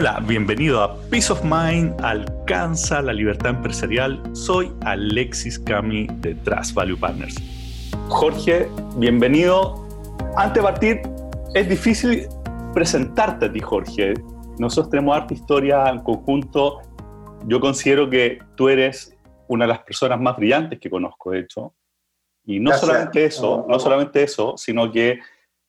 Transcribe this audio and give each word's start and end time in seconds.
Hola, 0.00 0.18
bienvenido 0.26 0.82
a 0.82 0.96
Peace 1.10 1.30
of 1.30 1.44
Mind, 1.44 1.94
alcanza 2.02 3.02
la 3.02 3.12
libertad 3.12 3.50
empresarial. 3.50 4.18
Soy 4.34 4.72
Alexis 4.86 5.58
Cami 5.58 6.06
de 6.20 6.34
Trust 6.36 6.72
Value 6.72 6.96
Partners. 6.96 7.34
Jorge, 8.08 8.66
bienvenido. 8.96 9.86
Antes 10.38 10.54
de 10.54 10.62
partir, 10.62 11.02
es 11.52 11.68
difícil 11.68 12.26
presentarte 12.72 13.44
a 13.44 13.52
ti, 13.52 13.60
Jorge. 13.60 14.14
Nosotros 14.58 14.88
tenemos 14.88 15.14
arte 15.14 15.34
historia 15.34 15.86
en 15.90 15.98
conjunto. 15.98 16.80
Yo 17.46 17.60
considero 17.60 18.08
que 18.08 18.38
tú 18.56 18.70
eres 18.70 19.14
una 19.48 19.66
de 19.66 19.68
las 19.68 19.80
personas 19.80 20.18
más 20.18 20.34
brillantes 20.34 20.80
que 20.80 20.88
conozco, 20.88 21.32
de 21.32 21.40
hecho. 21.40 21.74
Y 22.46 22.58
no 22.58 22.72
solamente 22.72 23.26
eso, 23.26 23.66
no 23.68 23.78
solamente 23.78 24.22
eso, 24.22 24.56
sino 24.56 24.90
que 24.90 25.18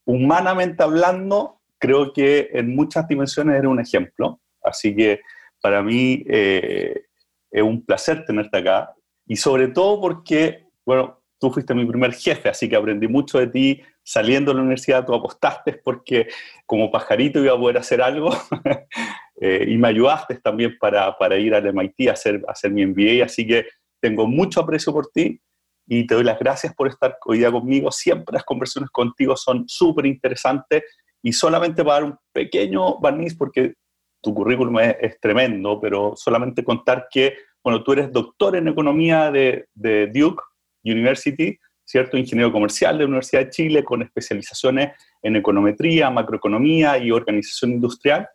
humanamente 0.06 0.84
hablando, 0.84 1.61
creo 1.82 2.14
que 2.14 2.50
en 2.54 2.76
muchas 2.76 3.08
dimensiones 3.08 3.58
eres 3.58 3.70
un 3.70 3.80
ejemplo. 3.80 4.40
Así 4.64 4.96
que 4.96 5.20
para 5.60 5.82
mí 5.82 6.24
eh, 6.28 7.02
es 7.50 7.64
un 7.64 7.84
placer 7.84 8.24
tenerte 8.26 8.60
acá. 8.60 8.94
Y 9.26 9.36
sobre 9.36 9.68
todo 9.68 10.00
porque, 10.00 10.68
bueno, 10.86 11.22
tú 11.40 11.52
fuiste 11.52 11.74
mi 11.74 11.86
primer 11.86 12.14
jefe, 12.14 12.50
así 12.50 12.70
que 12.70 12.76
aprendí 12.76 13.08
mucho 13.08 13.40
de 13.40 13.48
ti 13.48 13.82
saliendo 14.04 14.52
de 14.52 14.56
la 14.56 14.62
universidad, 14.62 15.06
tú 15.06 15.14
apostaste 15.14 15.74
porque 15.74 16.28
como 16.66 16.92
pajarito 16.92 17.44
iba 17.44 17.54
a 17.54 17.58
poder 17.58 17.78
hacer 17.78 18.02
algo 18.02 18.30
eh, 19.42 19.66
y 19.68 19.78
me 19.78 19.88
ayudaste 19.88 20.36
también 20.36 20.78
para, 20.80 21.18
para, 21.18 21.38
ir 21.38 21.54
al 21.56 21.66
MIT 21.74 22.10
a 22.10 22.14
hacer, 22.14 22.44
a 22.48 22.52
hacer 22.52 22.72
mi 22.72 22.86
MBA, 22.86 23.26
así 23.26 23.48
que 23.48 23.66
tengo 24.00 24.28
mucho 24.28 24.62
aprecio 24.62 24.94
por 24.94 25.08
ti 25.08 25.42
y 25.88 26.06
te 26.06 26.16
doy 26.16 26.24
las 26.24 26.40
gracias 26.40 26.74
por 26.76 26.88
estar 26.88 27.18
hoy 27.26 27.40
día 27.40 27.52
conmigo. 27.52 27.92
Siempre 27.92 28.34
las 28.34 28.44
conversaciones 28.44 28.90
contigo 28.92 29.36
son 29.36 29.68
súper 29.68 30.06
interesantes 30.06 30.84
y 31.24 31.34
solamente 31.34 31.84
para 31.84 32.02
dar 32.02 32.04
un 32.04 32.18
pequeño 32.34 33.00
barniz, 33.00 33.36
porque 33.36 33.74
tu 34.22 34.34
currículum 34.34 34.80
es, 34.80 35.20
tremendo, 35.20 35.80
pero 35.80 36.14
solamente 36.16 36.64
contar 36.64 37.08
que, 37.12 37.36
bueno, 37.64 37.84
tú 37.84 37.94
eres 37.94 38.12
doctor 38.12 38.56
en 38.56 38.68
economía 38.68 39.32
de, 39.32 39.68
de 39.74 40.08
Duke 40.08 40.44
University, 40.84 41.58
¿cierto? 41.84 42.18
Ingeniero 42.18 42.52
comercial 42.52 42.98
de 42.98 43.04
la 43.04 43.10
Universidad 43.10 43.46
de 43.46 43.50
Chile 43.50 43.84
con 43.84 44.02
especializaciones 44.02 44.92
en 45.22 45.36
econometría, 45.36 46.10
macroeconomía 46.10 46.98
y 46.98 47.12
organización 47.12 47.72
industrial. 47.72 48.28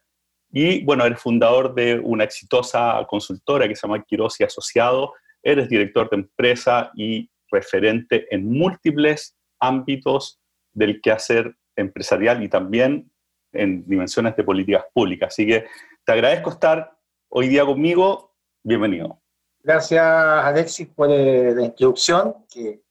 Y 0.50 0.84
bueno, 0.84 1.04
eres 1.04 1.20
fundador 1.20 1.74
de 1.74 1.98
una 1.98 2.24
exitosa 2.24 3.04
consultora 3.08 3.68
que 3.68 3.74
se 3.74 3.86
llama 3.86 4.02
Quiroz 4.04 4.40
Asociado, 4.40 5.12
eres 5.42 5.68
director 5.68 6.08
de 6.10 6.16
empresa 6.16 6.90
y 6.96 7.30
referente 7.50 8.26
en 8.30 8.50
múltiples 8.50 9.36
ámbitos 9.60 10.40
del 10.72 11.00
quehacer 11.00 11.54
empresarial 11.77 12.42
y 12.42 12.48
también 12.48 13.10
en 13.52 13.86
dimensiones 13.86 14.36
de 14.36 14.44
políticas 14.44 14.84
públicas. 14.92 15.28
Así 15.28 15.46
que 15.46 15.66
te 16.05 16.12
agradezco 16.12 16.50
estar 16.50 16.96
hoy 17.28 17.48
día 17.48 17.64
conmigo. 17.64 18.34
Bienvenido. 18.62 19.20
Gracias, 19.62 20.02
Alexis, 20.02 20.88
por 20.88 21.10
eh, 21.10 21.54
la 21.54 21.64
introducción, 21.64 22.47
que 22.48 22.82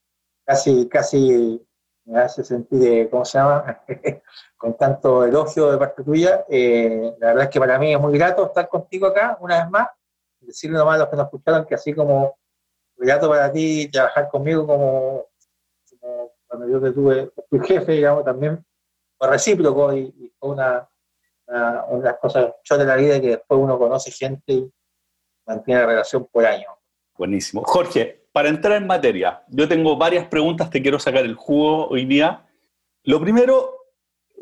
casi, 0.44 0.88
casi 0.88 1.62
me 2.04 2.20
hace 2.20 2.44
sentir, 2.44 2.86
eh, 2.86 3.08
¿cómo 3.10 3.24
se 3.24 3.38
llama? 3.38 3.82
Con 4.56 4.76
tanto 4.76 5.24
elogio 5.24 5.72
de 5.72 5.78
parte 5.78 6.04
tuya. 6.04 6.44
Eh, 6.48 7.14
la 7.18 7.28
verdad 7.28 7.44
es 7.44 7.50
que 7.50 7.58
para 7.58 7.78
mí 7.78 7.92
es 7.92 8.00
muy 8.00 8.16
grato 8.16 8.46
estar 8.46 8.68
contigo 8.68 9.06
acá, 9.06 9.36
una 9.40 9.62
vez 9.62 9.70
más. 9.70 9.88
Decirle 10.40 10.78
nomás 10.78 10.96
a 10.96 10.98
los 10.98 11.08
que 11.08 11.16
nos 11.16 11.24
escucharon 11.26 11.66
que 11.66 11.74
así 11.74 11.92
como 11.92 12.38
grato 12.96 13.28
para 13.28 13.52
ti 13.52 13.88
trabajar 13.90 14.28
conmigo 14.28 14.66
como, 14.66 15.26
cuando 16.46 16.68
yo 16.68 16.80
te 16.80 16.92
tuve, 16.92 17.30
tu 17.50 17.58
jefe, 17.60 17.92
digamos, 17.92 18.24
también 18.24 18.64
recíproco 19.20 19.94
y, 19.94 20.00
y 20.00 20.32
una, 20.40 20.88
una, 21.46 21.84
una, 21.84 21.98
de 21.98 22.04
las 22.10 22.18
cosas 22.18 22.52
yo 22.64 22.78
de 22.78 22.84
la 22.84 22.96
vida 22.96 23.20
que 23.20 23.28
después 23.28 23.60
uno 23.60 23.78
conoce 23.78 24.10
gente 24.10 24.52
y 24.52 24.72
mantiene 25.46 25.80
la 25.80 25.86
relación 25.86 26.26
por 26.30 26.44
años. 26.44 26.72
Buenísimo. 27.16 27.62
Jorge, 27.64 28.26
para 28.32 28.48
entrar 28.48 28.76
en 28.76 28.86
materia, 28.86 29.42
yo 29.48 29.66
tengo 29.66 29.96
varias 29.96 30.26
preguntas, 30.28 30.68
te 30.68 30.82
quiero 30.82 30.98
sacar 30.98 31.24
el 31.24 31.34
jugo 31.34 31.88
hoy 31.88 32.04
día. 32.04 32.46
Lo 33.04 33.20
primero, 33.20 33.76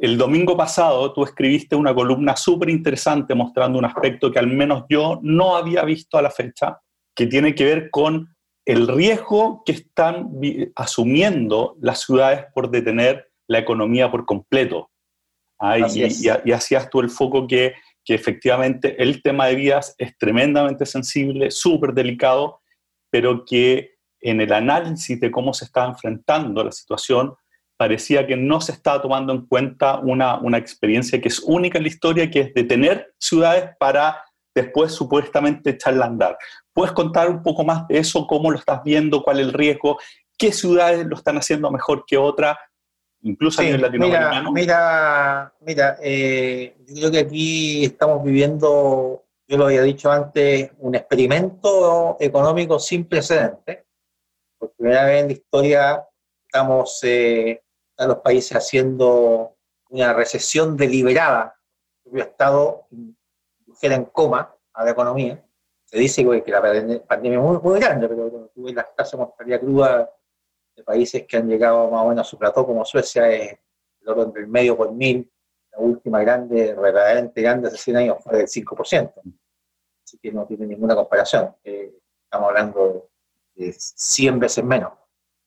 el 0.01 0.19
domingo 0.19 0.57
pasado 0.57 1.13
tú 1.13 1.23
escribiste 1.23 1.77
una 1.77 1.95
columna 1.95 2.35
súper 2.35 2.71
interesante 2.71 3.35
mostrando 3.35 3.79
un 3.79 3.85
aspecto 3.85 4.33
que 4.33 4.41
al 4.41 4.49
menos 4.49 4.85
yo 4.89 5.21
no 5.23 5.57
había 5.57 5.85
visto 5.85 6.19
a 6.19 6.23
la 6.23 6.31
fecha, 6.31 6.81
que 7.15 7.27
tiene 7.27 7.55
que 7.55 7.65
ver 7.65 7.91
con 7.91 8.35
el 8.65 8.89
riesgo 8.89 9.63
que 9.65 9.73
están 9.73 10.31
asumiendo 10.75 11.77
las 11.81 12.01
ciudades 12.01 12.47
por 12.53 12.71
detener 12.71 13.31
la 13.49 13.59
economía 13.59 14.11
por 14.11 14.25
completo. 14.25 14.91
Ah, 15.59 15.79
y, 15.79 16.09
y, 16.45 16.53
hacías 16.53 16.91
tú 16.91 17.01
el 17.01 17.11
foco 17.11 17.47
que, 17.47 17.75
que, 18.05 18.15
efectivamente 18.15 19.01
el 19.03 19.23
tema 19.23 19.47
de 19.47 19.55
vías 19.55 19.95
es 19.99 20.17
tremendamente 20.19 20.85
sensible, 20.85 21.51
súper 21.51 21.95
delicado, 21.95 22.61
pero 23.11 23.45
que 23.45 23.95
en 24.21 24.41
el 24.41 24.53
análisis 24.53 25.21
de 25.21 25.31
cómo 25.31 25.55
se 25.55 25.67
está 25.67 25.85
enfrentando 25.85 26.65
la 26.65 26.73
situación, 26.73 27.35
parecía 27.77 28.27
que 28.27 28.37
no 28.37 28.61
se 28.61 28.73
estaba 28.73 29.03
tomando 29.03 29.33
en 29.33 29.47
cuenta 29.47 29.99
una, 29.99 30.39
una 30.39 30.59
experiencia 30.59 31.21
que 31.21 31.29
es 31.29 31.41
única 31.41 31.79
en 31.79 31.85
la 31.85 31.89
historia, 31.89 32.31
que 32.31 32.41
es 32.41 32.55
detener 32.55 33.13
ciudades 33.19 33.71
para 33.79 34.23
después 34.55 34.93
supuestamente 34.93 35.71
echarla 35.71 36.05
a 36.05 36.09
andar. 36.09 36.39
¿Puedes 36.73 36.93
contar 36.93 37.29
un 37.29 37.43
poco 37.43 37.65
más 37.65 37.87
de 37.89 37.99
eso? 37.99 38.27
¿Cómo 38.27 38.51
lo 38.51 38.59
estás 38.59 38.83
viendo? 38.85 39.23
¿Cuál 39.23 39.41
es 39.41 39.47
el 39.47 39.53
riesgo? 39.53 39.99
¿Qué 40.39 40.53
ciudades 40.53 41.07
lo 41.07 41.17
están 41.17 41.37
haciendo 41.37 41.71
mejor 41.71 42.05
que 42.07 42.17
otras? 42.17 42.57
Incluso 43.25 43.61
a 43.61 43.65
nivel 43.65 43.81
latinoamericano? 43.81 44.53
Mira, 44.53 45.53
mira, 45.61 45.99
eh, 46.01 46.77
yo 46.87 46.95
creo 46.95 47.11
que 47.11 47.19
aquí 47.19 47.85
estamos 47.85 48.23
viviendo, 48.23 49.25
yo 49.49 49.57
lo 49.57 49.67
había 49.67 49.83
dicho 49.83 50.11
antes, 50.11 50.71
un 50.79 50.95
experimento 50.95 52.17
económico 52.21 52.79
sin 52.79 53.07
precedentes. 53.07 53.85
Por 54.59 54.73
primera 54.73 55.05
vez 55.05 55.23
en 55.23 55.27
la 55.29 55.33
historia 55.33 56.05
estamos 56.47 57.01
eh, 57.03 57.63
los 57.99 58.19
países 58.19 58.57
haciendo 58.57 59.57
una 59.89 60.13
recesión 60.13 60.77
deliberada. 60.77 61.57
El 62.05 62.21
Estado 62.21 62.87
indujera 62.91 63.95
en 63.95 64.05
coma 64.05 64.55
a 64.75 64.85
la 64.85 64.91
economía. 64.91 65.43
Se 65.85 65.99
dice 65.99 66.23
que 66.43 66.51
la 66.51 66.61
pandemia 66.61 67.39
es 67.39 67.45
muy, 67.45 67.59
muy 67.59 67.81
grande, 67.81 68.09
pero 68.09 68.29
cuando 68.29 68.49
tú 68.49 68.65
ves 68.65 68.75
las 68.75 68.95
tasas 68.95 69.13
de 69.13 69.19
mortalidad 69.19 69.61
cruda 69.61 70.11
de 70.77 70.83
países 70.83 71.25
que 71.27 71.37
han 71.37 71.49
llegado 71.49 71.91
más 71.91 72.05
o 72.05 72.09
menos 72.09 72.27
a 72.27 72.31
su 72.31 72.39
plató, 72.39 72.67
como 72.67 72.85
Suecia, 72.85 73.29
es 73.31 73.59
el 74.01 74.09
orden 74.09 74.33
del 74.33 74.47
medio 74.47 74.77
por 74.77 74.93
mil. 74.93 75.31
La 75.73 75.79
última 75.79 76.21
grande, 76.21 76.75
verdaderamente 76.75 77.43
grande, 77.43 77.69
hace 77.69 77.79
100 77.79 77.97
años 77.97 78.19
fue 78.23 78.39
del 78.39 78.47
5%. 78.47 79.13
Así 80.05 80.19
que 80.19 80.33
no 80.33 80.47
tiene 80.47 80.67
ninguna 80.67 80.95
comparación. 80.95 81.55
Eh, 81.65 81.93
estamos 82.25 82.49
hablando 82.49 83.11
de 83.55 83.73
100 83.73 84.39
veces 84.39 84.65
menos. 84.65 84.93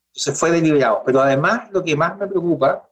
Entonces 0.08 0.38
fue 0.38 0.52
deliberado. 0.52 1.04
Pero 1.06 1.22
además, 1.22 1.72
lo 1.72 1.84
que 1.84 1.96
más 1.96 2.18
me 2.18 2.28
preocupa, 2.28 2.90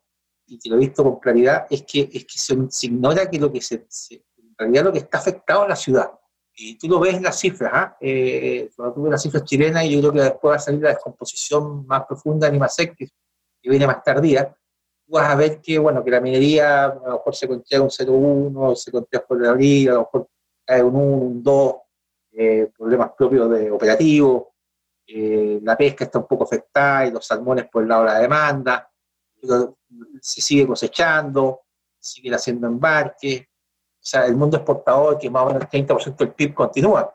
y 0.48 0.60
que 0.60 0.70
lo 0.70 0.76
he 0.76 0.80
visto 0.80 1.04
con 1.04 1.20
claridad, 1.20 1.66
es 1.70 1.84
que, 1.84 2.10
es 2.14 2.26
que 2.26 2.38
se, 2.38 2.88
ignora 2.88 3.30
que, 3.30 3.40
lo 3.40 3.52
que 3.52 3.62
se, 3.62 3.88
en 4.12 4.56
realidad 4.58 4.84
lo 4.86 4.94
que 4.94 5.00
está 5.00 5.18
afectado 5.18 5.64
es 5.64 5.70
la 5.70 5.76
ciudad 5.76 6.12
y 6.58 6.78
tú 6.78 6.88
lo 6.88 7.00
ves 7.00 7.16
en 7.16 7.24
las 7.24 7.38
cifras, 7.40 7.72
¿ah? 7.74 7.98
eh, 8.00 8.70
cuando 8.76 8.96
tú 8.96 9.04
ves 9.04 9.12
las 9.12 9.24
cifras 9.24 9.44
chilenas, 9.44 9.84
y 9.86 9.92
yo 9.92 10.00
creo 10.00 10.14
que 10.14 10.22
después 10.22 10.52
va 10.52 10.56
a 10.56 10.60
salir 10.60 10.82
la 10.82 10.90
descomposición 10.90 11.86
más 11.86 12.06
profunda 12.06 12.46
de 12.46 12.52
Animasec, 12.52 12.96
que, 12.96 13.10
viene 13.64 13.88
más 13.88 14.04
tardía, 14.04 14.56
vas 15.08 15.30
a 15.30 15.36
ver 15.36 15.60
que, 15.60 15.80
bueno, 15.80 16.04
que 16.04 16.12
la 16.12 16.22
minería 16.22 16.86
a 16.86 16.96
lo 16.96 17.14
mejor 17.14 17.36
se 17.36 17.48
contagia 17.48 17.82
un 17.82 17.90
0,1, 17.90 18.76
se 18.76 18.92
contagia 18.92 19.26
por 19.26 19.42
la 19.42 19.50
abril, 19.50 19.90
a 19.90 19.94
lo 19.94 20.00
mejor 20.02 20.30
cae 20.64 20.84
un 20.84 20.96
1, 20.96 21.04
un 21.04 21.44
2, 21.44 21.76
eh, 22.34 22.72
problemas 22.78 23.12
propios 23.18 23.50
de 23.50 23.72
operativo, 23.72 24.54
eh, 25.08 25.60
la 25.64 25.76
pesca 25.76 26.06
está 26.06 26.20
un 26.20 26.28
poco 26.28 26.44
afectada 26.44 27.08
y 27.08 27.12
los 27.12 27.26
salmones 27.26 27.66
por 27.70 27.84
el 27.84 27.90
lado 27.90 28.04
de 28.04 28.10
la 28.12 28.20
demanda, 28.20 28.92
se 30.22 30.42
sigue 30.42 30.68
cosechando, 30.68 31.62
siguen 32.00 32.36
haciendo 32.36 32.68
embarques, 32.68 33.48
o 34.06 34.08
sea, 34.08 34.28
el 34.28 34.36
mundo 34.36 34.58
exportador, 34.58 35.18
que 35.18 35.32
más 35.32 35.42
o 35.42 35.46
menos 35.48 35.64
el 35.64 35.88
30% 35.88 36.16
del 36.16 36.32
PIB 36.32 36.54
continúa, 36.54 37.12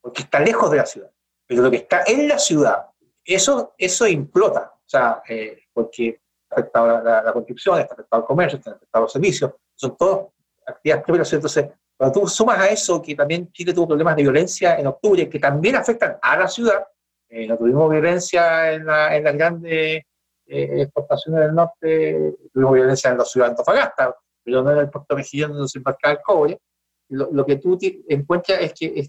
porque 0.00 0.22
está 0.22 0.40
lejos 0.40 0.68
de 0.68 0.76
la 0.78 0.84
ciudad. 0.84 1.08
Pero 1.46 1.62
lo 1.62 1.70
que 1.70 1.76
está 1.76 2.02
en 2.08 2.26
la 2.26 2.40
ciudad, 2.40 2.86
eso, 3.24 3.74
eso 3.78 4.04
implota, 4.08 4.72
o 4.74 4.82
sea, 4.84 5.22
eh, 5.28 5.62
porque 5.72 6.20
está 6.42 6.56
afectado 6.56 7.04
la, 7.04 7.32
construcción, 7.32 7.78
está 7.78 7.94
afectado 7.94 8.22
el 8.22 8.26
comercio, 8.26 8.58
está 8.58 8.72
afectado 8.72 9.04
los 9.04 9.12
servicios, 9.12 9.52
son 9.76 9.96
todas 9.96 10.26
actividades 10.66 11.04
propias. 11.04 11.32
Entonces, 11.34 11.68
cuando 11.96 12.20
tú 12.20 12.26
sumas 12.26 12.58
a 12.58 12.66
eso 12.66 13.00
que 13.00 13.14
también 13.14 13.52
Chile 13.52 13.72
tuvo 13.72 13.86
problemas 13.86 14.16
de 14.16 14.22
violencia 14.22 14.76
en 14.76 14.88
octubre, 14.88 15.28
que 15.30 15.38
también 15.38 15.76
afectan 15.76 16.18
a 16.20 16.36
la 16.36 16.48
ciudad, 16.48 16.84
eh, 17.28 17.46
no 17.46 17.56
tuvimos 17.56 17.88
violencia 17.88 18.72
en, 18.72 18.86
la, 18.86 19.14
en 19.14 19.22
las 19.22 19.34
grandes 19.34 20.02
eh, 20.46 20.82
exportaciones 20.82 21.42
del 21.42 21.54
norte, 21.54 22.34
tuvimos 22.52 22.74
violencia 22.74 23.12
en 23.12 23.18
la 23.18 23.24
ciudad 23.24 23.46
de 23.46 23.50
Antofagasta, 23.50 24.16
pero 24.44 24.62
no 24.62 24.70
era 24.70 24.82
el 24.82 24.90
puerto 24.90 25.16
mexicano 25.16 25.54
donde 25.54 25.68
se 25.68 25.78
embarcaba 25.78 26.14
el 26.14 26.20
cobre. 26.22 26.60
Lo, 27.08 27.44
que 27.44 27.56
tú 27.56 27.78
encuentras 28.08 28.60
es 28.60 28.74
que, 28.74 29.08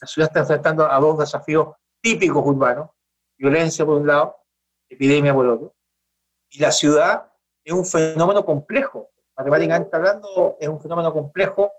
la 0.00 0.06
ciudad 0.06 0.28
está 0.28 0.40
enfrentando 0.40 0.90
a 0.90 0.98
dos 1.00 1.18
desafíos 1.18 1.74
típicos 2.00 2.44
urbanos, 2.44 2.90
violencia 3.36 3.84
por 3.84 3.96
un 3.96 4.06
lado, 4.06 4.36
epidemia 4.88 5.34
por 5.34 5.46
otro, 5.46 5.74
y 6.50 6.60
la 6.60 6.70
ciudad 6.70 7.30
es 7.64 7.72
un 7.72 7.84
fenómeno 7.84 8.44
complejo, 8.44 9.10
matemáticamente 9.36 9.94
hablando, 9.94 10.56
es 10.58 10.68
un 10.68 10.80
fenómeno 10.80 11.12
complejo 11.12 11.72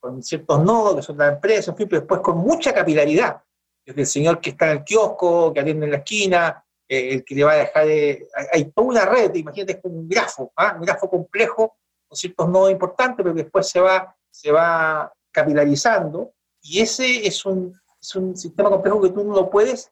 con 0.00 0.22
ciertos 0.22 0.62
nodos 0.62 0.96
que 0.96 1.02
son 1.02 1.18
las 1.18 1.34
empresas, 1.34 1.68
en 1.68 1.76
fin, 1.76 1.88
pero 1.88 2.00
después 2.00 2.20
con 2.20 2.38
mucha 2.38 2.72
capilaridad. 2.72 3.42
Desde 3.84 4.00
el 4.02 4.06
señor 4.06 4.40
que 4.40 4.50
está 4.50 4.70
en 4.70 4.78
el 4.78 4.84
kiosco, 4.84 5.52
que 5.52 5.60
atiende 5.60 5.86
en 5.86 5.92
la 5.92 5.98
esquina, 5.98 6.64
eh, 6.88 7.14
el 7.14 7.24
que 7.24 7.34
le 7.34 7.44
va 7.44 7.52
a 7.52 7.56
dejar. 7.56 7.84
hay, 7.84 8.18
hay, 8.52 8.64
toda 8.72 8.88
una 8.88 9.04
red, 9.04 9.34
imagínate, 9.34 9.72
es 9.72 9.82
como 9.82 9.96
un 9.96 10.08
grafo, 10.08 10.52
¿ah? 10.56 10.74
un 10.78 10.82
grafo 10.82 11.08
complejo 11.08 11.76
con 12.14 12.20
ciertos 12.20 12.48
nodos 12.48 12.70
importantes, 12.70 13.16
pero 13.22 13.34
después 13.34 13.68
se 13.68 13.80
va, 13.80 14.16
se 14.30 14.52
va 14.52 15.12
capilarizando. 15.32 16.32
Y 16.62 16.80
ese 16.80 17.26
es 17.26 17.44
un, 17.44 17.76
es 18.00 18.14
un 18.14 18.36
sistema 18.36 18.70
complejo 18.70 19.02
que 19.02 19.10
tú 19.10 19.24
no 19.24 19.34
lo 19.34 19.50
puedes, 19.50 19.90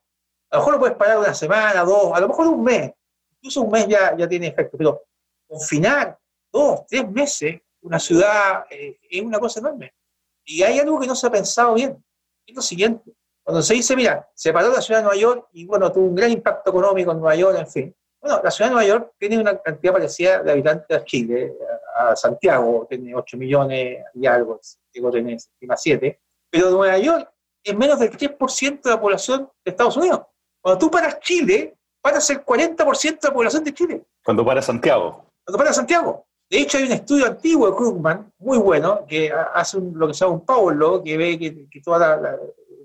a 0.50 0.56
lo 0.56 0.60
mejor 0.60 0.72
lo 0.74 0.78
puedes 0.78 0.96
parar 0.96 1.18
una 1.18 1.34
semana, 1.34 1.82
dos, 1.82 2.12
a 2.14 2.20
lo 2.20 2.28
mejor 2.28 2.46
un 2.46 2.62
mes, 2.62 2.92
incluso 3.36 3.62
un 3.62 3.70
mes 3.70 3.88
ya, 3.88 4.16
ya 4.16 4.28
tiene 4.28 4.46
efecto, 4.46 4.78
pero 4.78 5.02
confinar 5.48 6.16
dos, 6.52 6.86
tres 6.86 7.10
meses 7.10 7.60
una 7.80 7.98
ciudad 7.98 8.64
eh, 8.70 8.98
es 9.10 9.22
una 9.22 9.40
cosa 9.40 9.58
enorme. 9.58 9.92
Y 10.44 10.62
hay 10.62 10.78
algo 10.78 11.00
que 11.00 11.06
no 11.08 11.16
se 11.16 11.26
ha 11.26 11.30
pensado 11.30 11.74
bien, 11.74 12.02
es 12.46 12.54
lo 12.54 12.62
siguiente. 12.62 13.12
Cuando 13.42 13.60
se 13.60 13.74
dice, 13.74 13.96
mira, 13.96 14.28
se 14.34 14.52
paró 14.52 14.72
la 14.72 14.80
ciudad 14.80 15.00
de 15.00 15.04
Nueva 15.04 15.20
York 15.20 15.48
y 15.52 15.66
bueno, 15.66 15.90
tuvo 15.90 16.06
un 16.06 16.14
gran 16.14 16.30
impacto 16.30 16.70
económico 16.70 17.10
en 17.10 17.18
Nueva 17.18 17.34
York, 17.34 17.58
en 17.58 17.66
fin. 17.66 17.96
Bueno, 18.20 18.40
la 18.42 18.50
ciudad 18.52 18.70
de 18.70 18.74
Nueva 18.74 18.88
York 18.88 19.14
tiene 19.18 19.40
una 19.40 19.60
cantidad 19.60 19.92
parecida 19.92 20.42
de 20.42 20.52
habitantes 20.52 20.96
a 20.96 21.04
Chile, 21.04 21.52
a 21.94 22.16
Santiago 22.16 22.86
tiene 22.88 23.14
8 23.14 23.36
millones 23.36 24.04
y 24.14 24.26
algo, 24.26 24.58
Santiago 24.62 25.10
tiene 25.10 25.36
7, 25.76 26.20
pero 26.50 26.70
Nueva 26.70 26.98
York 26.98 27.32
es 27.64 27.76
menos 27.76 27.98
del 27.98 28.10
3% 28.10 28.82
de 28.82 28.90
la 28.90 29.00
población 29.00 29.48
de 29.64 29.70
Estados 29.70 29.96
Unidos. 29.96 30.22
Cuando 30.60 30.78
tú 30.78 30.90
paras 30.90 31.18
Chile, 31.20 31.76
paras 32.00 32.28
el 32.30 32.44
40% 32.44 33.20
de 33.20 33.28
la 33.28 33.34
población 33.34 33.64
de 33.64 33.74
Chile. 33.74 34.02
Cuando 34.24 34.44
paras 34.44 34.66
Santiago. 34.66 35.26
Cuando 35.44 35.58
paras 35.58 35.76
Santiago. 35.76 36.26
De 36.50 36.58
hecho, 36.58 36.76
hay 36.76 36.84
un 36.84 36.92
estudio 36.92 37.26
antiguo 37.26 37.70
de 37.70 37.76
Krugman, 37.76 38.30
muy 38.38 38.58
bueno, 38.58 39.06
que 39.06 39.32
hace 39.54 39.78
lo 39.80 40.06
que 40.06 40.14
se 40.14 40.24
llama 40.24 40.34
un 40.34 40.44
Paulo, 40.44 41.02
que 41.02 41.16
ve 41.16 41.38
que, 41.38 41.80
todas 41.80 42.20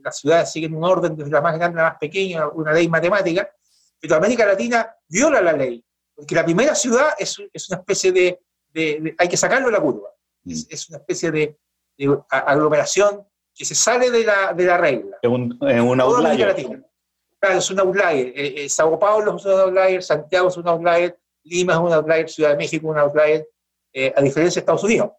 las 0.02 0.18
ciudades 0.18 0.52
siguen 0.52 0.74
un 0.74 0.86
orden 0.86 1.18
desde 1.18 1.32
la 1.32 1.42
más 1.42 1.58
grande 1.58 1.80
a 1.82 1.84
la 1.84 1.90
más 1.90 2.00
pequeña, 2.00 2.48
una 2.48 2.72
ley 2.72 2.88
matemática, 2.88 3.52
pero 4.00 4.16
América 4.16 4.46
Latina 4.46 4.96
viola 5.10 5.42
la 5.42 5.52
ley, 5.52 5.84
porque 6.16 6.34
la 6.34 6.46
primera 6.46 6.76
ciudad 6.76 7.10
es, 7.18 7.38
es 7.52 7.70
una 7.70 7.80
especie 7.80 8.14
de, 8.14 8.40
hay 8.74 9.28
que 9.30 9.38
sacarlo 9.38 9.68
de 9.68 9.74
la 9.74 9.82
curva, 9.82 10.10
mm. 10.44 10.52
es, 10.70 10.90
una 10.90 11.00
especie 11.00 11.32
de, 11.32 11.58
aglomeración 12.30 13.26
que 13.56 13.66
se 13.66 13.74
sale 13.74 14.12
de 14.12 14.24
la, 14.24 14.54
de 14.54 14.66
la 14.66 14.78
regla. 14.78 15.18
Es 15.22 15.30
un, 15.30 15.58
un 15.60 16.02
outlier. 16.02 16.84
Claro, 17.40 17.60
es 17.60 17.72
un 17.72 17.80
outlier. 17.80 18.28
Eh, 18.36 18.66
eh, 18.66 18.70
Sao 18.70 18.98
Paulo 19.00 19.36
es 19.36 19.46
un 19.46 19.52
outlier, 19.52 20.04
Santiago 20.04 20.48
es 20.48 20.58
un 20.58 20.68
outlier, 20.68 21.20
Lima 21.44 21.74
es 21.74 21.80
un 21.80 21.94
outlier, 21.94 22.30
Ciudad 22.30 22.52
de 22.52 22.58
México 22.58 22.88
es 22.88 22.92
un 22.92 22.98
outlier, 22.98 23.48
eh, 23.94 24.14
a 24.16 24.22
diferencia 24.22 24.60
de 24.60 24.64
Estados 24.64 24.84
Unidos. 24.84 25.12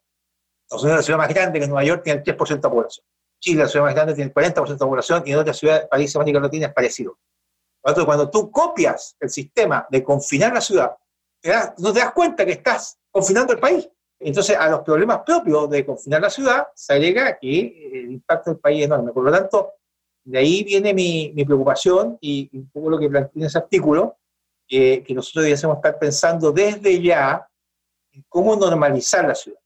Estados 0.65 0.83
Unidos 0.83 1.01
es 1.01 1.03
la 1.03 1.03
ciudad 1.03 1.19
más 1.19 1.29
grande, 1.29 1.59
que 1.59 1.65
es 1.65 1.69
Nueva 1.69 1.85
York, 1.85 2.03
tiene 2.03 2.23
el 2.25 2.37
3% 2.37 2.61
de 2.61 2.69
población. 2.69 3.07
Chile, 3.41 3.63
la 3.63 3.69
ciudad 3.69 3.85
más 3.85 3.95
grande, 3.95 4.15
tiene 4.15 4.33
el 4.35 4.35
40% 4.35 4.67
de 4.67 4.77
población, 4.77 5.23
y 5.27 5.33
en 5.33 5.39
otras 5.39 5.57
ciudades, 5.57 5.87
países 5.89 6.13
de 6.15 6.21
América 6.21 6.41
Latina, 6.41 6.67
es 6.67 6.75
parecido. 6.75 7.19
Cuando, 7.81 8.05
cuando 8.05 8.31
tú 8.31 8.51
copias 8.51 9.17
el 9.21 9.31
sistema 9.31 9.87
de 9.89 10.03
confinar 10.03 10.53
la 10.53 10.61
ciudad, 10.61 10.97
no 11.79 11.93
te 11.93 12.01
das 12.01 12.13
cuenta 12.13 12.45
que 12.45 12.53
estás 12.53 12.99
confinando 13.19 13.53
el 13.53 13.59
país. 13.59 13.89
Entonces, 14.21 14.57
a 14.57 14.69
los 14.69 14.81
problemas 14.81 15.21
propios 15.25 15.69
de 15.71 15.85
confinar 15.85 16.21
la 16.21 16.31
ciudad 16.31 16.69
se 16.75 16.93
agrega 16.95 17.39
que 17.39 17.91
el 17.93 18.13
impacto 18.13 18.51
del 18.51 18.61
país 18.61 18.81
es 18.81 18.87
enorme. 18.87 19.13
Por 19.13 19.25
lo 19.25 19.33
tanto, 19.33 19.73
de 20.25 20.39
ahí 20.39 20.63
viene 20.65 20.93
mi, 20.93 21.33
mi 21.35 21.45
preocupación 21.45 22.19
y, 22.21 22.49
un 22.53 22.71
poco 22.71 22.91
lo 22.91 22.99
que 22.99 23.09
planteé 23.09 23.41
en 23.41 23.47
ese 23.47 23.59
artículo, 23.59 24.17
que 24.69 25.05
nosotros 25.15 25.45
deberíamos 25.45 25.79
estar 25.79 25.99
pensando 25.99 26.53
desde 26.53 27.01
ya 27.01 27.49
cómo 28.29 28.55
normalizar 28.55 29.27
la 29.27 29.35
ciudad. 29.35 29.61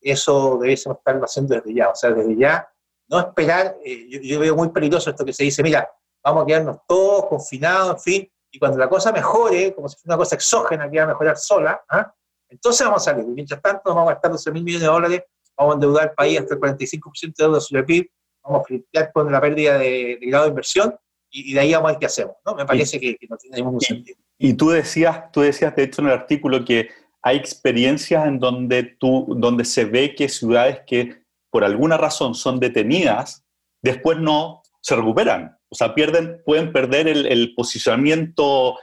Eso 0.00 0.58
debemos 0.60 0.86
estarlo 0.86 1.24
haciendo 1.24 1.54
desde 1.54 1.74
ya, 1.74 1.90
o 1.90 1.94
sea, 1.94 2.10
desde 2.10 2.36
ya, 2.36 2.68
no 3.08 3.20
esperar, 3.20 3.76
eh, 3.84 4.08
yo, 4.22 4.40
veo 4.40 4.56
muy 4.56 4.68
peligroso 4.70 5.10
esto 5.10 5.24
que 5.24 5.32
se 5.32 5.44
dice, 5.44 5.62
mira, 5.62 5.88
vamos 6.24 6.42
a 6.42 6.46
quedarnos 6.46 6.78
todos 6.86 7.26
confinados, 7.26 7.90
en 7.90 8.00
fin, 8.00 8.32
y 8.50 8.58
cuando 8.58 8.78
la 8.78 8.88
cosa 8.88 9.12
mejore, 9.12 9.74
como 9.74 9.88
si 9.88 9.96
fuera 9.96 10.14
una 10.14 10.22
cosa 10.22 10.36
exógena 10.36 10.90
que 10.90 10.98
va 10.98 11.04
a 11.04 11.08
mejorar 11.08 11.36
sola, 11.36 11.84
¿ah? 11.88 12.12
Entonces 12.56 12.86
vamos 12.86 13.06
a 13.06 13.12
salir. 13.12 13.26
Mientras 13.26 13.60
tanto, 13.60 13.82
nos 13.86 13.94
vamos 13.94 14.10
a 14.10 14.14
gastar 14.14 14.32
12 14.32 14.52
mil 14.52 14.64
millones 14.64 14.82
de 14.82 14.92
dólares, 14.92 15.22
vamos 15.56 15.72
a 15.72 15.74
endeudar 15.74 16.08
el 16.08 16.14
país 16.14 16.40
hasta 16.40 16.54
el 16.54 16.60
45% 16.60 17.20
de 17.20 17.44
deuda 17.44 17.60
sobre 17.60 17.84
PIB, 17.84 18.10
vamos 18.42 18.60
a 18.60 18.64
flipear 18.64 19.12
con 19.12 19.30
la 19.30 19.40
pérdida 19.40 19.78
de, 19.78 20.18
grado 20.22 20.44
de 20.44 20.50
inversión, 20.50 20.94
y, 21.30 21.52
de 21.52 21.60
ahí 21.60 21.72
vamos 21.72 21.88
a 21.88 21.92
ver 21.92 22.00
qué 22.00 22.06
hacemos. 22.06 22.36
¿no? 22.44 22.54
Me 22.54 22.64
parece 22.64 22.98
que, 22.98 23.16
no 23.28 23.36
tiene 23.36 23.58
ningún 23.58 23.80
sentido. 23.80 24.18
Y 24.38 24.54
tú 24.54 24.70
decías, 24.70 25.30
tú 25.32 25.42
decías, 25.42 25.74
de 25.76 25.84
hecho, 25.84 26.02
en 26.02 26.08
el 26.08 26.14
artículo 26.14 26.64
que 26.64 26.88
hay 27.22 27.36
experiencias 27.36 28.26
en 28.26 28.38
donde, 28.38 28.84
tú, 28.84 29.26
donde 29.36 29.64
se 29.64 29.84
ve 29.84 30.14
que 30.14 30.28
ciudades 30.28 30.80
que 30.86 31.22
por 31.50 31.64
alguna 31.64 31.96
razón 31.96 32.34
son 32.34 32.60
detenidas, 32.60 33.44
después 33.82 34.18
no 34.18 34.62
se 34.80 34.94
recuperan. 34.94 35.56
O 35.68 35.74
sea, 35.74 35.94
pierden, 35.94 36.40
pueden 36.44 36.72
perder 36.72 37.08
el, 37.08 37.54
posicionamiento 37.54 38.76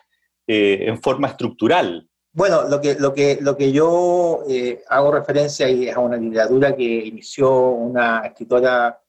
eh, 0.47 0.85
en 0.87 1.01
forma 1.01 1.29
estructural. 1.29 2.09
Bueno, 2.35 2.67
lo 2.67 2.81
que, 2.81 2.95
lo 2.95 3.13
que, 3.13 3.37
lo 3.41 3.55
que 3.55 3.71
yo 3.71 4.43
eh, 4.49 4.83
hago 4.89 5.11
referencia 5.11 5.67
es 5.67 5.95
a 5.95 5.99
una 5.99 6.17
literatura 6.17 6.75
que 6.75 6.83
inició 6.83 7.69
una 7.69 8.25
escritora 8.25 8.99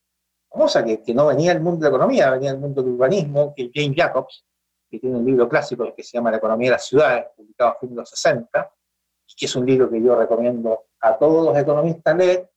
famosa 0.50 0.84
que, 0.84 1.02
que, 1.02 1.14
no 1.14 1.26
venía 1.26 1.54
del 1.54 1.62
mundo 1.62 1.84
de 1.84 1.90
la 1.90 1.96
economía, 1.96 2.30
venía 2.32 2.52
del 2.52 2.60
mundo 2.60 2.82
del 2.82 2.92
urbanismo, 2.92 3.54
que 3.56 3.64
es 3.64 3.70
Jane 3.72 3.94
Jacobs, 3.96 4.44
que 4.90 4.98
tiene 4.98 5.16
un 5.16 5.24
libro 5.24 5.48
clásico 5.48 5.94
que 5.94 6.02
se 6.02 6.18
llama 6.18 6.30
La 6.30 6.36
economía 6.36 6.68
de 6.68 6.72
las 6.72 6.86
ciudades, 6.86 7.26
publicado 7.34 7.70
a 7.70 7.74
fines 7.76 7.96
de 7.96 8.00
los 8.02 8.10
60, 8.10 8.72
que 9.36 9.46
es 9.46 9.56
un 9.56 9.64
libro 9.64 9.90
que 9.90 10.02
yo 10.02 10.14
recomiendo 10.16 10.84
a 11.00 11.16
todos 11.16 11.46
los 11.46 11.56
economistas 11.56 12.16
leer. 12.16 12.50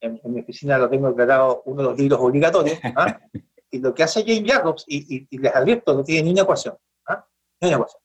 En, 0.00 0.20
mi 0.24 0.40
oficina 0.40 0.78
lo 0.78 0.88
tengo 0.88 1.08
declarado 1.08 1.62
uno 1.66 1.82
de 1.82 1.88
los 1.88 1.98
libros 1.98 2.20
obligatorios. 2.20 2.78
¿ah? 2.96 3.20
y 3.70 3.78
lo 3.80 3.92
que 3.92 4.04
hace 4.04 4.22
Jane 4.22 4.48
Jacobs, 4.48 4.84
y, 4.86 5.26
les 5.36 5.54
advierto, 5.54 5.94
no 5.94 6.04
tiene 6.04 6.22
ni 6.22 6.30
una 6.32 6.42
ecuación. 6.42 6.76
¿ah? 7.06 7.26
Ni 7.60 7.68
una 7.68 7.76
ecuación. 7.76 8.02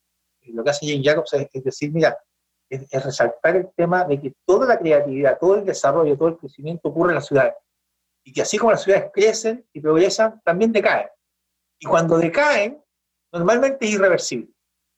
Y 0.47 0.53
lo 0.53 0.63
que 0.63 0.69
hace 0.69 0.87
Jane 0.87 1.03
Jacobs 1.03 1.33
es, 1.33 1.63
decir, 1.63 1.91
mira, 1.91 2.17
es, 2.69 3.03
resaltar 3.03 3.55
el 3.55 3.69
tema 3.75 4.05
de 4.05 4.19
que 4.19 4.33
toda 4.45 4.67
la 4.67 4.79
creatividad, 4.79 5.37
todo 5.39 5.55
el 5.55 5.65
desarrollo, 5.65 6.17
todo 6.17 6.29
el 6.29 6.37
crecimiento 6.37 6.89
ocurre 6.89 7.11
en 7.11 7.15
las 7.15 7.27
ciudades. 7.27 7.53
Y 8.23 8.33
que 8.33 8.41
así 8.41 8.57
como 8.57 8.71
las 8.71 8.83
ciudades 8.83 9.09
crecen 9.13 9.65
y 9.73 9.79
progresan, 9.79 10.41
también 10.43 10.71
decaen. 10.71 11.07
Y 11.79 11.85
cuando 11.85 12.17
decaen, 12.17 12.81
normalmente 13.31 13.85
es 13.85 13.91
irreversible. 13.91 14.49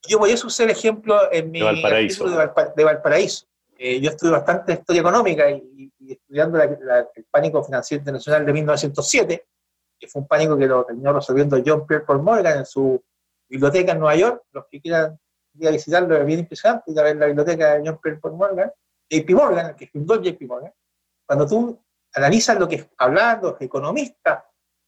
Yo 0.07 0.18
voy 0.19 0.31
a 0.31 0.33
usar 0.35 0.66
el 0.66 0.71
ejemplo 0.71 1.31
en 1.31 1.52
mi 1.52 1.62
Valparaíso. 1.62 2.28
de, 2.30 2.83
Valparaíso. 2.83 3.45
Eh, 3.78 4.00
yo 4.00 4.09
estudié 4.09 4.31
bastante 4.31 4.73
historia 4.73 5.02
económica 5.02 5.50
y, 5.50 5.92
estudiando 6.07 6.62
el 6.62 7.26
pánico 7.30 7.64
financiero 7.64 8.02
internacional 8.02 8.45
de 8.45 8.54
1907, 8.54 9.45
que 10.00 10.07
fue 10.07 10.21
un 10.21 10.28
pánico 10.28 10.57
que 10.57 10.66
lo 10.66 10.85
terminó 10.85 11.14
resolviendo 11.14 11.62
John 11.64 11.85
Pierre 11.85 12.06
Paul 12.06 12.23
Morgan 12.23 12.59
en 12.59 12.66
su 12.66 13.02
biblioteca 13.47 13.92
en 13.92 14.00
Nueva 14.00 14.16
York. 14.16 14.44
Los 14.52 14.66
que 14.71 14.81
quieran 14.81 15.19
ir 15.59 15.68
a 15.68 15.71
visitarlo 15.71 16.25
bien 16.25 16.39
impresionante, 16.39 16.92
ir 16.92 16.99
a 16.99 17.04
ver 17.04 17.16
la 17.18 17.25
biblioteca 17.28 17.75
de 17.75 17.83
John 17.85 17.99
Pierre 18.01 18.19
Paul 18.19 18.35
Morgan, 18.35 18.71
JP 19.09 19.30
Morgan, 19.31 19.75
que 19.75 19.87
fundó 19.87 20.21
JP 20.21 20.42
Morgan. 20.47 20.73
Cuando 21.25 21.47
tú 21.47 21.80
analizas 22.13 22.57
lo 22.57 22.68
que 22.68 22.89
hablan 22.97 23.42
los 23.42 23.59
economistas 23.61 24.44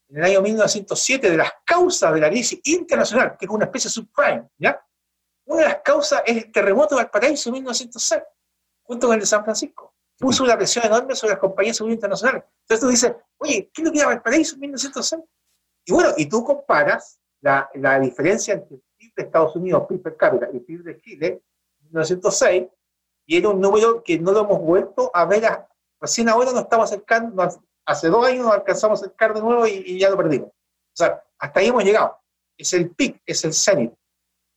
en 0.10 0.18
el 0.18 0.24
año 0.24 0.42
1907 0.42 1.30
de 1.30 1.38
las 1.38 1.52
causas 1.66 2.14
de 2.14 2.20
la 2.20 2.30
crisis 2.30 2.60
internacional, 2.64 3.38
que 3.38 3.46
es 3.46 3.52
una 3.52 3.66
especie 3.66 3.90
de 3.90 3.94
subprime, 3.94 4.50
¿ya? 4.58 4.84
Una 5.46 5.62
de 5.62 5.68
las 5.70 5.78
causas 5.82 6.22
es 6.26 6.38
el 6.38 6.52
terremoto 6.52 6.96
de 6.96 7.04
Valparaíso 7.04 7.50
en 7.50 7.54
1906, 7.54 8.22
junto 8.84 9.08
con 9.08 9.14
el 9.16 9.20
de 9.22 9.26
San 9.26 9.44
Francisco. 9.44 9.96
Puso 10.18 10.44
una 10.44 10.58
presión 10.58 10.86
enorme 10.86 11.16
sobre 11.16 11.32
las 11.34 11.40
compañías 11.40 11.76
de 11.76 11.78
seguridad 11.78 11.96
internacionales. 11.96 12.44
Entonces 12.62 12.80
tú 12.80 12.88
dices, 12.90 13.14
oye, 13.38 13.72
¿qué 13.74 13.82
es 13.82 13.86
lo 13.86 13.92
que 13.92 14.00
era 14.00 14.08
Valparaíso 14.08 14.56
en 14.56 14.62
1906? 14.62 15.24
Y 15.86 15.94
bueno, 15.94 16.10
y 16.16 16.28
tú 16.28 16.44
comparas 16.44 17.20
la, 17.42 17.70
la 17.76 18.00
diferencia 18.00 18.54
entre 18.54 18.78
PIB 19.14 19.16
de 19.16 19.24
Estados 19.24 19.56
Unidos, 19.56 19.86
PIB 19.88 20.02
per 20.02 20.18
cápita, 20.18 20.50
y 20.52 20.60
PIB 20.60 20.84
de 20.84 21.02
Chile 21.02 21.28
en 21.80 21.86
1906, 21.88 22.68
y 23.26 23.38
era 23.38 23.50
un 23.50 23.62
número 23.62 24.04
que 24.04 24.20
no 24.20 24.32
lo 24.32 24.42
hemos 24.42 24.60
vuelto 24.60 25.12
a 25.14 25.26
ver, 25.26 25.44
recién 26.00 26.30
ahora 26.30 26.52
nos 26.52 26.62
estamos 26.62 26.92
acercando, 26.92 27.48
hace 27.86 28.08
dos 28.08 28.26
años 28.26 28.46
nos 28.46 28.54
alcanzamos 28.54 29.02
a 29.02 29.06
acercar 29.06 29.34
de 29.34 29.42
nuevo 29.42 29.68
y, 29.68 29.84
y, 29.86 30.00
ya 30.00 30.10
lo 30.10 30.18
perdimos. 30.18 30.50
O 30.50 30.96
sea, 30.96 31.24
hasta 31.40 31.60
ahí 31.60 31.68
hemos 31.68 31.84
llegado. 31.84 32.18
Es 32.58 32.74
el 32.74 32.92
PIC, 32.92 33.22
es 33.26 33.44
el 33.46 33.54
cenit 33.54 33.94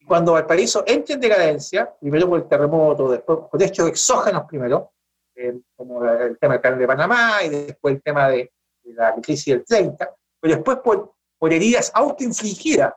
cuando 0.06 0.32
Valparaíso 0.32 0.84
entra 0.86 1.14
en 1.14 1.20
decadencia, 1.20 1.94
primero 1.98 2.28
por 2.28 2.40
el 2.40 2.48
terremoto, 2.48 3.10
después 3.10 3.38
por 3.50 3.62
hechos 3.62 3.88
exógenos 3.88 4.44
primero, 4.46 4.92
eh, 5.34 5.60
como 5.74 6.04
el 6.04 6.38
tema 6.38 6.54
del 6.54 6.62
canal 6.62 6.78
de 6.78 6.86
Panamá 6.86 7.42
y 7.44 7.48
después 7.48 7.96
el 7.96 8.02
tema 8.02 8.28
de, 8.28 8.52
la 8.84 9.14
crisis 9.14 9.46
del 9.46 9.64
30, 9.64 10.14
pero 10.38 10.56
después 10.56 10.78
por, 10.78 11.14
por 11.38 11.52
heridas 11.52 11.90
autoinfligidas, 11.94 12.92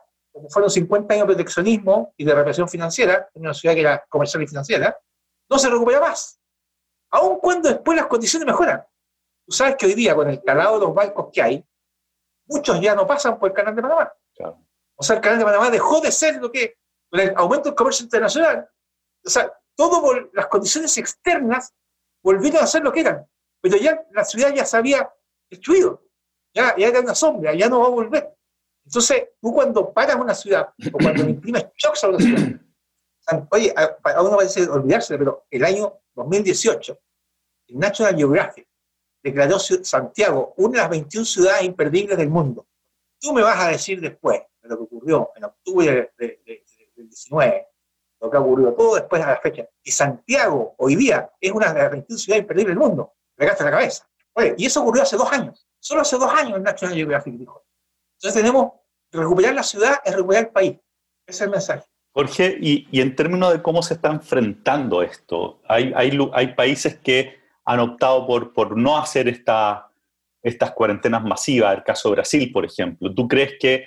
fueron 0.48 0.70
50 0.70 1.14
años 1.14 1.26
de 1.26 1.34
proteccionismo 1.34 2.14
y 2.16 2.24
de 2.24 2.34
represión 2.34 2.68
financiera, 2.68 3.28
en 3.34 3.42
una 3.42 3.54
ciudad 3.54 3.74
que 3.74 3.80
era 3.80 4.04
comercial 4.08 4.42
y 4.42 4.46
financiera, 4.46 4.98
no 5.50 5.58
se 5.58 5.68
recupera 5.68 6.00
más. 6.00 6.40
Aun 7.10 7.38
cuando 7.40 7.68
después 7.68 7.96
las 7.96 8.06
condiciones 8.06 8.46
mejoran. 8.46 8.84
Tú 9.46 9.52
sabes 9.52 9.76
que 9.76 9.86
hoy 9.86 9.94
día, 9.94 10.14
con 10.14 10.28
el 10.28 10.42
calado 10.42 10.78
de 10.78 10.86
los 10.86 10.94
barcos 10.94 11.30
que 11.32 11.42
hay, 11.42 11.66
muchos 12.46 12.80
ya 12.80 12.94
no 12.94 13.06
pasan 13.06 13.38
por 13.38 13.50
el 13.50 13.54
canal 13.54 13.74
de 13.74 13.82
Panamá. 13.82 14.12
O 14.94 15.02
sea, 15.02 15.16
el 15.16 15.22
canal 15.22 15.38
de 15.38 15.44
Panamá 15.44 15.70
dejó 15.70 16.00
de 16.00 16.12
ser 16.12 16.36
lo 16.36 16.52
que 16.52 16.76
con 17.10 17.20
el 17.20 17.32
aumento 17.36 17.70
del 17.70 17.74
comercio 17.74 18.04
internacional, 18.04 18.68
o 19.24 19.30
sea, 19.30 19.52
todas 19.74 20.26
las 20.32 20.46
condiciones 20.48 20.96
externas 20.98 21.74
volvieron 22.22 22.62
a 22.62 22.66
ser 22.66 22.82
lo 22.82 22.92
que 22.92 23.00
eran. 23.00 23.26
Pero 23.60 23.76
ya 23.76 24.04
la 24.10 24.24
ciudad 24.24 24.52
ya 24.54 24.64
se 24.64 24.76
había 24.76 25.10
destruido. 25.50 26.02
Ya, 26.54 26.76
ya 26.76 26.88
era 26.88 27.00
una 27.00 27.14
sombra, 27.14 27.54
ya 27.54 27.68
no 27.68 27.80
va 27.80 27.86
a 27.86 27.90
volver. 27.90 28.37
Entonces, 28.88 29.28
tú 29.38 29.52
cuando 29.52 29.92
paras 29.92 30.16
una 30.16 30.34
ciudad, 30.34 30.70
o 30.90 30.98
cuando 30.98 31.22
imprimes 31.22 31.66
shocks 31.76 32.04
a 32.04 32.08
una 32.08 32.18
ciudad, 32.18 32.60
oye, 33.50 33.74
a, 33.76 34.22
uno 34.22 34.36
parece 34.38 34.66
olvidarse, 34.66 35.18
pero 35.18 35.44
el 35.50 35.62
año 35.62 36.00
2018, 36.14 36.98
el 37.66 37.78
National 37.78 38.16
Geographic 38.16 38.66
declaró 39.22 39.58
Santiago 39.58 40.54
una 40.56 40.70
de 40.70 40.78
las 40.78 40.88
21 40.88 41.26
ciudades 41.26 41.64
imperdibles 41.64 42.16
del 42.16 42.30
mundo. 42.30 42.66
Tú 43.20 43.34
me 43.34 43.42
vas 43.42 43.60
a 43.60 43.68
decir 43.68 44.00
después 44.00 44.40
de 44.62 44.68
lo 44.70 44.78
que 44.78 44.84
ocurrió 44.84 45.32
en 45.36 45.44
octubre 45.44 46.12
del 46.16 46.40
19, 46.96 47.66
lo 48.22 48.30
que 48.30 48.36
ocurrió 48.38 48.72
todo 48.72 48.94
después 48.94 49.20
de 49.20 49.28
la 49.28 49.38
fecha, 49.38 49.68
y 49.82 49.90
Santiago 49.90 50.76
hoy 50.78 50.96
día 50.96 51.30
es 51.38 51.52
una 51.52 51.74
de 51.74 51.82
las 51.82 51.90
21 51.90 52.18
ciudades 52.18 52.42
imperdibles 52.42 52.74
del 52.74 52.78
mundo. 52.78 53.12
Me 53.36 53.44
la 53.44 53.54
cabeza. 53.54 54.08
Oye, 54.32 54.54
y 54.56 54.64
eso 54.64 54.80
ocurrió 54.80 55.02
hace 55.02 55.18
dos 55.18 55.30
años. 55.30 55.68
Solo 55.78 56.00
hace 56.00 56.16
dos 56.16 56.32
años 56.32 56.56
el 56.56 56.62
National 56.62 56.96
Geographic 56.96 57.34
dijo. 57.34 57.68
Entonces 58.18 58.42
tenemos 58.42 58.72
que 58.72 58.77
recuperar 59.12 59.54
la 59.54 59.62
ciudad 59.62 59.96
es 60.04 60.14
recuperar 60.14 60.44
el 60.44 60.50
país. 60.50 60.72
Ese 61.26 61.36
es 61.36 61.40
el 61.42 61.50
mensaje. 61.50 61.84
Jorge, 62.12 62.58
y, 62.60 63.00
en 63.00 63.14
términos 63.14 63.52
de 63.52 63.62
cómo 63.62 63.82
se 63.82 63.94
está 63.94 64.10
enfrentando 64.10 65.02
esto, 65.02 65.60
hay, 65.68 65.92
hay, 65.94 66.18
hay 66.32 66.54
países 66.54 66.98
que 66.98 67.38
han 67.64 67.80
optado 67.80 68.26
por, 68.26 68.52
por 68.52 68.76
no 68.76 68.98
hacer 68.98 69.28
esta, 69.28 69.88
estas 70.42 70.72
cuarentenas 70.72 71.22
masivas, 71.22 71.76
el 71.76 71.84
caso 71.84 72.08
de 72.08 72.16
Brasil, 72.16 72.50
por 72.52 72.64
ejemplo. 72.64 73.14
¿Tú 73.14 73.28
crees 73.28 73.54
que, 73.60 73.86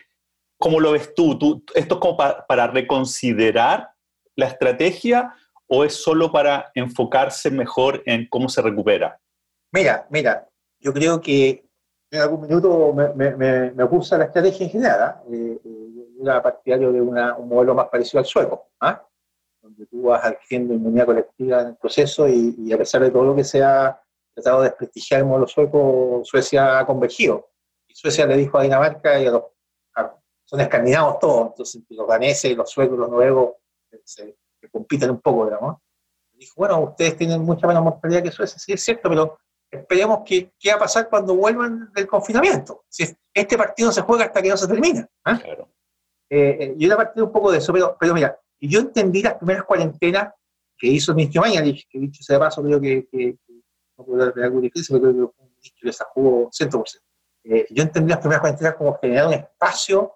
cómo 0.57 0.79
lo 0.79 0.91
ves 0.91 1.13
tú? 1.15 1.37
¿Tú 1.37 1.63
¿Esto 1.73 1.95
es 1.95 1.99
como 1.99 2.15
para 2.15 2.67
reconsiderar 2.67 3.91
la 4.35 4.47
estrategia 4.47 5.33
o 5.67 5.83
es 5.83 5.95
solo 5.95 6.31
para 6.31 6.71
enfocarse 6.75 7.49
mejor 7.49 8.03
en 8.05 8.27
cómo 8.29 8.49
se 8.49 8.61
recupera? 8.61 9.19
Mira, 9.73 10.07
mira, 10.09 10.47
yo 10.79 10.93
creo 10.93 11.21
que 11.21 11.65
en 12.11 12.21
algún 12.21 12.41
minuto 12.41 12.93
me, 12.93 13.09
me, 13.35 13.71
me, 13.71 13.83
opuso 13.83 14.17
la 14.17 14.25
estrategia 14.25 14.65
en 14.65 14.71
general. 14.71 15.21
Eh, 15.31 15.59
eh, 15.63 15.91
era 16.21 16.43
partidario 16.43 16.91
de 16.91 17.01
un 17.01 17.15
modelo 17.47 17.73
más 17.73 17.87
parecido 17.87 18.19
al 18.19 18.25
sueco, 18.25 18.67
¿ah? 18.81 19.03
donde 19.61 19.85
tú 19.87 20.03
vas 20.03 20.23
adquiriendo 20.23 20.73
inmunidad 20.73 21.05
colectiva 21.05 21.61
en 21.61 21.67
el 21.69 21.75
proceso 21.77 22.27
y, 22.27 22.71
a 22.71 22.77
pesar 22.77 23.01
de 23.01 23.11
todo 23.11 23.23
lo 23.23 23.35
que 23.35 23.43
se 23.43 23.63
ha 23.63 23.99
tratado 24.33 24.61
de 24.61 24.69
desprestigiar 24.69 25.21
el 25.21 25.25
modelo 25.25 25.47
sueco, 25.47 26.21
Suecia 26.23 26.79
ha 26.79 26.85
convergido. 26.85 27.49
Y 27.87 27.95
Suecia 27.95 28.27
le 28.27 28.37
dijo 28.37 28.57
a 28.57 28.63
Dinamarca 28.63 29.19
y 29.19 29.25
a 29.25 29.31
los. 29.31 29.43
son 30.43 30.59
escandinavos 30.59 31.17
todos, 31.19 31.47
entonces 31.47 31.81
los 31.89 32.07
daneses, 32.07 32.55
los 32.55 32.69
suecos, 32.69 32.99
los 32.99 33.09
noruegos 33.09 33.55
se, 34.03 34.37
compiten 34.71 35.09
un 35.09 35.21
poco, 35.21 35.45
digamos. 35.45 35.77
dijo, 36.33 36.53
bueno, 36.57 36.81
ustedes 36.81 37.17
tienen 37.17 37.41
mucha 37.41 37.65
menos 37.67 37.83
mortalidad 37.83 38.21
que 38.21 38.31
Suecia, 38.31 38.59
sí 38.59 38.73
es 38.73 38.83
cierto, 38.83 39.09
pero 39.09 39.39
esperemos 39.71 40.19
que, 40.25 40.51
qué 40.59 40.69
va 40.69 40.75
a 40.75 40.79
pasar 40.79 41.09
cuando 41.09 41.33
vuelvan 41.33 41.91
del 41.93 42.05
confinamiento. 42.05 42.83
Si 42.89 43.05
este 43.33 43.57
partido 43.57 43.91
se 43.91 44.01
juega 44.01 44.25
hasta 44.25 44.41
que 44.41 44.49
no 44.49 44.57
se 44.57 44.67
termina. 44.67 45.07
¿ah? 45.23 45.39
Claro. 45.41 45.69
Eh, 46.29 46.57
eh, 46.59 46.73
yo 46.77 46.87
era 46.87 46.97
partido 46.97 47.25
un 47.25 47.31
poco 47.31 47.51
de 47.51 47.59
eso, 47.59 47.71
pero, 47.71 47.95
pero 47.99 48.13
mira, 48.13 48.37
yo 48.59 48.79
entendí 48.79 49.23
las 49.23 49.35
primeras 49.35 49.63
cuarentenas 49.63 50.33
que 50.77 50.87
hizo 50.87 51.11
el 51.11 51.17
ministro 51.17 51.41
Mañalich, 51.41 51.87
que 51.89 51.99
dicho 51.99 52.23
sea 52.23 52.35
de 52.35 52.39
paso, 52.39 52.61
creo 52.61 52.81
que, 52.81 53.07
que, 53.09 53.37
no 53.97 54.05
puedo 54.05 54.25
dar 54.25 54.43
algo 54.43 54.59
difícil, 54.59 54.99
pero 54.99 55.13
creo 55.13 55.31
que 55.31 55.41
un 55.41 55.49
ministro 55.51 55.87
que 55.87 55.93
se 55.93 56.03
jugó 56.13 56.49
100%. 56.49 56.99
Eh, 57.43 57.67
yo 57.69 57.83
entendí 57.83 58.09
las 58.09 58.19
primeras 58.19 58.41
cuarentenas 58.41 58.75
como 58.75 58.97
generar 58.99 59.27
un 59.27 59.33
espacio 59.33 60.15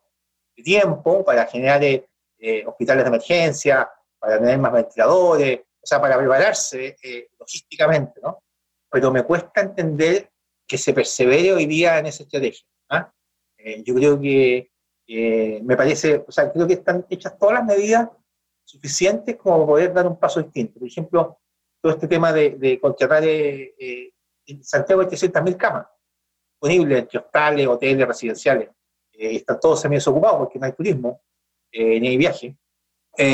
de 0.55 0.63
tiempo 0.63 1.23
para 1.23 1.45
generar 1.47 1.83
eh, 1.83 2.63
hospitales 2.65 3.03
de 3.03 3.07
emergencia, 3.07 3.89
para 4.19 4.37
tener 4.39 4.57
más 4.57 4.73
ventiladores, 4.73 5.59
o 5.59 5.85
sea, 5.87 6.01
para 6.01 6.17
prepararse 6.17 6.95
logísticamente, 7.37 8.19
¿no? 8.21 8.39
Pero 8.95 9.11
me 9.11 9.23
cuesta 9.23 9.59
entender 9.59 10.31
que 10.65 10.77
se 10.77 10.93
persevere 10.93 11.51
hoy 11.51 11.65
día 11.65 11.99
en 11.99 12.05
esa 12.05 12.23
estrategia. 12.23 12.65
¿ah? 12.89 13.13
Eh, 13.57 13.83
yo 13.83 13.93
creo 13.93 14.17
que 14.21 14.71
me 15.63 15.75
parece, 15.75 16.23
o 16.25 16.31
sea, 16.31 16.49
creo 16.49 16.65
que 16.65 16.75
están 16.75 17.05
hechas 17.09 17.37
todas 17.37 17.55
las 17.55 17.65
medidas 17.65 18.09
suficientes 18.63 19.35
como 19.35 19.67
poder 19.67 19.93
dar 19.93 20.07
un 20.07 20.17
paso 20.17 20.41
distinto. 20.41 20.79
Por 20.79 20.87
ejemplo, 20.87 21.37
todo 21.81 21.91
este 21.91 22.07
tema 22.07 22.31
de, 22.31 22.79
contratar 22.81 23.25
eh, 23.25 23.75
eh, 23.77 24.13
en 24.45 24.63
Santiago 24.63 25.01
hay 25.01 25.07
300.000 25.07 25.57
camas 25.57 25.87
disponibles 26.53 26.99
entre 26.99 27.19
hostales, 27.19 27.67
hoteles, 27.67 28.07
residenciales. 28.07 28.69
están 29.11 29.59
todos 29.59 29.81
semi-desocupados 29.81 30.37
porque 30.37 30.57
no 30.57 30.67
hay 30.67 30.71
turismo 30.71 31.21
ni 31.73 32.07
hay 32.07 32.15
viaje. 32.15 32.57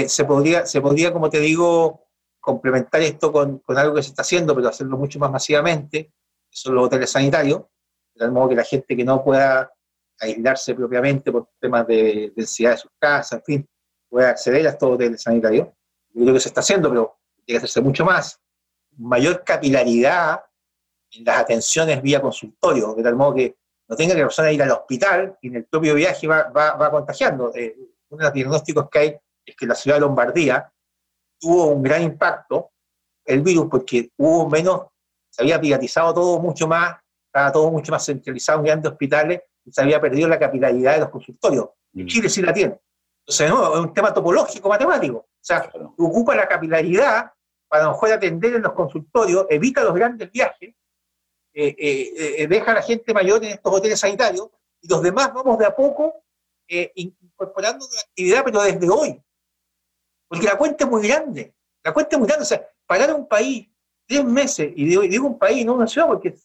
se, 0.08 0.25
podría, 0.25 0.65
se 0.65 0.82
podría, 0.82 1.13
como 1.13 1.30
te 1.30 1.39
digo, 1.39 2.08
complementar 2.41 3.01
esto 3.01 3.31
con, 3.31 3.60
con, 3.60 3.77
algo 3.77 3.95
que 3.95 4.03
se 4.03 4.10
está 4.10 4.24
haciendo, 4.24 4.55
pero 4.55 4.67
hacerlo 4.67 4.98
mucho 4.98 5.19
más 5.19 5.31
masivamente, 5.31 6.05
que 6.05 6.57
son 6.57 6.75
los 6.75 6.86
hoteles 6.86 7.12
sanitarios, 7.12 7.62
de 8.13 8.19
tal 8.19 8.31
modo 8.31 8.50
que 8.50 8.55
la 8.55 8.63
gente 8.63 8.98
que 8.98 9.05
no 9.05 9.24
pueda 9.24 9.71
aislarse 10.19 10.75
propiamente 10.75 11.31
por 11.31 11.50
temas 11.60 11.88
de 11.88 12.33
densidad 12.36 12.71
de 12.71 12.77
sus 12.77 12.91
casas, 13.00 13.39
en 13.39 13.43
fin, 13.43 13.69
pueda 14.10 14.29
acceder 14.31 14.67
a 14.67 14.71
estos 14.71 14.89
hoteles 14.89 15.21
sanitarios. 15.21 15.67
Yo 16.13 16.24
creo 16.24 16.33
que 16.33 16.39
se 16.39 16.50
está 16.50 16.62
haciendo, 16.62 16.89
pero 16.89 17.19
tiene 17.45 17.60
que 17.60 17.65
hacerse 17.65 17.81
mucho 17.81 18.03
más. 18.03 18.39
Mayor 18.98 19.43
capilaridad 19.43 20.41
en 21.12 21.24
las 21.24 21.39
atenciones 21.39 22.01
vía 22.01 22.21
consultorio, 22.21 22.93
de 22.93 23.03
tal 23.03 23.15
modo 23.15 23.36
que 23.36 23.55
no 23.88 23.95
tenga 23.95 24.13
que 24.13 24.21
la 24.21 24.27
persona 24.27 24.51
ir 24.51 24.62
al 24.63 24.71
hospital 24.71 25.38
y 25.41 25.48
en 25.48 25.55
el 25.57 25.65
propio 25.65 25.95
viaje 25.95 26.27
va, 26.27 26.43
va, 26.50 26.75
va 26.75 26.91
contagiando. 26.91 27.53
Eh, 27.55 27.75
uno 28.10 28.19
de 28.19 28.24
los 28.25 28.33
diagnósticos 28.33 28.89
que 28.89 29.00
hay 29.00 29.17
es 29.45 29.55
que 29.55 29.65
la 29.65 29.75
ciudad 29.75 29.98
de 29.98 30.01
Lombardía 30.01 30.71
tuvo 31.41 31.67
un 31.67 31.83
gran 31.83 32.03
impacto 32.03 32.71
el 33.25 33.41
virus 33.41 33.67
porque 33.69 34.12
hubo 34.17 34.50
menos, 34.50 34.81
se 35.29 35.43
había 35.43 35.60
privatizado 35.60 36.13
todo 36.13 36.39
mucho 36.39 36.67
más, 36.67 36.98
estaba 37.25 37.51
todo 37.51 37.71
mucho 37.71 37.91
más 37.91 38.05
centralizado 38.05 38.60
en 38.60 38.65
grandes 38.65 38.91
hospitales 38.91 39.41
y 39.65 39.71
se 39.71 39.81
había 39.81 40.00
perdido 40.00 40.27
la 40.27 40.39
capilaridad 40.39 40.93
de 40.93 41.00
los 41.01 41.10
consultorios. 41.10 41.69
Mm. 41.93 42.05
Chile 42.05 42.29
sí 42.29 42.41
la 42.41 42.53
tiene. 42.53 42.79
Entonces, 43.25 43.50
no, 43.50 43.74
es 43.74 43.79
un 43.79 43.93
tema 43.93 44.13
topológico, 44.13 44.69
matemático. 44.69 45.17
O 45.17 45.27
sea, 45.39 45.69
ocupa 45.98 46.36
la 46.36 46.48
capilaridad 46.48 47.31
para 47.67 47.88
mejor 47.88 48.12
atender 48.12 48.55
en 48.55 48.62
los 48.63 48.74
consultorios, 48.74 49.45
evita 49.50 49.83
los 49.83 49.93
grandes 49.93 50.31
viajes, 50.31 50.75
eh, 51.53 51.75
eh, 51.77 52.36
eh, 52.38 52.48
deja 52.48 52.71
a 52.71 52.75
la 52.75 52.81
gente 52.81 53.13
mayor 53.13 53.43
en 53.43 53.51
estos 53.51 53.74
hoteles 53.74 54.00
sanitarios 54.00 54.50
y 54.81 54.88
los 54.88 55.01
demás 55.01 55.33
vamos 55.33 55.57
de 55.57 55.65
a 55.65 55.75
poco 55.75 56.13
incorporando 56.95 57.86
la 57.93 58.01
actividad, 58.01 58.43
pero 58.45 58.62
desde 58.62 58.89
hoy. 58.89 59.21
Porque 60.31 60.45
la 60.45 60.57
cuenta 60.57 60.85
es 60.85 60.89
muy 60.89 61.05
grande. 61.05 61.53
La 61.83 61.93
cuenta 61.93 62.15
es 62.15 62.19
muy 62.19 62.25
grande. 62.25 62.43
O 62.43 62.45
sea, 62.45 62.65
parar 62.88 63.13
un 63.13 63.27
país 63.27 63.67
10 64.07 64.23
meses, 64.23 64.71
y 64.73 64.85
digo, 64.85 65.27
un 65.27 65.38
país, 65.38 65.65
no 65.65 65.73
una 65.73 65.88
ciudad, 65.88 66.07
porque 66.07 66.38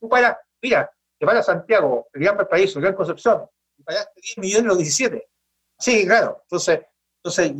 tú 0.00 0.08
paras, 0.08 0.36
mira, 0.62 0.88
te 1.18 1.26
para 1.26 1.42
Santiago, 1.42 2.06
el 2.12 2.22
Gran 2.22 2.36
Valparaíso, 2.36 2.78
el 2.78 2.84
Gran 2.84 2.94
Concepción, 2.94 3.48
y 3.76 3.82
paraste 3.82 4.20
10 4.20 4.38
millones 4.38 4.66
los 4.66 4.78
17. 4.78 5.28
Sí, 5.76 6.06
claro. 6.06 6.38
Entonces, 6.42 6.82
entonces 7.16 7.52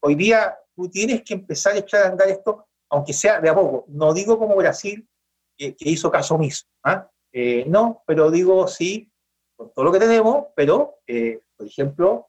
hoy 0.00 0.14
día 0.14 0.58
tú 0.76 0.90
tienes 0.90 1.22
que 1.22 1.32
empezar 1.32 1.72
a 1.74 1.78
echar 1.78 2.02
a 2.02 2.08
andar 2.08 2.28
esto, 2.28 2.66
aunque 2.90 3.14
sea 3.14 3.40
de 3.40 3.48
a 3.48 3.54
poco. 3.54 3.86
No 3.88 4.12
digo 4.12 4.38
como 4.38 4.56
Brasil, 4.56 5.08
que, 5.56 5.74
hizo 5.80 6.10
caso 6.10 6.34
omiso. 6.34 6.66
¿ah? 6.84 7.10
Eh, 7.32 7.64
no, 7.66 8.02
pero 8.06 8.30
digo 8.30 8.68
sí, 8.68 9.10
con 9.56 9.72
todo 9.72 9.86
lo 9.86 9.92
que 9.92 10.00
tenemos, 10.00 10.48
pero, 10.54 10.98
eh, 11.06 11.40
por 11.56 11.66
ejemplo, 11.66 12.28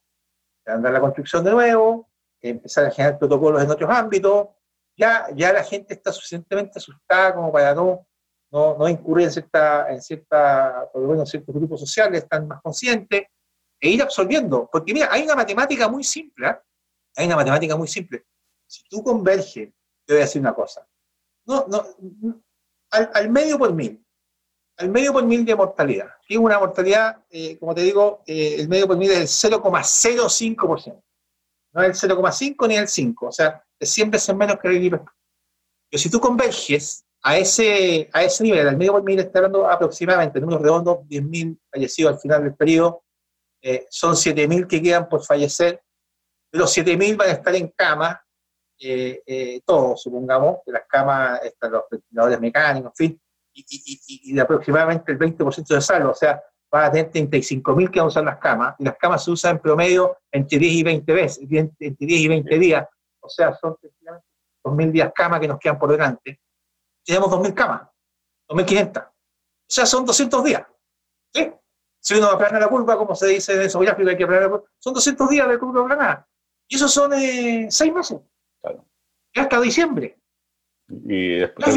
andar 0.65 0.93
la 0.93 1.01
construcción 1.01 1.43
de 1.43 1.51
nuevo, 1.51 2.09
empezar 2.41 2.85
a 2.85 2.91
generar 2.91 3.19
protocolos 3.19 3.63
en 3.63 3.69
otros 3.69 3.89
ámbitos. 3.89 4.49
Ya, 4.97 5.27
ya 5.35 5.53
la 5.53 5.63
gente 5.63 5.93
está 5.93 6.11
suficientemente 6.11 6.79
asustada 6.79 7.33
como 7.35 7.51
para 7.51 7.73
no, 7.73 8.05
no, 8.51 8.77
no 8.77 8.89
incurrir 8.89 9.25
en 9.25 9.31
cierta, 9.31 9.91
en 9.91 10.01
cierta, 10.01 10.89
por 10.91 11.27
ciertos 11.27 11.55
grupos 11.55 11.79
sociales, 11.79 12.23
están 12.23 12.47
más 12.47 12.61
conscientes, 12.61 13.23
e 13.79 13.89
ir 13.89 14.01
absorbiendo. 14.01 14.69
Porque 14.71 14.93
mira, 14.93 15.09
hay 15.11 15.23
una 15.23 15.35
matemática 15.35 15.87
muy 15.87 16.03
simple, 16.03 16.47
¿ah? 16.47 16.61
hay 17.15 17.25
una 17.25 17.37
matemática 17.37 17.75
muy 17.75 17.87
simple. 17.87 18.25
Si 18.67 18.83
tú 18.89 19.03
converges, 19.03 19.69
te 20.05 20.13
voy 20.13 20.17
a 20.17 20.25
decir 20.25 20.41
una 20.41 20.53
cosa, 20.53 20.87
no, 21.45 21.65
no, 21.67 21.83
al, 22.91 23.09
al 23.13 23.29
medio 23.29 23.57
por 23.57 23.73
mil, 23.73 24.05
al 24.77 24.89
medio 24.89 25.13
por 25.13 25.25
mil 25.25 25.45
de 25.45 25.55
mortalidad, 25.55 26.09
que 26.27 26.35
es 26.35 26.39
una 26.39 26.59
mortalidad, 26.59 27.23
eh, 27.29 27.57
como 27.57 27.73
te 27.73 27.81
digo, 27.81 28.23
eh, 28.25 28.55
el 28.59 28.69
medio 28.69 28.87
por 28.87 28.97
mil 28.97 29.11
es 29.11 29.43
el 29.43 29.51
0,05% 29.51 31.01
no 31.73 31.83
es 31.83 32.03
el 32.03 32.11
0,5 32.11 32.67
ni 32.67 32.75
el 32.75 32.87
5, 32.87 33.27
o 33.27 33.31
sea, 33.31 33.63
es 33.79 33.89
100 33.89 34.11
veces 34.11 34.35
menos 34.35 34.57
que 34.59 34.67
el 34.67 34.75
gripe. 34.75 34.99
Pero 35.89 36.01
si 36.01 36.09
tú 36.09 36.19
converges 36.19 37.05
a 37.23 37.37
ese, 37.37 38.09
a 38.13 38.23
ese 38.23 38.43
nivel, 38.43 38.67
al 38.67 38.77
medio 38.77 38.93
por 38.93 39.03
mil, 39.03 39.19
está 39.19 39.39
hablando 39.39 39.69
aproximadamente, 39.69 40.39
en 40.39 40.45
unos 40.45 40.61
redondos, 40.61 40.99
10.000 41.07 41.59
fallecidos 41.71 42.13
al 42.13 42.19
final 42.19 42.43
del 42.43 42.55
periodo, 42.55 43.03
eh, 43.61 43.85
son 43.89 44.15
7.000 44.15 44.67
que 44.67 44.81
quedan 44.81 45.07
por 45.07 45.23
fallecer, 45.23 45.83
de 46.51 46.59
los 46.59 46.75
7.000 46.75 47.17
van 47.17 47.29
a 47.29 47.33
estar 47.33 47.55
en 47.55 47.69
cama, 47.69 48.21
eh, 48.79 49.21
eh, 49.25 49.61
todos, 49.65 50.01
supongamos, 50.01 50.57
que 50.65 50.71
las 50.71 50.83
camas 50.87 51.41
están 51.43 51.71
los 51.71 51.83
ventiladores 51.89 52.39
mecánicos, 52.39 52.91
en 52.99 53.07
fin, 53.07 53.21
y, 53.53 53.61
y, 53.69 54.31
y, 54.31 54.33
de 54.33 54.41
aproximadamente 54.41 55.11
el 55.11 55.19
20% 55.19 55.67
de 55.67 55.81
salvo, 55.81 56.11
o 56.11 56.15
sea, 56.15 56.41
va 56.73 56.85
a 56.85 56.91
tener 56.91 57.11
35.000 57.11 57.89
que 57.89 57.99
van 57.99 58.05
a 58.05 58.07
usar 58.07 58.23
las 58.23 58.37
camas, 58.37 58.75
y 58.79 58.85
las 58.85 58.95
camas 58.97 59.23
se 59.23 59.31
usan 59.31 59.55
en 59.55 59.61
promedio 59.61 60.17
entre 60.31 60.57
10 60.57 60.73
y 60.73 60.83
20 60.83 61.13
veces, 61.13 61.47
entre 61.49 61.95
10 61.99 62.21
y 62.21 62.27
20 62.27 62.59
días, 62.59 62.87
o 63.19 63.29
sea, 63.29 63.53
son 63.55 63.75
2.000 64.63 64.91
días 64.91 65.11
cama 65.13 65.39
que 65.39 65.47
nos 65.47 65.59
quedan 65.59 65.77
por 65.77 65.91
delante. 65.91 66.39
Tenemos 67.05 67.29
2.000 67.29 67.53
camas, 67.53 67.81
2.500. 68.49 69.07
O 69.07 69.11
sea, 69.67 69.85
son 69.85 70.05
200 70.05 70.43
días. 70.43 70.63
¿Sí? 71.33 71.51
Si 71.99 72.15
uno 72.15 72.27
aplana 72.27 72.59
la 72.59 72.67
curva, 72.67 72.97
como 72.97 73.15
se 73.15 73.27
dice 73.27 73.53
en 73.53 73.61
eso 73.61 73.79
gráfico, 73.79 74.09
hay 74.09 74.17
que 74.17 74.23
aplanar 74.23 74.43
la 74.43 74.49
curva, 74.49 74.69
son 74.79 74.93
200 74.93 75.29
días 75.29 75.47
de 75.47 75.59
curva 75.59 75.81
aplanada. 75.81 76.27
Y 76.67 76.75
eso 76.75 76.87
son 76.87 77.13
eh, 77.13 77.67
seis 77.69 77.93
meses. 77.93 78.19
Claro. 78.61 78.85
hasta 79.35 79.61
diciembre. 79.61 80.17
Y 80.87 81.39
después 81.39 81.75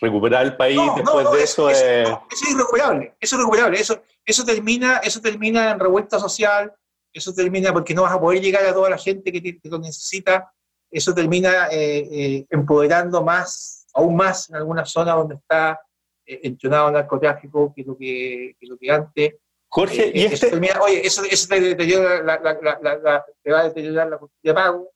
recuperar, 0.00 0.44
el 0.44 0.56
país 0.56 0.80
después 0.96 1.30
de 1.30 1.42
eso, 1.42 1.70
es... 1.70 1.78
Eso 1.78 2.20
es 2.30 2.50
irrecuperable, 2.50 3.14
eso 3.20 3.36
es 3.36 3.40
irrecuperable. 3.40 3.80
Eso, 3.80 4.02
eso, 4.24 4.44
termina, 4.44 4.98
eso 4.98 5.20
termina 5.20 5.70
en 5.70 5.80
revuelta 5.80 6.18
social, 6.18 6.72
eso 7.12 7.32
termina 7.32 7.72
porque 7.72 7.94
no 7.94 8.02
vas 8.02 8.12
a 8.12 8.20
poder 8.20 8.40
llegar 8.40 8.64
a 8.66 8.74
toda 8.74 8.90
la 8.90 8.98
gente 8.98 9.32
que, 9.32 9.58
lo 9.64 9.78
necesita, 9.78 10.52
eso 10.90 11.14
termina 11.14 11.68
eh, 11.70 12.08
eh, 12.10 12.46
empoderando 12.50 13.22
más, 13.22 13.86
aún 13.94 14.16
más 14.16 14.50
en 14.50 14.56
alguna 14.56 14.84
zona 14.84 15.14
donde 15.14 15.36
está 15.36 15.80
eh, 16.26 16.40
entrenado 16.42 16.88
el 16.88 16.94
narcotráfico 16.94 17.72
que 17.74 17.82
lo 17.82 17.96
que, 17.96 18.56
lo 18.60 18.76
que 18.76 18.90
antes. 18.90 19.34
Jorge, 19.68 20.12
y 20.14 20.24
este... 20.24 20.54
oye, 20.80 21.06
eso, 21.06 21.24
eso 21.24 21.48
te, 21.48 21.60
deteriora 21.60 22.22
la, 22.22 22.38
la, 22.38 22.78
la, 22.82 23.24
te 23.42 23.50
va 23.50 23.60
a 23.60 23.64
deteriorar 23.64 24.08
la 24.08 24.18
justicia 24.18 24.50
de 24.50 24.54
pago. 24.54 24.90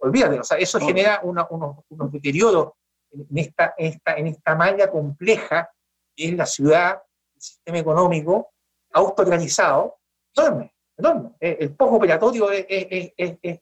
Olvídate, 0.00 0.40
o 0.40 0.44
sea, 0.44 0.58
eso 0.58 0.78
genera 0.80 1.20
unos, 1.22 1.46
unos 1.50 2.12
deterioros 2.12 2.72
en 3.12 3.38
esta, 3.38 3.74
en 3.76 3.86
esta, 3.86 4.14
en 4.14 4.26
esta 4.28 4.54
malla 4.54 4.90
compleja 4.90 5.70
que 6.14 6.28
es 6.28 6.34
la 6.34 6.46
ciudad, 6.46 7.02
el 7.34 7.40
sistema 7.40 7.78
económico 7.78 8.50
autoorganizado, 8.92 9.98
enorme, 10.36 10.72
enorme. 10.96 11.30
Eh, 11.40 11.58
el 11.60 11.74
poco 11.74 11.96
operatorio 11.96 12.50
es, 12.50 12.66
es, 12.68 13.12
es, 13.16 13.60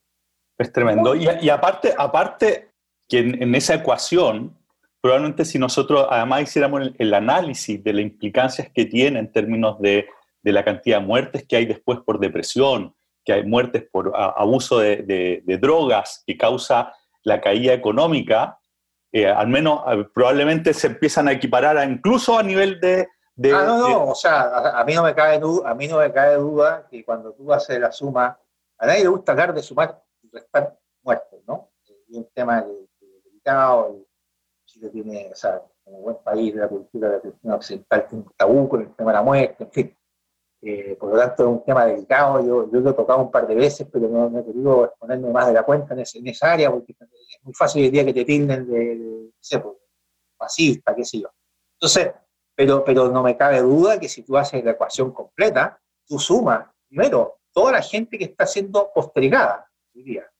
es 0.58 0.72
tremendo. 0.72 1.14
Y, 1.14 1.28
y, 1.42 1.50
aparte, 1.50 1.94
aparte 1.96 2.70
que 3.08 3.18
en, 3.18 3.54
esa 3.54 3.74
ecuación, 3.74 4.56
probablemente 5.00 5.44
si 5.44 5.58
nosotros 5.58 6.06
además 6.10 6.42
hiciéramos 6.42 6.90
el, 6.98 7.14
análisis 7.14 7.82
de 7.82 7.92
las 7.92 8.02
implicancias 8.02 8.70
que 8.74 8.86
tiene 8.86 9.18
en 9.18 9.30
términos 9.30 9.78
de, 9.80 10.08
de, 10.42 10.52
la 10.52 10.64
cantidad 10.64 11.00
de 11.00 11.06
muertes 11.06 11.46
que 11.46 11.56
hay 11.56 11.66
después 11.66 11.98
por 12.00 12.18
depresión, 12.18 12.94
que 13.24 13.34
hay 13.34 13.44
muertes 13.44 13.84
por 13.90 14.12
abuso 14.16 14.78
de, 14.78 14.98
de, 14.98 15.42
de 15.44 15.58
drogas 15.58 16.22
que 16.26 16.36
causa 16.36 16.94
la 17.22 17.40
caída 17.40 17.74
económica, 17.74 18.58
eh, 19.22 19.28
al 19.28 19.48
menos 19.48 19.82
probablemente 20.12 20.74
se 20.74 20.88
empiezan 20.88 21.28
a 21.28 21.32
equiparar 21.32 21.88
incluso 21.88 22.38
a 22.38 22.42
nivel 22.42 22.80
de, 22.80 23.08
Ah, 23.52 23.64
no, 23.66 23.88
no, 23.88 24.04
o 24.08 24.14
sea, 24.14 24.78
a, 24.80 24.84
mí 24.84 24.94
no 24.94 25.02
me 25.02 25.14
cae 25.14 25.38
duda, 25.38 25.70
a 25.70 25.74
mí 25.74 25.86
no 25.86 25.98
me 25.98 26.10
cae 26.10 26.36
duda 26.36 26.86
que 26.90 27.04
cuando 27.04 27.32
tú 27.32 27.52
haces 27.52 27.78
la 27.78 27.92
suma, 27.92 28.38
a 28.78 28.86
nadie 28.86 29.02
le 29.02 29.08
gusta 29.08 29.32
hablar 29.32 29.52
de 29.52 29.62
sumar 29.62 30.02
y 30.22 30.30
restar 30.30 30.78
muertos, 31.02 31.40
¿no? 31.46 31.70
Es 31.84 32.16
un 32.16 32.26
tema 32.32 32.66
delicado, 33.24 33.98
Chile 34.64 34.88
tiene, 34.88 35.30
o 35.30 35.34
sea, 35.34 35.62
como 35.84 35.98
buen 35.98 36.16
país 36.24 36.54
de 36.54 36.60
la 36.60 36.68
cultura 36.68 37.08
de 37.08 37.14
la 37.14 37.20
cultura 37.20 37.54
occidental, 37.56 38.06
tiene 38.08 38.24
un 38.24 38.32
tabú 38.36 38.68
con 38.70 38.80
el 38.80 38.94
tema 38.94 39.12
de 39.12 39.16
la 39.16 39.22
muerte, 39.22 39.64
en 39.64 39.70
fin. 39.70 39.96
Eh, 40.62 40.96
por 40.98 41.12
lo 41.12 41.18
tanto, 41.18 41.42
es 41.42 41.48
un 41.48 41.64
tema 41.64 41.84
delicado. 41.84 42.40
Yo, 42.40 42.70
yo 42.72 42.80
lo 42.80 42.90
he 42.90 42.94
tocado 42.94 43.20
un 43.20 43.30
par 43.30 43.46
de 43.46 43.54
veces, 43.54 43.86
pero 43.92 44.08
no, 44.08 44.38
he 44.38 44.44
querido 44.44 44.86
exponerme 44.86 45.30
más 45.30 45.46
de 45.46 45.52
la 45.52 45.62
cuenta 45.62 45.94
en, 45.94 46.00
esa 46.00 46.52
área, 46.52 46.70
porque 46.70 46.94
muy 47.46 47.54
fácil 47.54 47.84
el 47.84 47.90
día 47.92 48.04
que 48.04 48.12
te 48.12 48.24
tilden 48.24 48.68
de, 48.68 49.30
sé, 49.40 49.60
pues, 49.60 49.76
fascista, 50.36 50.94
qué 50.94 51.04
sé 51.04 51.20
yo. 51.20 51.28
Entonces, 51.74 52.12
pero, 52.54 52.84
pero 52.84 53.08
no 53.08 53.22
me 53.22 53.36
cabe 53.36 53.60
duda 53.60 54.00
que 54.00 54.08
si 54.08 54.22
tú 54.22 54.36
haces 54.36 54.64
la 54.64 54.72
ecuación 54.72 55.12
completa, 55.12 55.80
tú 56.06 56.18
sumas, 56.18 56.66
primero, 56.88 57.38
toda 57.52 57.72
la 57.72 57.82
gente 57.82 58.18
que 58.18 58.24
está 58.24 58.46
siendo 58.46 58.90
postergada 58.92 59.70
hoy 59.94 60.02
día, 60.02 60.30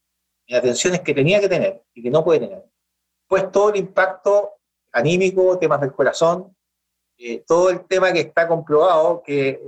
en 0.47 0.57
atenciones 0.57 1.01
que 1.01 1.13
tenía 1.13 1.39
que 1.39 1.49
tener 1.49 1.83
y 1.93 2.03
que 2.03 2.09
no 2.09 2.23
puede 2.23 2.41
tener. 2.41 2.63
Pues 3.27 3.51
todo 3.51 3.69
el 3.69 3.77
impacto 3.77 4.55
anímico, 4.91 5.57
temas 5.57 5.79
del 5.79 5.93
corazón, 5.93 6.55
eh, 7.17 7.43
todo 7.47 7.69
el 7.69 7.85
tema 7.85 8.11
que 8.11 8.19
está 8.19 8.47
comprobado, 8.47 9.23
que 9.23 9.49
eh, 9.49 9.61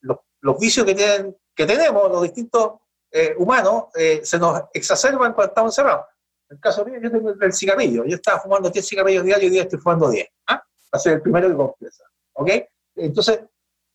los, 0.00 0.18
los, 0.40 0.58
vicios 0.58 0.86
que, 0.86 0.94
tienen, 0.94 1.36
que 1.54 1.66
tenemos, 1.66 2.10
los 2.10 2.22
distintos 2.22 2.80
eh, 3.10 3.34
humanos, 3.38 3.84
se 4.22 4.38
nos 4.38 4.62
exacerban 4.72 5.32
cuando 5.32 5.50
estamos 5.50 5.72
encerrados. 5.72 6.06
En 6.48 6.56
el 6.56 6.60
caso 6.60 6.84
mío, 6.84 7.00
yo 7.02 7.10
tengo 7.10 7.30
el 7.30 7.52
cigarrillo. 7.52 8.04
Yo 8.04 8.16
estaba 8.16 8.40
fumando 8.40 8.70
10 8.70 8.86
cigarrillos 8.86 9.24
diarios 9.24 9.42
y 9.44 9.46
hoy 9.46 9.52
día 9.52 9.62
estoy 9.62 9.78
fumando 9.80 10.08
10. 10.08 10.28
¿ah? 10.46 10.54
Va 10.54 10.64
a 10.92 10.98
ser 10.98 11.14
el 11.14 11.22
primero 11.22 11.48
que 11.48 11.56
confiesa. 11.56 12.04
¿Ok? 12.34 12.50
Entonces, 12.94 13.40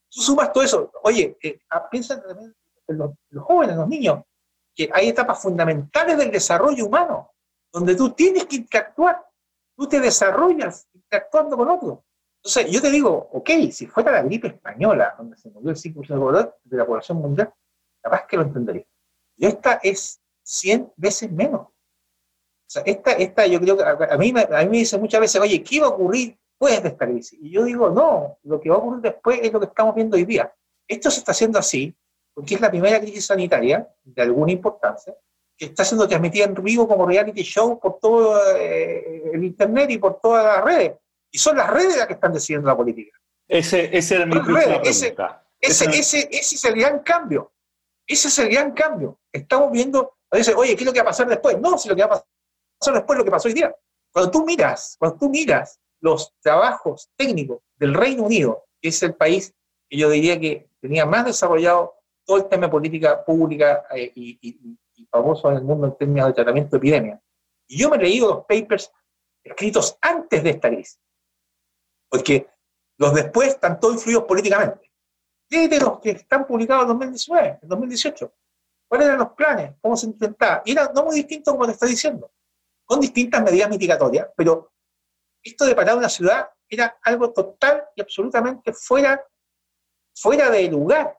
tú 0.09 0.21
sumas 0.21 0.51
todo 0.51 0.63
eso. 0.63 0.91
Oye, 1.03 1.37
piensa 1.89 2.21
también 2.21 2.53
en 2.87 2.97
los, 2.97 3.11
los, 3.29 3.43
jóvenes, 3.43 3.77
los 3.77 3.87
niños, 3.87 4.23
que 4.75 4.89
hay 4.93 5.09
etapas 5.09 5.41
fundamentales 5.41 6.17
del 6.17 6.31
desarrollo 6.31 6.85
humano, 6.85 7.31
donde 7.71 7.95
tú 7.95 8.11
tienes 8.11 8.45
que 8.45 8.57
interactuar. 8.57 9.25
Tú 9.77 9.87
te 9.87 9.99
desarrollas 9.99 10.87
interactuando 10.93 11.55
con 11.55 11.69
otros. 11.69 11.99
Entonces, 12.43 12.71
yo 12.71 12.81
te 12.81 12.89
digo, 12.89 13.29
ok, 13.33 13.49
si 13.71 13.87
fuera 13.87 14.11
la 14.11 14.23
gripe 14.23 14.47
española, 14.47 15.13
donde 15.17 15.37
se 15.37 15.49
murió 15.49 15.69
el 15.69 15.77
5% 15.77 16.53
de 16.63 16.77
la 16.77 16.85
población 16.85 17.19
mundial, 17.19 17.53
capaz 18.01 18.25
que 18.25 18.35
lo 18.35 18.43
entendería. 18.43 18.85
Y 19.37 19.45
esta 19.45 19.79
es 19.83 20.19
100 20.43 20.93
veces 20.97 21.31
menos. 21.31 21.67
Sea, 22.71 22.83
esta, 22.85 23.11
esta 23.11 23.45
yo 23.47 23.59
creo 23.59 23.75
que 23.75 23.83
a 23.83 24.17
mí, 24.17 24.33
a 24.33 24.63
mí 24.63 24.69
me 24.69 24.77
dicen 24.77 25.01
muchas 25.01 25.19
veces, 25.19 25.41
oye, 25.41 25.61
¿qué 25.61 25.81
va 25.81 25.87
a 25.87 25.89
ocurrir 25.89 26.37
después 26.37 26.81
de 26.81 26.87
esta 26.87 27.05
crisis? 27.05 27.37
Y 27.41 27.51
yo 27.51 27.65
digo, 27.65 27.89
no, 27.89 28.37
lo 28.43 28.61
que 28.61 28.69
va 28.69 28.77
a 28.77 28.79
ocurrir 28.79 29.01
después 29.01 29.41
es 29.43 29.51
lo 29.51 29.59
que 29.59 29.65
estamos 29.65 29.93
viendo 29.93 30.15
hoy 30.15 30.23
día. 30.23 30.53
Esto 30.87 31.11
se 31.11 31.19
está 31.19 31.33
haciendo 31.33 31.59
así 31.59 31.93
porque 32.33 32.55
es 32.55 32.61
la 32.61 32.69
primera 32.69 32.97
crisis 33.01 33.25
sanitaria 33.25 33.85
de 34.05 34.21
alguna 34.21 34.53
importancia 34.53 35.13
que 35.57 35.65
está 35.65 35.83
siendo 35.83 36.07
transmitida 36.07 36.45
en 36.45 36.53
vivo 36.53 36.87
como 36.87 37.05
reality 37.05 37.41
show 37.43 37.77
por 37.77 37.99
todo 37.99 38.39
eh, 38.55 39.31
el 39.33 39.43
Internet 39.43 39.91
y 39.91 39.97
por 39.97 40.21
todas 40.21 40.45
las 40.45 40.63
redes. 40.63 40.93
Y 41.29 41.39
son 41.39 41.57
las 41.57 41.69
redes 41.69 41.97
las 41.97 42.07
que 42.07 42.13
están 42.13 42.31
decidiendo 42.31 42.69
la 42.69 42.77
política. 42.77 43.19
Ese, 43.49 43.89
ese 43.91 44.15
era 44.15 44.25
mi 44.25 44.39
pregunta. 44.39 44.79
Ese, 44.81 45.13
ese, 45.59 45.85
ese, 45.89 46.29
ese, 46.31 46.55
es 46.55 46.63
el 46.63 46.75
gran 46.75 46.99
cambio. 46.99 47.51
Ese 48.07 48.29
es 48.29 48.39
el 48.39 48.47
gran 48.47 48.71
cambio. 48.71 49.19
Estamos 49.29 49.73
viendo, 49.73 50.19
dice, 50.31 50.53
oye, 50.53 50.73
¿qué 50.77 50.83
es 50.83 50.85
lo 50.85 50.93
que 50.93 50.99
va 50.99 51.09
a 51.09 51.11
pasar 51.11 51.27
después? 51.27 51.59
No, 51.59 51.77
si 51.77 51.89
lo 51.89 51.97
que 51.97 52.03
va 52.03 52.05
a 52.05 52.09
pasar 52.11 52.30
después 52.89 53.15
es 53.15 53.17
lo 53.19 53.25
que 53.25 53.31
pasó 53.31 53.47
hoy 53.47 53.53
día. 53.53 53.75
Cuando 54.11 54.31
tú 54.31 54.45
miras, 54.45 54.95
cuando 54.97 55.17
tú 55.17 55.29
miras 55.29 55.79
los 55.99 56.33
trabajos 56.41 57.09
técnicos 57.15 57.59
del 57.75 57.93
Reino 57.93 58.23
Unido, 58.23 58.65
que 58.81 58.89
es 58.89 59.03
el 59.03 59.13
país 59.13 59.53
que 59.87 59.97
yo 59.97 60.09
diría 60.09 60.39
que 60.39 60.69
tenía 60.81 61.05
más 61.05 61.25
desarrollado 61.25 61.93
todo 62.25 62.37
el 62.37 62.49
tema 62.49 62.65
de 62.65 62.71
política 62.71 63.23
pública 63.23 63.85
eh, 63.95 64.11
y, 64.15 64.39
y, 64.41 64.77
y, 64.95 65.05
famoso 65.05 65.51
en 65.51 65.57
el 65.57 65.63
mundo 65.63 65.87
en 65.87 65.97
términos 65.97 66.27
de 66.27 66.33
tratamiento 66.33 66.71
de 66.71 66.77
epidemia. 66.77 67.21
Y 67.67 67.77
yo 67.77 67.89
me 67.89 67.97
he 67.97 67.99
leído 67.99 68.27
los 68.27 68.45
papers 68.45 68.91
escritos 69.43 69.97
antes 70.01 70.43
de 70.43 70.49
esta 70.51 70.69
crisis 70.69 70.99
porque 72.11 72.45
los 72.97 73.13
después 73.13 73.49
están 73.49 73.79
todos 73.79 73.95
influidos 73.95 74.25
políticamente. 74.25 74.91
Desde 75.49 75.79
los 75.79 75.99
que 75.99 76.11
están 76.11 76.45
publicados 76.45 76.83
en 76.83 76.89
2019, 76.89 77.59
en 77.61 77.69
2018. 77.69 78.33
¿Cuáles 78.87 79.07
eran 79.07 79.19
los 79.19 79.29
planes? 79.29 79.73
¿Cómo 79.81 79.95
se 79.95 80.07
intentaba? 80.07 80.61
Y 80.65 80.73
era 80.73 80.91
no 80.93 81.05
muy 81.05 81.15
distinto 81.15 81.51
como 81.51 81.65
te 81.65 81.71
está 81.71 81.85
diciendo, 81.85 82.29
con 82.91 82.99
distintas 82.99 83.41
medidas 83.41 83.69
mitigatorias, 83.69 84.27
pero 84.35 84.73
esto 85.41 85.63
de 85.63 85.73
parar 85.73 85.97
una 85.97 86.09
ciudad 86.09 86.49
era 86.67 86.99
algo 87.03 87.31
total 87.31 87.85
y 87.95 88.01
absolutamente 88.01 88.73
fuera, 88.73 89.25
fuera 90.13 90.49
de 90.49 90.69
lugar. 90.69 91.17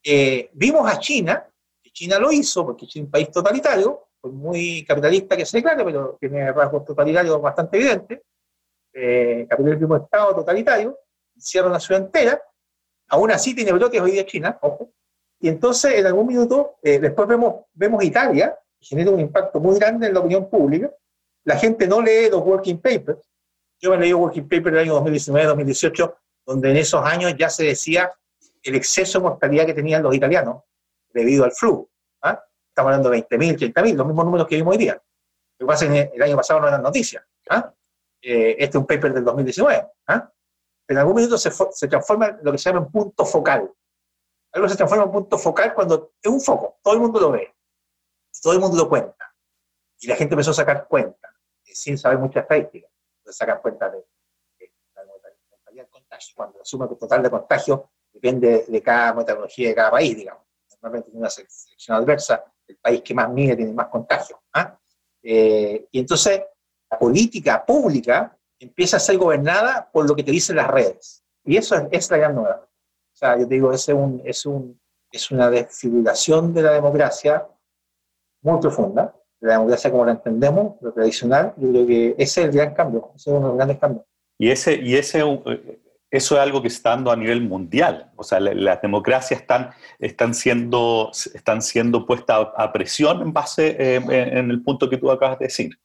Eh, 0.00 0.48
vimos 0.52 0.88
a 0.88 1.00
China, 1.00 1.44
que 1.82 1.90
China 1.90 2.20
lo 2.20 2.30
hizo, 2.30 2.64
porque 2.64 2.84
es 2.84 2.94
un 2.94 3.10
país 3.10 3.32
totalitario, 3.32 4.10
muy 4.22 4.84
capitalista 4.84 5.36
que 5.36 5.44
se 5.44 5.56
declara, 5.56 5.84
pero 5.84 6.16
tiene 6.20 6.52
rasgos 6.52 6.84
totalitarios 6.84 7.42
bastante 7.42 7.76
evidentes, 7.76 8.20
eh, 8.92 9.48
capitalismo 9.50 9.96
Estado 9.96 10.36
totalitario, 10.36 10.96
cierra 11.36 11.66
una 11.66 11.80
ciudad 11.80 12.02
entera, 12.02 12.40
aún 13.08 13.32
así 13.32 13.56
tiene 13.56 13.72
bloques 13.72 14.00
hoy 14.00 14.12
día 14.12 14.24
China, 14.24 14.56
ojo, 14.62 14.92
y 15.40 15.48
entonces 15.48 15.94
en 15.94 16.06
algún 16.06 16.28
minuto, 16.28 16.76
eh, 16.80 17.00
después 17.00 17.26
vemos, 17.26 17.64
vemos 17.72 18.04
Italia, 18.04 18.56
genera 18.80 19.10
un 19.10 19.20
impacto 19.20 19.60
muy 19.60 19.78
grande 19.78 20.06
en 20.06 20.14
la 20.14 20.20
opinión 20.20 20.48
pública, 20.48 20.90
la 21.44 21.56
gente 21.56 21.86
no 21.86 22.00
lee 22.00 22.28
los 22.30 22.42
working 22.42 22.80
papers, 22.80 23.20
yo 23.78 23.90
me 23.90 23.98
leí 23.98 24.12
working 24.12 24.44
papers 24.44 24.72
del 24.72 24.78
año 24.78 25.00
2019-2018, 25.04 26.14
donde 26.46 26.70
en 26.70 26.76
esos 26.76 27.04
años 27.04 27.34
ya 27.38 27.48
se 27.48 27.64
decía 27.64 28.12
el 28.62 28.74
exceso 28.74 29.18
de 29.18 29.24
mortalidad 29.24 29.66
que 29.66 29.74
tenían 29.74 30.02
los 30.02 30.14
italianos 30.14 30.62
debido 31.12 31.44
al 31.44 31.52
flu. 31.52 31.88
¿ah? 32.22 32.42
Estamos 32.68 32.92
hablando 32.92 33.10
de 33.10 33.26
20.000, 33.26 33.72
30.000, 33.72 33.94
los 33.94 34.06
mismos 34.06 34.24
números 34.24 34.46
que 34.46 34.56
vimos 34.56 34.72
hoy 34.72 34.78
día. 34.78 35.02
Lo 35.58 35.66
que 35.66 35.68
pasa 35.68 35.86
es 35.86 35.90
que 35.90 36.16
el 36.16 36.22
año 36.22 36.36
pasado 36.36 36.60
no 36.60 36.68
eran 36.68 36.82
noticias. 36.82 37.24
¿ah? 37.48 37.72
Eh, 38.20 38.56
este 38.58 38.76
es 38.76 38.80
un 38.80 38.86
paper 38.86 39.14
del 39.14 39.24
2019, 39.24 39.86
¿ah? 40.08 40.30
en 40.88 40.98
algún 40.98 41.14
momento 41.14 41.38
se, 41.38 41.50
se, 41.50 41.88
transforma 41.88 42.26
en 42.26 42.38
lo 42.42 42.52
que 42.52 42.58
se 42.58 42.68
llama 42.68 42.84
un 42.84 42.92
punto 42.92 43.24
focal. 43.24 43.72
Algo 44.52 44.68
se 44.68 44.76
transforma 44.76 45.04
en 45.04 45.12
punto 45.12 45.38
focal 45.38 45.72
cuando 45.72 46.12
es 46.20 46.30
un 46.30 46.40
foco, 46.40 46.78
todo 46.82 46.94
el 46.94 47.00
mundo 47.00 47.20
lo 47.20 47.30
ve, 47.30 47.54
todo 48.42 48.52
el 48.52 48.60
mundo 48.60 48.76
lo 48.76 48.88
cuenta. 48.88 49.34
Y 50.00 50.06
la 50.06 50.16
gente 50.16 50.34
empezó 50.34 50.52
a 50.52 50.54
sacar 50.54 50.86
cuenta, 50.88 51.28
eh, 51.64 51.74
sin 51.74 51.98
saber 51.98 52.18
mucha 52.18 52.40
estadística. 52.40 52.88
Entonces 53.18 53.36
sacan 53.36 53.60
cuenta 53.60 53.90
de, 53.90 54.04
la 54.94 55.04
mortalidad 55.04 55.84
del 55.84 55.90
contagio, 55.90 56.34
cuando 56.36 56.58
la 56.58 56.64
suma 56.64 56.88
total 56.88 57.22
de 57.22 57.30
contagio 57.30 57.90
depende 58.12 58.64
de 58.66 58.82
cada 58.82 59.14
metodología 59.14 59.68
de 59.68 59.74
cada 59.74 59.90
país, 59.90 60.16
digamos. 60.16 60.44
Normalmente 60.82 61.10
tiene 61.10 61.20
una 61.20 61.30
selección 61.30 61.96
adversa, 61.96 62.44
el 62.66 62.76
país 62.76 63.02
que 63.02 63.14
más 63.14 63.28
mide 63.30 63.56
tiene 63.56 63.72
más 63.72 63.88
contagio. 63.88 64.40
¿ah? 64.54 64.78
Eh, 65.22 65.86
y 65.90 66.00
entonces 66.00 66.42
la 66.90 66.98
política 66.98 67.64
pública 67.64 68.36
empieza 68.58 68.96
a 68.96 69.00
ser 69.00 69.18
gobernada 69.18 69.90
por 69.92 70.08
lo 70.08 70.16
que 70.16 70.22
te 70.22 70.30
dicen 70.30 70.56
las 70.56 70.68
redes. 70.68 71.22
Y 71.44 71.56
eso 71.56 71.76
es, 71.90 72.10
la 72.10 72.16
gran 72.16 72.34
novedad. 72.34 72.66
sea, 73.12 73.38
yo 73.38 73.46
te 73.46 73.54
digo, 73.54 73.72
es, 73.72 73.88
un, 73.88 74.22
es, 74.24 74.46
un, 74.46 74.80
es 75.10 75.30
una 75.30 75.50
desfiguración 75.50 76.52
de 76.54 76.62
la 76.62 76.72
democracia 76.72 77.46
muy 78.42 78.60
profunda, 78.60 79.14
la 79.40 79.54
democracia 79.54 79.90
como 79.90 80.04
la 80.04 80.12
entendemos, 80.12 80.76
lo 80.80 80.92
tradicional, 80.92 81.54
yo 81.56 81.70
creo 81.70 81.86
que 81.86 82.14
ese 82.18 82.42
es 82.42 82.46
el 82.48 82.52
gran 82.52 82.74
cambio, 82.74 83.12
ese 83.16 83.30
es 83.30 83.36
uno 83.36 83.40
de 83.40 83.48
los 83.48 83.56
grandes 83.56 83.78
cambios. 83.78 84.04
Y, 84.38 84.50
ese, 84.50 84.74
y 84.74 84.96
ese, 84.96 85.20
eh, 85.20 85.80
eso 86.10 86.34
es 86.34 86.40
algo 86.40 86.60
que 86.60 86.68
está 86.68 86.90
dando 86.90 87.10
a 87.10 87.16
nivel 87.16 87.42
mundial. 87.42 88.10
O 88.16 88.24
sea, 88.24 88.40
las 88.40 88.82
democracias 88.82 89.40
están, 89.40 89.70
están, 89.98 90.34
siendo, 90.34 91.10
están 91.34 91.62
siendo 91.62 92.04
puestas 92.04 92.48
a, 92.56 92.72
presión 92.72 93.22
en 93.22 93.32
base 93.32 93.76
eh, 93.78 93.96
en, 93.96 94.50
el 94.50 94.62
punto 94.62 94.90
que 94.90 94.96
tú 94.96 95.10
acabas 95.10 95.38
de 95.38 95.46
decir. 95.46 95.78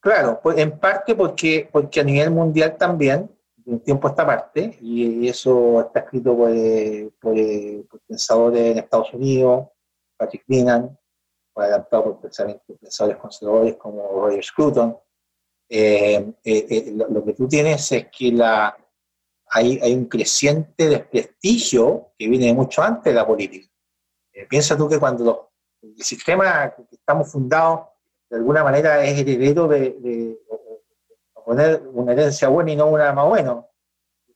Claro, 0.00 0.40
pues 0.42 0.58
en 0.58 0.78
parte 0.78 1.14
porque, 1.14 1.68
porque 1.70 2.00
a 2.00 2.04
nivel 2.04 2.30
mundial 2.30 2.76
también, 2.76 3.30
de 3.56 3.72
un 3.72 3.80
tiempo 3.80 4.06
a 4.06 4.10
esta 4.10 4.24
parte, 4.24 4.78
y 4.80 5.28
eso 5.28 5.80
está 5.80 6.00
escrito 6.00 6.36
por, 6.36 6.50
por, 7.20 7.34
pensadores 8.06 8.72
en 8.72 8.78
Estados 8.78 9.12
Unidos, 9.12 9.66
Patrick 10.16 10.44
Binan, 11.56 11.80
adelantado 11.80 12.04
por 12.04 12.20
pensadores 12.20 13.16
conservadores 13.16 13.76
como 13.76 14.08
Roger 14.08 14.44
Scruton, 14.44 14.96
eh, 15.68 16.32
eh, 16.44 16.66
eh, 16.70 16.94
lo, 16.94 17.24
que 17.24 17.32
tú 17.32 17.48
tienes 17.48 17.90
es 17.90 18.06
que 18.16 18.30
la, 18.30 18.76
hay, 19.48 19.80
hay, 19.82 19.94
un 19.94 20.04
creciente 20.04 20.88
desprestigio 20.88 22.12
que 22.16 22.28
viene 22.28 22.54
mucho 22.54 22.82
antes 22.82 23.12
de 23.12 23.14
la 23.14 23.26
política. 23.26 23.68
piensa 24.48 24.76
tú 24.76 24.88
que 24.88 25.00
cuando 25.00 25.50
el 25.82 26.02
sistema 26.02 26.72
que 26.72 26.96
estamos 26.96 27.32
fundados 27.32 27.88
de 28.30 28.36
alguna 28.36 28.62
manera 28.62 29.04
es 29.04 29.18
heredero 29.18 29.66
de, 29.66 30.38
poner 31.44 31.82
una 31.92 32.12
herencia 32.12 32.48
buena 32.48 32.72
y 32.72 32.76
no 32.76 32.86
una 32.86 33.12
más 33.12 33.26
buena. 33.28 33.64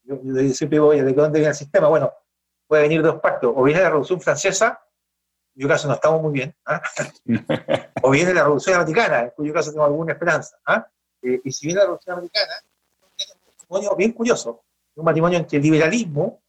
Yo, 0.05 0.17
siempre 0.53 0.79
digo, 0.79 0.91
¿de 0.91 1.13
dónde 1.13 1.39
viene 1.41 1.51
el 1.51 1.57
sistema? 1.57 1.89
Bueno, 1.89 2.13
puede 2.67 2.83
venir 2.83 3.03
de 3.03 3.09
dos 3.09 3.21
partes. 3.21 3.51
O 3.53 3.63
viene 3.65 3.81
la 3.81 3.89
Revolución 3.89 4.21
Francesa, 4.21 4.81
en 5.51 5.55
cuyo 5.55 5.69
caso 5.69 5.89
no 5.89 5.95
estamos 5.95 6.23
muy 6.23 6.33
bien, 6.33 6.55
¿ah? 6.67 6.81
o 8.03 8.11
viene 8.11 8.33
la 8.33 8.45
Revolución 8.45 8.77
Americana, 8.77 9.21
en 9.25 9.31
cuyo 9.31 9.53
caso 9.53 9.73
tengo 9.73 9.85
alguna 9.85 10.13
esperanza. 10.13 10.57
¿ah? 10.67 10.87
Eh, 11.23 11.41
y 11.45 11.53
si 11.53 11.67
viene 11.67 11.81
la 11.81 11.87
Revolución 11.87 12.17
Americana, 12.17 12.53
es 13.17 13.35
un 13.35 13.41
matrimonio 13.47 13.97
bien 13.97 14.13
curioso, 14.13 14.65
un 14.95 15.05
matrimonio 15.05 15.39
entre 15.39 15.59
liberalismo, 15.59 16.43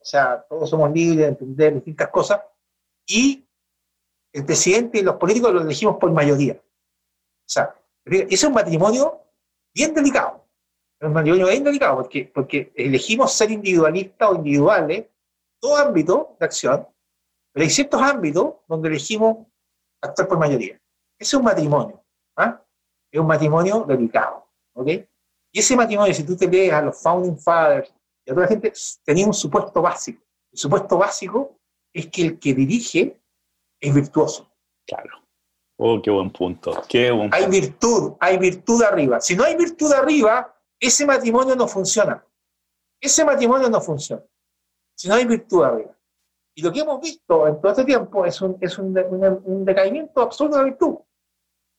o 0.00 0.04
sea, 0.04 0.44
todos 0.48 0.70
somos 0.70 0.90
libres 0.92 1.18
de 1.18 1.26
entender 1.26 1.74
distintas 1.74 2.08
cosas, 2.08 2.40
y 3.06 3.46
el 4.32 4.44
presidente 4.44 4.98
y 4.98 5.02
los 5.02 5.16
políticos 5.16 5.52
lo 5.52 5.62
elegimos 5.62 5.96
por 5.96 6.10
mayoría. 6.10 6.54
O 6.54 7.50
sea, 7.50 7.74
ese 8.04 8.26
es 8.28 8.44
un 8.44 8.52
matrimonio 8.52 9.22
bien 9.74 9.94
delicado. 9.94 10.46
Es 11.00 11.06
un 11.06 11.14
matrimonio 11.14 11.46
bien 11.46 11.64
delicado 11.64 11.96
porque, 11.96 12.30
porque 12.32 12.72
elegimos 12.74 13.32
ser 13.32 13.50
individualistas 13.50 14.28
o 14.30 14.34
individuales, 14.34 15.06
todo 15.60 15.76
ámbito 15.76 16.36
de 16.38 16.46
acción, 16.46 16.86
pero 17.52 17.64
hay 17.64 17.70
ciertos 17.70 18.00
ámbitos 18.00 18.54
donde 18.66 18.88
elegimos 18.88 19.46
actuar 20.02 20.28
por 20.28 20.38
mayoría. 20.38 20.74
Ese 21.18 21.30
es 21.30 21.34
un 21.34 21.44
matrimonio. 21.44 22.04
¿ah? 22.36 22.62
Es 23.10 23.20
un 23.20 23.26
matrimonio 23.26 23.84
delicado. 23.86 24.46
¿ok? 24.74 24.88
Y 25.52 25.60
ese 25.60 25.76
matrimonio, 25.76 26.14
si 26.14 26.24
tú 26.24 26.36
te 26.36 26.46
lees 26.46 26.72
a 26.72 26.82
los 26.82 27.00
Founding 27.02 27.38
Fathers 27.38 27.92
y 28.24 28.30
a 28.30 28.34
toda 28.34 28.46
la 28.46 28.48
gente, 28.48 28.72
tenía 29.04 29.26
un 29.26 29.34
supuesto 29.34 29.82
básico. 29.82 30.22
El 30.52 30.58
supuesto 30.58 30.98
básico 30.98 31.58
es 31.92 32.06
que 32.08 32.22
el 32.22 32.38
que 32.38 32.54
dirige 32.54 33.20
es 33.80 33.94
virtuoso. 33.94 34.50
Claro. 34.86 35.10
Oh, 35.78 36.00
qué 36.02 36.10
buen 36.10 36.30
punto. 36.30 36.82
Qué 36.88 37.10
buen 37.10 37.32
Hay 37.32 37.46
virtud, 37.46 38.14
hay 38.20 38.36
virtud 38.36 38.82
arriba. 38.82 39.20
Si 39.20 39.36
no 39.36 39.44
hay 39.44 39.56
virtud 39.56 39.92
arriba, 39.92 40.54
ese 40.80 41.06
matrimonio 41.06 41.54
no 41.54 41.68
funciona. 41.68 42.24
Ese 43.00 43.24
matrimonio 43.24 43.68
no 43.70 43.80
funciona. 43.80 44.22
Si 44.96 45.08
no 45.08 45.14
hay 45.14 45.24
virtud 45.24 45.62
arriba. 45.64 45.97
Y 46.58 46.62
lo 46.62 46.72
que 46.72 46.80
hemos 46.80 47.00
visto 47.00 47.46
en 47.46 47.60
todo 47.60 47.70
este 47.70 47.84
tiempo 47.84 48.26
es 48.26 48.40
un, 48.40 48.58
es 48.60 48.76
un, 48.78 48.92
un, 49.44 49.64
decaimiento 49.64 50.20
absoluto 50.20 50.56
de 50.56 50.62
la 50.62 50.68
virtud. 50.70 50.96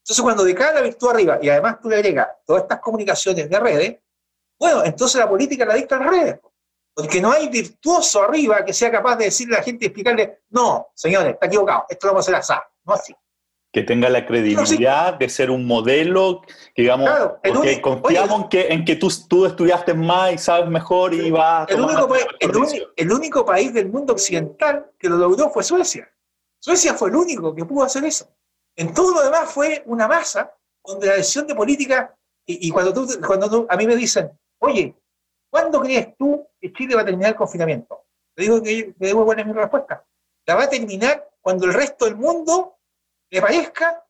Entonces, 0.01 0.23
cuando 0.23 0.45
decae 0.45 0.73
la 0.73 0.79
virtud 0.79 1.09
arriba 1.09 1.37
y 1.41 1.49
además 1.49 1.81
tú 1.81 1.89
le 1.89 1.97
agregas 1.97 2.29
todas 2.45 2.61
estas 2.61 2.79
comunicaciones 2.79 3.49
de 3.49 3.59
redes, 3.59 3.99
bueno, 4.57 4.85
entonces 4.85 5.19
la 5.19 5.27
política 5.27 5.65
la 5.65 5.73
dicta 5.73 5.99
las 5.99 6.09
redes. 6.09 6.39
Porque 6.93 7.19
no 7.19 7.29
hay 7.29 7.49
virtuoso 7.49 8.23
arriba 8.23 8.63
que 8.63 8.71
sea 8.71 8.89
capaz 8.89 9.17
de 9.17 9.25
decirle 9.25 9.55
a 9.55 9.59
la 9.59 9.65
gente 9.65 9.83
y 9.83 9.87
explicarle, 9.87 10.43
no, 10.51 10.87
señores, 10.95 11.33
está 11.33 11.47
equivocado, 11.47 11.83
esto 11.89 12.07
lo 12.07 12.13
vamos 12.13 12.29
a 12.29 12.37
hacer 12.37 12.55
así, 12.55 12.63
no 12.85 12.93
así 12.93 13.13
que 13.71 13.83
tenga 13.83 14.09
la 14.09 14.25
credibilidad 14.25 15.13
de 15.13 15.29
ser 15.29 15.51
un 15.51 15.65
modelo, 15.65 16.41
que 16.73 16.81
digamos, 16.81 17.07
claro, 17.07 17.39
confiamos 17.81 18.43
en, 18.43 18.49
que, 18.49 18.67
en 18.67 18.85
que 18.85 18.95
tú, 18.95 19.09
tú 19.27 19.45
estudiaste 19.45 19.93
más 19.93 20.33
y 20.33 20.37
sabes 20.39 20.69
mejor 20.69 21.13
y 21.13 21.29
vas 21.29 21.69
el 21.69 21.81
único, 21.81 22.07
país, 22.07 22.25
el, 22.95 23.11
único 23.11 23.45
país 23.45 23.71
del 23.71 23.89
mundo 23.89 24.13
occidental 24.13 24.91
que 24.97 25.07
lo 25.07 25.17
logró 25.17 25.51
fue 25.51 25.63
Suecia. 25.63 26.11
Suecia 26.59 26.95
fue 26.95 27.09
el 27.09 27.15
único 27.15 27.53
que 27.53 27.63
pudo 27.63 27.83
hacer 27.83 28.03
eso. 28.05 28.27
En 28.75 28.93
todo 28.93 29.13
lo 29.13 29.21
demás 29.23 29.51
fue 29.51 29.83
una 29.85 30.07
masa 30.07 30.51
donde 30.83 31.07
la 31.07 31.15
decisión 31.15 31.45
de 31.45 31.53
política, 31.53 32.15
y, 32.45 32.71
cuando, 32.71 32.91
tú, 32.91 33.07
cuando 33.25 33.67
a 33.69 33.77
mí 33.77 33.85
me 33.85 33.95
dicen, 33.95 34.31
oye, 34.57 34.95
¿cuándo 35.51 35.79
crees 35.81 36.17
tú 36.17 36.47
que 36.59 36.73
Chile 36.73 36.95
va 36.95 37.01
a 37.01 37.05
terminar 37.05 37.31
el 37.31 37.35
confinamiento? 37.35 38.05
Le 38.35 38.45
digo 38.45 38.63
que 38.63 38.95
me 38.97 39.07
debo 39.07 39.23
buena 39.23 39.43
mi 39.43 39.53
respuesta. 39.53 40.03
La 40.47 40.55
va 40.55 40.63
a 40.63 40.69
terminar 40.69 41.29
cuando 41.41 41.65
el 41.65 41.73
resto 41.73 42.05
del 42.05 42.15
mundo 42.15 42.78
le 43.29 43.41
parezca 43.41 44.05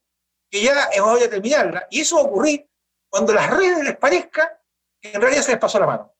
que 0.49 0.63
ya 0.63 0.89
hemos 0.93 1.21
a 1.21 1.29
terminarla. 1.29 1.88
Y 1.89 2.01
eso 2.01 2.15
va 2.15 2.21
a 2.23 2.25
ocurrir 2.25 2.67
cuando 3.10 3.34
las 3.34 3.49
redes 3.49 3.84
les 3.84 3.97
parezca 3.97 4.60
que 5.01 5.12
en 5.12 5.21
realidad 5.21 5.43
se 5.43 5.51
les 5.51 5.60
pasó 5.60 5.79
la 5.79 5.88
mano. 5.88 6.13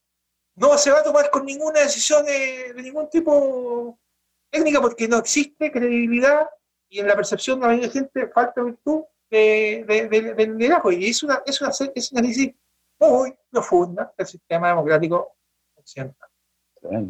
No 0.56 0.78
se 0.78 0.92
va 0.92 1.00
a 1.00 1.04
tomar 1.04 1.30
con 1.30 1.46
ninguna 1.46 1.82
decisión 1.82 2.26
de, 2.26 2.74
ningún 2.76 3.10
tipo 3.10 3.98
técnica 4.52 4.82
porque 4.82 5.08
no 5.08 5.18
existe 5.18 5.72
credibilidad 5.72 6.50
y 6.90 7.00
en 7.00 7.08
la 7.08 7.16
percepción 7.16 7.60
de 7.60 7.62
la 7.62 7.68
mayoría 7.68 7.88
de 7.88 7.94
gente 7.94 8.28
falta 8.30 8.64
virtud 8.64 9.04
del 9.30 10.58
liderazgo. 10.58 10.92
Y 10.92 11.10
es 11.10 11.24
una, 11.24 11.42
es, 11.46 11.62
una, 11.62 11.72
es 11.94 12.12
una 12.12 12.22
muy 13.00 13.36
profunda 13.50 14.14
del 14.18 14.28
sistema 14.28 14.70
democrático 14.70 15.36
occidental. 15.76 16.30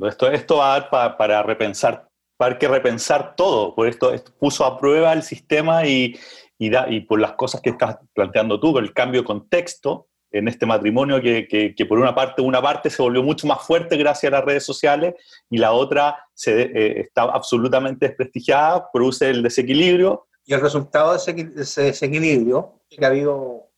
Esto, 0.07 0.31
esto 0.31 0.57
va 0.57 0.75
a 0.75 0.79
dar 0.79 1.17
para 1.17 1.43
repensar 1.43 2.08
para 2.39 2.57
que 2.57 2.69
repensar 2.69 3.35
todo, 3.35 3.75
por 3.75 3.85
esto, 3.89 4.13
puso 4.39 4.63
a 4.63 4.77
prueba 4.79 5.11
el 5.11 5.23
sistema 5.23 5.85
y, 5.85 6.17
y, 6.57 6.69
da, 6.69 6.89
y, 6.89 7.01
por 7.01 7.19
las 7.19 7.33
cosas 7.33 7.59
que 7.59 7.71
estás 7.71 7.97
planteando 8.13 8.57
tú, 8.61 8.71
con 8.71 8.81
el 8.81 8.93
cambio 8.93 9.19
de 9.19 9.27
contexto 9.27 10.07
en 10.31 10.47
este 10.47 10.65
matrimonio 10.65 11.19
que, 11.21 11.49
que, 11.75 11.85
por 11.85 11.99
una 11.99 12.15
parte, 12.15 12.41
una 12.41 12.61
parte 12.61 12.89
se 12.89 13.01
volvió 13.01 13.21
mucho 13.23 13.45
más 13.45 13.61
fuerte 13.61 13.97
gracias 13.97 14.31
a 14.31 14.37
las 14.37 14.45
redes 14.45 14.63
sociales 14.63 15.15
y 15.49 15.57
la 15.57 15.73
otra 15.73 16.17
se, 16.33 16.61
eh, 16.61 17.01
está 17.01 17.23
absolutamente 17.23 18.07
desprestigiada, 18.07 18.89
produce 18.89 19.29
el 19.29 19.43
desequilibrio. 19.43 20.27
Y 20.45 20.53
el 20.53 20.61
resultado 20.61 21.11
de 21.11 21.17
ese, 21.17 21.81
desequilibrio 21.81 22.83
es 22.89 22.97
que 22.97 23.03
ha 23.03 23.09
habido 23.09 23.69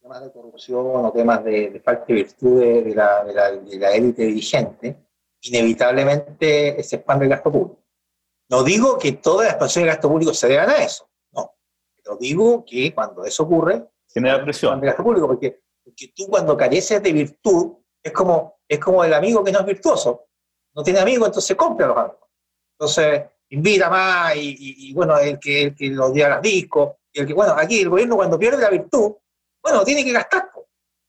temas 0.00 0.22
de 0.22 0.32
corrupción 0.32 0.86
o 0.86 1.12
temas 1.12 1.44
de, 1.44 1.78
falta 1.84 2.06
de 2.08 2.14
virtud 2.14 2.60
de, 2.60 2.94
la, 2.94 3.24
de 3.24 3.78
la 3.78 3.92
élite 3.92 4.22
dirigente, 4.22 4.96
inevitablemente 5.42 6.82
se 6.82 6.96
expande 6.96 7.26
el 7.26 7.30
gasto 7.32 7.52
público. 7.52 7.80
No 8.50 8.64
digo 8.64 8.98
que 8.98 9.12
toda 9.12 9.44
la 9.44 9.50
expansión 9.50 9.84
de 9.84 9.90
gasto 9.90 10.08
público 10.08 10.34
se 10.34 10.48
deban 10.48 10.68
a 10.68 10.82
eso, 10.82 11.08
no. 11.32 11.54
Pero 11.96 12.16
digo 12.16 12.64
que 12.66 12.92
cuando 12.92 13.24
eso 13.24 13.44
ocurre, 13.44 13.86
genera 14.12 14.42
presión. 14.42 14.80
De 14.80 14.88
gasto 14.88 15.04
público, 15.04 15.28
porque, 15.28 15.60
porque, 15.84 16.12
tú 16.14 16.26
cuando 16.26 16.56
careces 16.56 17.00
de 17.00 17.12
virtud, 17.12 17.74
es 18.02 18.12
como, 18.12 18.58
es 18.68 18.80
como 18.80 19.04
el 19.04 19.14
amigo 19.14 19.44
que 19.44 19.52
no 19.52 19.60
es 19.60 19.66
virtuoso. 19.66 20.26
No 20.74 20.82
tiene 20.82 20.98
amigos, 20.98 21.28
entonces 21.28 21.56
compra 21.56 21.86
a 21.86 21.88
los 21.90 21.98
amigos. 21.98 22.28
Entonces, 22.76 23.22
invita 23.50 23.88
más 23.88 24.34
y, 24.34 24.92
bueno, 24.94 25.16
el 25.18 25.38
que, 25.38 25.62
el 25.62 25.74
que 25.76 25.88
los 25.88 26.12
días 26.12 26.28
las 26.28 26.42
discos, 26.42 26.96
y 27.12 27.20
el 27.20 27.26
que, 27.28 27.34
bueno, 27.34 27.54
aquí 27.56 27.80
el 27.80 27.88
gobierno 27.88 28.16
cuando 28.16 28.38
pierde 28.38 28.62
la 28.62 28.70
virtud, 28.70 29.14
bueno, 29.62 29.84
tiene 29.84 30.04
que 30.04 30.12
gastar. 30.12 30.50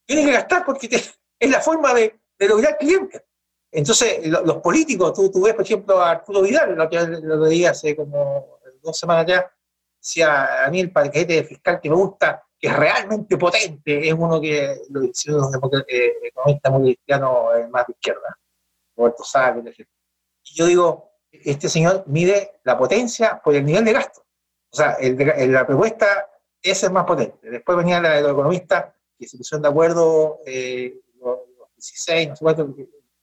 Tiene 0.06 0.25
que 0.25 0.32
gastar 0.34 0.63
porque 0.63 0.89
es 0.91 1.49
la 1.49 1.62
forma 1.62 1.93
de, 1.93 2.19
de 2.38 2.47
lograr 2.47 2.77
clientes. 2.77 3.23
Entonces, 3.71 4.27
los 4.27 4.57
políticos, 4.57 5.13
tú, 5.13 5.31
tú, 5.31 5.43
ves, 5.43 5.53
por 5.53 5.63
ejemplo, 5.63 6.01
a 6.01 6.12
Arturo 6.12 6.41
Vidal, 6.41 6.75
lo 6.75 6.89
que 6.89 6.99
lo 6.99 7.39
veía 7.39 7.71
hace 7.71 7.95
como 7.95 8.60
dos 8.81 8.97
semanas 8.97 9.25
ya, 9.27 9.51
decía, 9.97 10.65
a 10.65 10.69
mí 10.69 10.79
el 10.79 10.91
paquete 10.91 11.43
fiscal 11.43 11.79
que 11.79 11.89
me 11.89 11.95
gusta, 11.95 12.43
que 12.60 12.67
es 12.67 12.75
realmente 12.75 13.38
potente, 13.38 14.07
es 14.07 14.13
uno 14.13 14.41
que 14.41 14.81
lo 14.89 15.01
un 15.01 15.84
eh, 15.88 16.13
economista 16.23 16.69
muy 16.69 16.95
cristiano 16.95 17.49
más 17.69 17.88
de 17.88 17.93
izquierda, 17.93 18.38
Roberto 18.95 19.23
Sáenz, 19.23 19.79
Y 19.79 19.86
yo 20.55 20.65
digo, 20.65 21.12
este 21.31 21.69
señor 21.69 22.03
mide 22.07 22.60
la 22.63 22.77
potencia 22.77 23.41
por 23.43 23.55
el 23.55 23.65
nivel 23.65 23.86
de 23.86 23.93
gasto. 23.93 24.21
O 24.71 24.75
sea, 24.75 24.93
el, 24.93 25.51
la 25.51 25.65
propuesta, 25.65 26.29
esa 26.62 26.88
es 26.88 26.91
más 26.91 27.05
potente. 27.05 27.49
Después 27.49 27.77
venía 27.77 28.01
la 28.01 28.15
de 28.15 28.21
los 28.21 28.31
economistas 28.31 28.93
que 29.17 29.27
se 29.27 29.38
pusieron 29.38 29.62
de 29.62 29.69
acuerdo 29.69 30.39
eh, 30.45 30.99
los, 31.19 31.39
16, 31.75 32.29
no 32.29 32.36
sé 32.36 32.43
cuánto, 32.43 32.75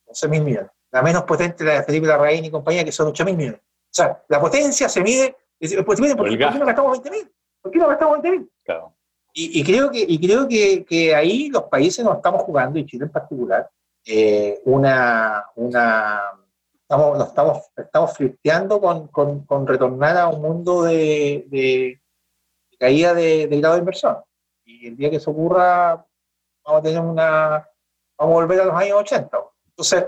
11 0.09 0.27
mil 0.27 0.43
millones. 0.43 0.71
La 0.91 1.01
menos 1.01 1.23
potente 1.23 1.63
la 1.63 1.75
de 1.75 1.83
Felipe 1.83 2.07
Larraín 2.07 2.45
y 2.45 2.51
compañía, 2.51 2.83
que 2.83 2.91
son 2.91 3.07
8 3.07 3.25
mil 3.25 3.37
millones. 3.37 3.61
O 3.61 3.93
sea, 3.93 4.23
la 4.27 4.39
potencia 4.39 4.89
se 4.89 5.01
mide, 5.01 5.35
pues, 5.59 5.75
¿por, 5.75 5.95
qué, 5.95 6.37
no 6.37 6.65
gastamos 6.65 6.91
20 6.91 7.11
mil? 7.11 7.31
¿Por 7.61 7.71
qué 7.71 7.79
no 7.79 7.87
gastamos 7.87 8.21
20 8.21 8.37
mil? 8.37 8.51
Claro. 8.63 8.93
Y, 9.33 9.63
creo, 9.63 9.89
que, 9.89 10.03
y 10.05 10.19
creo 10.19 10.47
que, 10.47 10.83
que, 10.83 11.15
ahí 11.15 11.49
los 11.49 11.63
países 11.63 12.03
nos 12.03 12.17
estamos 12.17 12.41
jugando, 12.41 12.77
y 12.77 12.85
Chile 12.85 13.05
en 13.05 13.11
particular, 13.11 13.69
eh, 14.05 14.59
una, 14.65 15.45
una, 15.55 16.21
estamos, 16.81 17.27
estamos, 17.27 17.71
estamos 17.77 18.17
flirteando 18.17 18.81
con, 18.81 19.07
con, 19.07 19.45
con, 19.45 19.67
retornar 19.67 20.17
a 20.17 20.27
un 20.27 20.41
mundo 20.41 20.83
de, 20.83 21.45
de, 21.47 22.01
caída 22.79 23.13
de, 23.13 23.47
grado 23.47 23.75
de 23.75 23.79
inversión. 23.79 24.17
Y 24.65 24.87
el 24.87 24.97
día 24.97 25.09
que 25.09 25.17
eso 25.17 25.31
ocurra, 25.31 26.05
vamos 26.65 26.79
a 26.79 26.81
tener 26.81 26.99
una, 26.99 27.69
vamos 28.17 28.31
a 28.31 28.41
volver 28.41 28.61
a 28.61 28.65
los 28.65 28.75
años 28.75 28.97
80. 28.97 29.37
Entonces, 29.79 30.07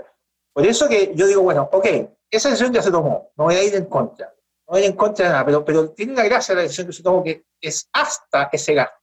por 0.52 0.66
eso 0.66 0.86
que 0.86 1.12
yo 1.14 1.26
digo, 1.26 1.40
bueno, 1.40 1.66
ok, 1.72 1.86
esa 2.30 2.50
decisión 2.50 2.74
ya 2.74 2.82
se 2.82 2.90
tomó, 2.90 3.32
no 3.36 3.44
voy 3.44 3.54
a 3.54 3.64
ir 3.64 3.74
en 3.74 3.86
contra, 3.86 4.26
no 4.26 4.72
voy 4.72 4.82
a 4.82 4.84
ir 4.84 4.90
en 4.90 4.96
contra 4.96 5.24
de 5.24 5.32
nada, 5.32 5.46
pero, 5.46 5.64
pero 5.64 5.90
tiene 5.92 6.12
la 6.12 6.24
gracia 6.24 6.54
la 6.54 6.60
decisión 6.60 6.88
que 6.88 6.92
se 6.92 7.02
tomó 7.02 7.24
que 7.24 7.46
es 7.58 7.88
hasta 7.90 8.50
ese 8.52 8.74
gasto. 8.74 8.98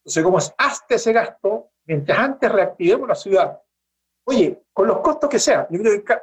Entonces, 0.00 0.24
como 0.24 0.38
es 0.38 0.52
hasta 0.58 0.96
ese 0.96 1.12
gasto, 1.12 1.70
mientras 1.84 2.18
antes 2.18 2.50
reactivemos 2.50 3.08
la 3.08 3.14
ciudad, 3.14 3.62
oye, 4.24 4.60
con 4.72 4.88
los 4.88 4.98
costos 4.98 5.30
que 5.30 5.38
sea, 5.38 5.68
yo 5.70 5.78
creo 5.78 6.04
que 6.04 6.18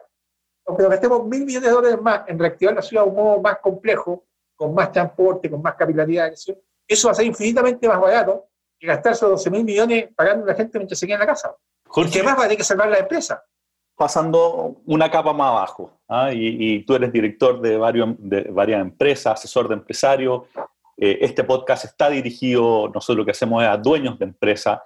aunque 0.66 0.84
nos 0.84 0.92
gastemos 0.92 1.26
mil 1.26 1.46
millones 1.46 1.70
de 1.70 1.74
dólares 1.74 2.02
más 2.02 2.28
en 2.28 2.38
reactivar 2.38 2.76
la 2.76 2.82
ciudad 2.82 3.04
de 3.04 3.10
un 3.12 3.16
modo 3.16 3.40
más 3.40 3.60
complejo, 3.60 4.26
con 4.58 4.74
más 4.74 4.92
transporte, 4.92 5.50
con 5.50 5.62
más 5.62 5.76
capilaridad, 5.76 6.34
eso 6.34 7.08
va 7.08 7.12
a 7.14 7.16
ser 7.16 7.26
infinitamente 7.26 7.88
más 7.88 8.02
barato 8.02 8.50
que 8.78 8.88
gastarse 8.88 9.26
12 9.26 9.50
mil 9.52 9.64
millones 9.64 10.10
pagando 10.14 10.44
a 10.44 10.48
la 10.50 10.56
gente 10.56 10.80
mientras 10.80 11.00
se 11.00 11.08
queda 11.08 11.16
en 11.16 11.22
la 11.22 11.28
casa. 11.28 11.56
Jorge, 11.88 12.22
más 12.24 12.36
va 12.36 12.40
a 12.40 12.44
tener 12.44 12.58
que 12.58 12.64
salvar 12.66 12.90
la 12.90 12.98
empresa. 12.98 13.42
Pasando 13.98 14.76
una 14.86 15.10
capa 15.10 15.34
más 15.34 15.50
abajo, 15.52 15.92
¿ah? 16.10 16.32
y, 16.34 16.84
tú 16.84 16.96
eres 16.96 17.14
director 17.14 17.62
de, 17.62 17.78
varias 17.78 18.82
empresas, 18.82 19.34
asesor 19.34 19.70
de 19.70 19.76
empresarios. 19.76 20.44
Eh, 20.98 21.20
este 21.22 21.44
podcast 21.46 21.86
está 21.86 22.10
dirigido, 22.10 22.90
nosotros 22.94 23.18
lo 23.18 23.26
que 23.26 23.32
hacemos 23.32 23.64
es 23.64 23.70
a 23.70 23.78
dueños 23.78 24.20
de 24.20 24.26
empresas. 24.26 24.80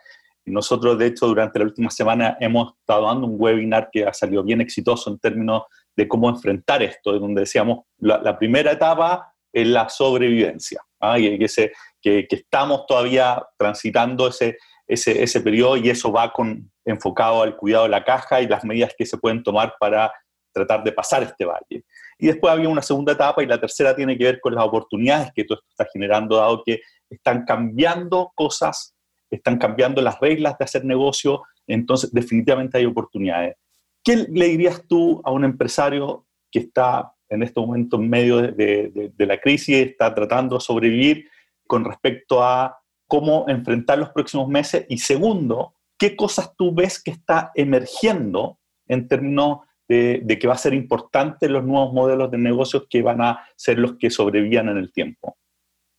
Nosotros, 0.46 0.98
de 0.98 1.08
hecho, 1.08 1.28
durante 1.28 1.60
la 1.60 1.66
última 1.66 1.90
semana 1.90 2.38
hemos 2.40 2.74
estado 2.80 3.06
dando 3.08 3.28
un 3.28 3.36
webinar 3.38 3.90
que 3.92 4.06
ha 4.06 4.14
salido 4.14 4.44
bien 4.44 4.62
exitoso 4.62 5.10
en 5.10 5.20
términos 5.20 5.64
de 5.96 6.08
cómo 6.08 6.30
enfrentar 6.30 6.82
esto, 6.84 7.18
donde 7.20 7.42
decíamos, 7.42 7.86
la, 7.98 8.38
primera 8.38 8.72
etapa 8.72 9.34
es 9.52 9.68
la 9.68 9.90
sobrevivencia, 9.90 10.82
¿ah? 11.00 11.18
y 11.20 11.38
que, 11.38 11.72
que, 12.02 12.28
que, 12.28 12.36
estamos 12.36 12.86
todavía 12.86 13.44
transitando 13.58 14.28
ese, 14.28 14.58
ese, 14.88 15.22
ese 15.22 15.42
periodo 15.42 15.78
y 15.78 15.90
eso 15.90 16.12
va 16.12 16.32
con, 16.32 16.72
enfocado 16.90 17.42
al 17.42 17.56
cuidado 17.56 17.84
de 17.84 17.90
la 17.90 18.04
caja 18.04 18.42
y 18.42 18.48
las 18.48 18.64
medidas 18.64 18.94
que 18.98 19.06
se 19.06 19.18
pueden 19.18 19.44
tomar 19.44 19.76
para 19.80 20.12
tratar 20.52 20.84
de 20.84 20.92
pasar 20.92 21.24
este 21.24 21.46
valle. 21.46 21.86
Y 22.18 22.28
después 22.28 22.52
había 22.52 22.70
una 22.70 22.82
segunda 22.82 23.14
etapa 23.14 23.44
y 23.44 23.46
la 23.46 23.60
tercera 23.60 23.96
tiene 23.96 24.18
que 24.18 24.26
ver 24.26 24.40
con 24.42 24.56
las 24.56 24.66
oportunidades 24.66 25.32
que 25.34 25.44
todo 25.44 25.60
esto 25.60 25.70
está 25.70 25.88
generando, 25.92 26.38
dado 26.38 26.64
que 26.66 26.82
están 27.10 27.46
cambiando 27.46 28.32
cosas 28.36 28.96
están 29.30 29.58
cambiando 29.58 30.02
las 30.02 30.20
reglas 30.20 30.58
de 30.58 30.66
hacer 30.66 30.86
negocio, 30.86 31.44
entonces 31.68 32.12
definitivamente 32.12 32.78
hay 32.78 32.86
oportunidades. 32.86 33.56
¿Qué 34.04 34.16
le 34.30 34.48
dirías 34.48 34.84
tú 34.88 35.22
a 35.24 35.32
un 35.32 35.44
empresario 35.44 36.26
que 36.52 36.60
está 36.60 37.14
en 37.30 37.44
este 37.44 37.60
momento 37.60 37.98
en 37.98 38.10
medio 38.10 38.42
de, 38.42 39.14
la 39.18 39.40
crisis, 39.40 39.76
está 39.76 40.14
tratando 40.16 40.56
de 40.56 40.62
sobrevivir 40.62 41.30
con 41.68 41.86
respecto 41.86 42.44
a 42.44 42.76
cómo 43.08 43.46
enfrentar 43.48 44.00
los 44.00 44.10
próximos 44.10 44.48
meses? 44.48 44.86
Y 44.90 44.98
segundo, 44.98 45.76
¿qué 46.00 46.16
cosas 46.16 46.56
tú 46.56 46.74
ves 46.74 47.02
que 47.04 47.12
está 47.12 47.52
emergiendo 47.54 48.58
en 48.88 49.08
términos 49.08 49.60
de, 49.88 50.22
de, 50.24 50.40
que 50.40 50.48
va 50.48 50.54
a 50.54 50.58
ser 50.58 50.74
importante 50.74 51.50
los 51.50 51.64
nuevos 51.64 51.94
modelos 51.94 52.32
de 52.32 52.38
negocios 52.38 52.88
que 52.90 53.02
van 53.02 53.22
a 53.22 53.46
ser 53.56 53.78
los 53.78 53.98
que 53.98 54.10
sobrevivan 54.10 54.70
en 54.70 54.78
el 54.78 54.92
tiempo? 54.92 55.38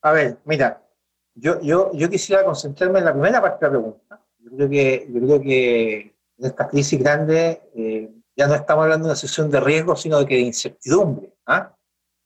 A 0.03 0.13
ver, 0.13 0.39
mira, 0.45 0.83
yo, 1.35 1.61
yo, 1.61 1.91
yo 1.93 2.09
quisiera 2.09 2.45
concentrarme 2.45 2.99
en 2.99 3.05
la 3.05 3.13
primera 3.13 3.41
parte 3.41 3.65
de 3.65 3.73
la 3.73 3.79
pregunta. 3.79 4.27
Yo 4.39 4.51
creo 4.57 4.69
que, 4.69 5.09
yo 5.11 5.21
creo 5.21 5.41
que 5.41 6.01
en 6.39 6.47
esta 6.47 6.69
crisis 6.69 6.99
grande 6.99 7.63
eh, 7.75 8.11
ya 8.37 8.47
no 8.47 8.55
estamos 8.55 8.85
hablando 8.85 9.05
de 9.05 9.11
una 9.11 9.17
situación 9.17 9.51
de 9.51 9.61
riesgo, 9.61 9.97
sino 9.97 10.19
de 10.19 10.27
que 10.27 10.37
de 10.37 10.41
incertidumbre. 10.41 11.33
¿ah? 11.47 11.75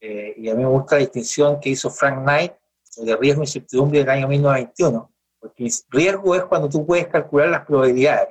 Eh, 0.01 0.35
y 0.37 0.49
a 0.49 0.55
mí 0.55 0.63
me 0.63 0.71
gusta 0.71 0.97
la 0.97 1.01
distinción 1.01 1.61
que 1.61 1.71
hizo 1.71 1.91
Frank 1.91 2.23
Knight 2.23 2.53
de 2.97 3.17
riesgo 3.17 3.43
e 3.43 3.45
incertidumbre 3.45 3.99
del 4.01 4.11
año 4.11 4.29
1921. 4.29 5.14
Porque 5.45 5.71
riesgo 5.91 6.35
es 6.35 6.45
cuando 6.45 6.71
tú 6.71 6.87
puedes 6.87 7.07
calcular 7.09 7.49
las 7.51 7.67
probabilidades. 7.67 8.29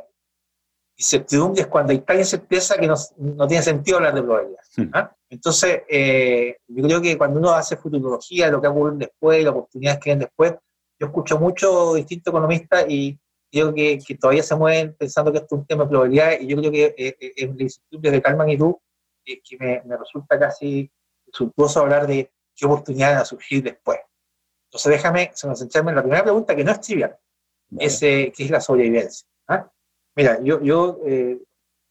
Incertidumbre 0.97 1.61
es 1.61 1.67
cuando 1.67 1.91
hay 1.91 1.99
tal 1.99 2.17
incerteza 2.17 2.75
que 2.75 2.87
no, 2.87 2.95
no 3.17 3.47
tiene 3.47 3.61
sentido 3.61 3.97
hablar 3.97 4.15
de 4.15 4.23
probabilidades. 4.23 4.69
Hmm. 4.75 4.89
¿ah? 4.93 5.15
Entonces, 5.29 5.83
eh, 5.87 6.57
yo 6.67 6.83
creo 6.83 7.01
que 7.01 7.15
cuando 7.15 7.39
uno 7.39 7.51
hace 7.51 7.77
futurología, 7.77 8.49
lo 8.49 8.59
que 8.59 8.67
ocurre 8.67 8.95
después, 8.97 9.43
las 9.43 9.51
oportunidades 9.51 9.99
que 9.99 10.09
vienen 10.09 10.25
después, 10.25 10.55
yo 10.99 11.07
escucho 11.07 11.37
mucho 11.37 11.93
distintos 11.93 12.31
economistas 12.31 12.85
y 12.87 13.19
creo 13.51 13.71
que, 13.75 13.99
que, 13.99 14.15
todavía 14.15 14.41
se 14.41 14.55
mueven 14.55 14.95
pensando 14.95 15.31
que 15.31 15.37
esto 15.37 15.55
es 15.55 15.59
un 15.59 15.67
tema 15.67 15.83
de 15.83 15.89
probabilidad 15.89 16.39
y 16.39 16.47
yo 16.47 16.57
creo 16.57 16.71
que 16.71 16.85
eh, 16.97 17.15
eh, 17.19 17.33
es 17.35 17.55
la 17.55 17.61
incertidumbre 17.61 18.09
de 18.11 18.21
tal 18.21 18.37
magnitud 18.37 18.73
que, 19.23 19.39
que 19.47 19.57
me, 19.59 19.83
me, 19.85 19.97
resulta 19.97 20.39
casi 20.39 20.91
suntuoso 21.31 21.79
hablar 21.81 22.07
de 22.07 22.31
qué 22.55 22.65
oportunidades 22.65 23.17
van 23.17 23.21
a 23.21 23.25
surgir 23.25 23.61
después. 23.61 23.99
Entonces 24.73 24.91
déjame 24.91 25.31
centrarme 25.35 25.91
en 25.91 25.95
la 25.97 26.01
primera 26.01 26.23
pregunta 26.23 26.55
que 26.55 26.63
no 26.63 26.71
es 26.71 26.81
trivial, 26.81 27.15
es, 27.77 27.99
que 27.99 28.33
es 28.35 28.49
la 28.49 28.59
sobrevivencia. 28.59 29.27
¿ah? 29.47 29.71
Mira, 30.15 30.39
yo, 30.41 30.59
yo 30.61 30.99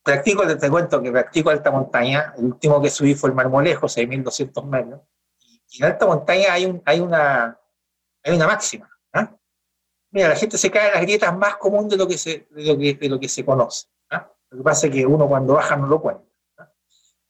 practico, 0.03 0.45
te 0.47 0.69
cuento 0.69 1.01
que 1.01 1.13
practico 1.13 1.51
alta 1.51 1.71
montaña, 1.71 2.35
el 2.37 2.47
último 2.47 2.83
que 2.83 2.91
subí 2.91 3.15
fue 3.15 3.31
el 3.31 3.37
Marmolejo, 3.37 3.87
6.200 3.87 4.65
metros, 4.65 5.01
y, 5.71 5.79
en 5.79 5.85
alta 5.85 6.07
montaña 6.07 6.53
hay, 6.53 6.67
un, 6.67 6.83
hay, 6.85 6.99
una, 6.99 7.57
hay 8.25 8.35
una 8.35 8.47
máxima. 8.49 8.91
¿ah? 9.13 9.33
Mira, 10.11 10.31
la 10.31 10.37
gente 10.37 10.59
se 10.59 10.71
cae 10.71 10.89
en 10.89 10.95
las 10.95 11.03
grietas 11.03 11.37
más 11.37 11.57
comunes 11.57 11.91
de 11.91 11.97
lo 11.97 12.09
que 12.09 12.19
se, 12.19 12.49
de 12.51 12.65
lo 12.65 12.77
que, 12.77 12.95
de 12.95 13.09
lo 13.09 13.21
que 13.21 13.29
se 13.29 13.45
conoce. 13.45 13.87
¿ah? 14.11 14.29
Lo 14.51 14.59
que 14.59 14.65
pasa 14.65 14.89
es 14.89 14.93
que 14.93 15.07
uno 15.07 15.29
cuando 15.29 15.55
baja 15.55 15.77
no 15.77 15.87
lo 15.87 16.01
cuenta. 16.03 16.25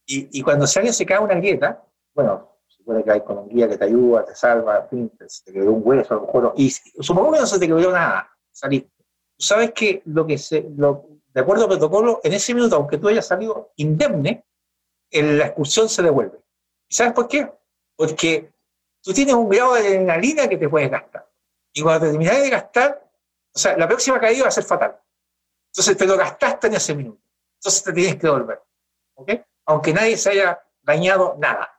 Y, 0.06 0.38
y, 0.38 0.42
cuando 0.42 0.66
alguien 0.74 0.92
se 0.92 1.06
cae 1.06 1.18
en 1.18 1.24
una 1.24 1.34
grieta, 1.34 1.84
bueno, 2.14 2.51
se 2.82 2.86
puede 2.86 3.04
caer 3.04 3.22
con 3.22 3.38
un 3.38 3.48
guía 3.48 3.68
que 3.68 3.78
te 3.78 3.84
ayuda, 3.84 4.24
te 4.24 4.34
salva, 4.34 4.80
en 4.80 4.88
fin, 4.88 5.10
te, 5.16 5.26
te 5.52 5.62
un 5.62 5.82
hueso, 5.84 6.14
a 6.14 6.16
lo 6.16 6.26
mejor, 6.26 6.52
y 6.56 6.68
supongamos 6.70 7.34
que 7.34 7.40
no 7.40 7.46
se 7.46 7.58
te 7.60 7.66
quedó 7.66 7.92
nada, 7.92 8.28
saliste. 8.50 8.90
Sabes 9.38 9.72
que 9.72 10.02
lo 10.06 10.26
que 10.26 10.36
se, 10.36 10.68
lo, 10.76 11.06
de 11.32 11.40
acuerdo 11.40 11.64
al 11.64 11.68
protocolo, 11.68 12.20
en 12.24 12.32
ese 12.32 12.54
minuto, 12.54 12.76
aunque 12.76 12.98
tú 12.98 13.08
hayas 13.08 13.26
salido 13.26 13.72
indemne, 13.76 14.44
la 15.12 15.46
excursión 15.46 15.88
se 15.88 16.02
devuelve. 16.02 16.38
¿Y 16.88 16.94
sabes 16.94 17.12
por 17.12 17.28
qué? 17.28 17.52
Porque 17.96 18.52
tú 19.00 19.12
tienes 19.12 19.34
un 19.34 19.48
grado 19.48 19.74
de 19.74 19.80
adrenalina 19.80 20.48
que 20.48 20.56
te 20.56 20.68
puedes 20.68 20.90
gastar. 20.90 21.28
Y 21.72 21.82
cuando 21.82 22.06
te 22.06 22.10
terminas 22.10 22.40
de 22.40 22.50
gastar, 22.50 23.10
o 23.54 23.58
sea, 23.58 23.76
la 23.76 23.86
próxima 23.86 24.18
caída 24.18 24.42
va 24.42 24.48
a 24.48 24.52
ser 24.52 24.64
fatal. 24.64 24.98
Entonces 25.70 25.96
te 25.96 26.06
lo 26.06 26.16
gastaste 26.16 26.66
en 26.66 26.74
ese 26.74 26.94
minuto. 26.94 27.22
Entonces 27.58 27.84
te 27.84 27.92
tienes 27.92 28.16
que 28.16 28.26
devolver. 28.26 28.62
¿Ok? 29.14 29.30
Aunque 29.66 29.92
nadie 29.92 30.16
se 30.16 30.30
haya 30.30 30.60
dañado 30.82 31.36
nada. 31.38 31.70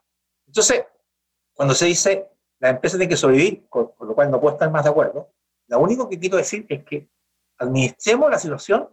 Entonces, 0.47 0.85
cuando 1.53 1.73
se 1.75 1.85
dice 1.85 2.29
la 2.59 2.69
empresa 2.69 2.97
tiene 2.97 3.09
que 3.09 3.17
sobrevivir, 3.17 3.65
con, 3.67 3.89
con 3.89 4.07
lo 4.07 4.15
cual 4.15 4.31
no 4.31 4.39
puedo 4.39 4.55
estar 4.55 4.71
más 4.71 4.83
de 4.83 4.89
acuerdo, 4.89 5.29
lo 5.67 5.79
único 5.79 6.07
que 6.09 6.19
quiero 6.19 6.37
decir 6.37 6.65
es 6.69 6.83
que 6.83 7.07
administremos 7.57 8.29
la 8.29 8.39
situación 8.39 8.89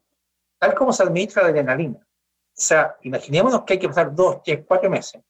tal 0.58 0.74
como 0.74 0.92
se 0.92 1.02
administra 1.02 1.42
la 1.42 1.48
adrenalina. 1.48 1.98
O 1.98 2.62
sea, 2.62 2.96
imaginémonos 3.02 3.62
que 3.62 3.72
hay 3.74 3.78
que 3.78 3.88
pasar 3.88 4.14
dos, 4.14 4.42
tres, 4.42 4.64
cuatro 4.66 4.90
meses, 4.90 5.22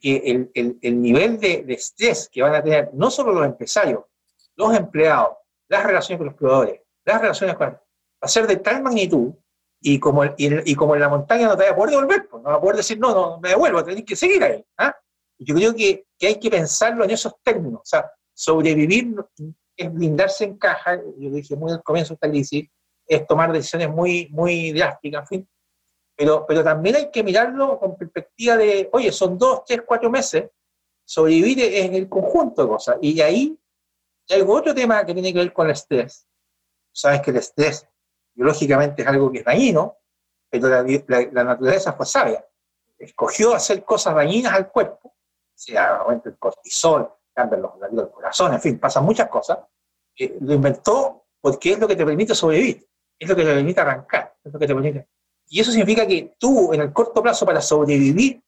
que 0.00 0.16
el, 0.16 0.50
el, 0.54 0.78
el 0.80 1.02
nivel 1.02 1.38
de, 1.38 1.62
de, 1.62 1.74
estrés 1.74 2.28
que 2.32 2.40
van 2.40 2.54
a 2.54 2.62
tener 2.62 2.90
no 2.94 3.10
solo 3.10 3.32
los 3.32 3.44
empresarios, 3.44 4.04
los 4.56 4.74
empleados, 4.74 5.36
las 5.68 5.84
relaciones 5.84 6.18
con 6.18 6.26
los 6.28 6.34
proveedores, 6.34 6.80
las 7.04 7.20
relaciones 7.20 7.56
con... 7.56 7.70
va 7.70 7.80
a 8.22 8.28
ser 8.28 8.46
de 8.46 8.56
tal 8.56 8.82
magnitud 8.82 9.34
y 9.80 10.00
como, 10.00 10.24
y, 10.24 10.32
y, 10.70 10.74
como 10.74 10.94
en 10.94 11.02
la 11.02 11.08
montaña 11.08 11.48
no 11.48 11.56
te 11.56 11.64
va 11.64 11.70
a 11.70 11.76
poder 11.76 11.90
devolver, 11.90 12.28
pues, 12.28 12.42
no 12.42 12.48
va 12.48 12.56
a 12.56 12.60
poder 12.60 12.76
decir, 12.76 12.98
no, 12.98 13.12
no, 13.12 13.38
me 13.38 13.50
devuelvo, 13.50 13.84
tenés 13.84 14.04
que 14.04 14.16
seguir 14.16 14.42
ahí. 14.42 14.64
¿ah? 14.78 14.96
Yo 15.38 15.54
creo 15.54 15.74
que, 15.74 16.06
que, 16.18 16.26
hay 16.26 16.38
que 16.38 16.50
pensarlo 16.50 17.04
en 17.04 17.10
esos 17.10 17.34
términos. 17.42 17.80
O 17.82 17.86
sea, 17.86 18.10
sobrevivir 18.34 19.14
es 19.76 19.92
blindarse 19.92 20.44
en 20.44 20.58
caja, 20.58 20.96
yo 20.96 21.30
dije 21.30 21.56
muy 21.56 21.72
al 21.72 21.82
comienzo 21.82 22.10
de 22.10 22.14
esta 22.14 22.28
crisis, 22.28 22.68
es 23.06 23.26
tomar 23.26 23.52
decisiones 23.52 23.88
muy, 23.88 24.28
muy 24.30 24.72
drásticas, 24.72 25.22
en 25.22 25.26
fin. 25.26 25.48
Pero, 26.16 26.44
pero 26.46 26.64
también 26.64 26.96
hay 26.96 27.10
que 27.10 27.22
mirarlo 27.22 27.78
con 27.78 27.96
perspectiva 27.96 28.56
de, 28.56 28.88
oye, 28.92 29.12
son 29.12 29.38
dos, 29.38 29.64
tres, 29.64 29.82
cuatro 29.86 30.10
meses, 30.10 30.50
sobrevivir 31.04 31.60
en 31.60 31.94
el 31.94 32.08
conjunto 32.08 32.62
de 32.62 32.68
cosas. 32.68 32.96
Y 33.00 33.20
ahí 33.20 33.58
hay 34.28 34.42
otro 34.46 34.74
tema 34.74 35.04
que 35.06 35.14
tiene 35.14 35.32
que 35.32 35.38
ver 35.38 35.52
con 35.52 35.66
el 35.66 35.72
estrés. 35.72 36.26
Sabes 36.92 37.22
que 37.22 37.30
el 37.30 37.36
estrés 37.36 37.88
biológicamente 38.34 39.02
es 39.02 39.08
algo 39.08 39.32
que 39.32 39.38
es 39.38 39.44
dañino, 39.44 39.96
pero 40.50 40.68
la, 40.68 40.84
la, 41.32 41.44
naturaleza 41.44 41.92
fue 41.92 42.06
sabia. 42.06 42.44
Escogió 42.98 43.54
hacer 43.54 43.84
cosas 43.84 44.14
dañinas 44.14 44.52
al 44.52 44.70
cuerpo, 44.70 45.14
sea 45.58 45.96
aumenta 45.96 46.28
el 46.28 46.38
cortisol, 46.38 47.12
cambian 47.34 47.62
los 47.62 47.78
latidos 47.78 48.04
del 48.04 48.12
corazón, 48.12 48.54
en 48.54 48.60
fin, 48.60 48.78
pasan 48.78 49.04
muchas 49.04 49.28
cosas. 49.28 49.58
Eh, 50.18 50.36
lo 50.40 50.54
inventó 50.54 51.26
porque 51.40 51.72
es 51.72 51.78
lo 51.78 51.86
que 51.86 51.96
te 51.96 52.04
permite 52.04 52.34
sobrevivir 52.34 52.88
es 53.18 53.28
lo 53.28 53.34
que 53.34 53.44
te 53.44 53.52
permite 53.52 53.80
arrancar, 53.80 54.36
es 54.44 54.52
lo 54.52 54.58
que 54.58 54.66
te 54.66 54.74
permite. 54.74 55.08
Y 55.48 55.60
eso 55.60 55.70
significa 55.70 56.06
que 56.06 56.36
tú, 56.38 56.72
en 56.72 56.82
el 56.82 56.92
corto 56.92 57.22
plazo, 57.22 57.44
para 57.44 57.60
sobrevivir, 57.60 58.40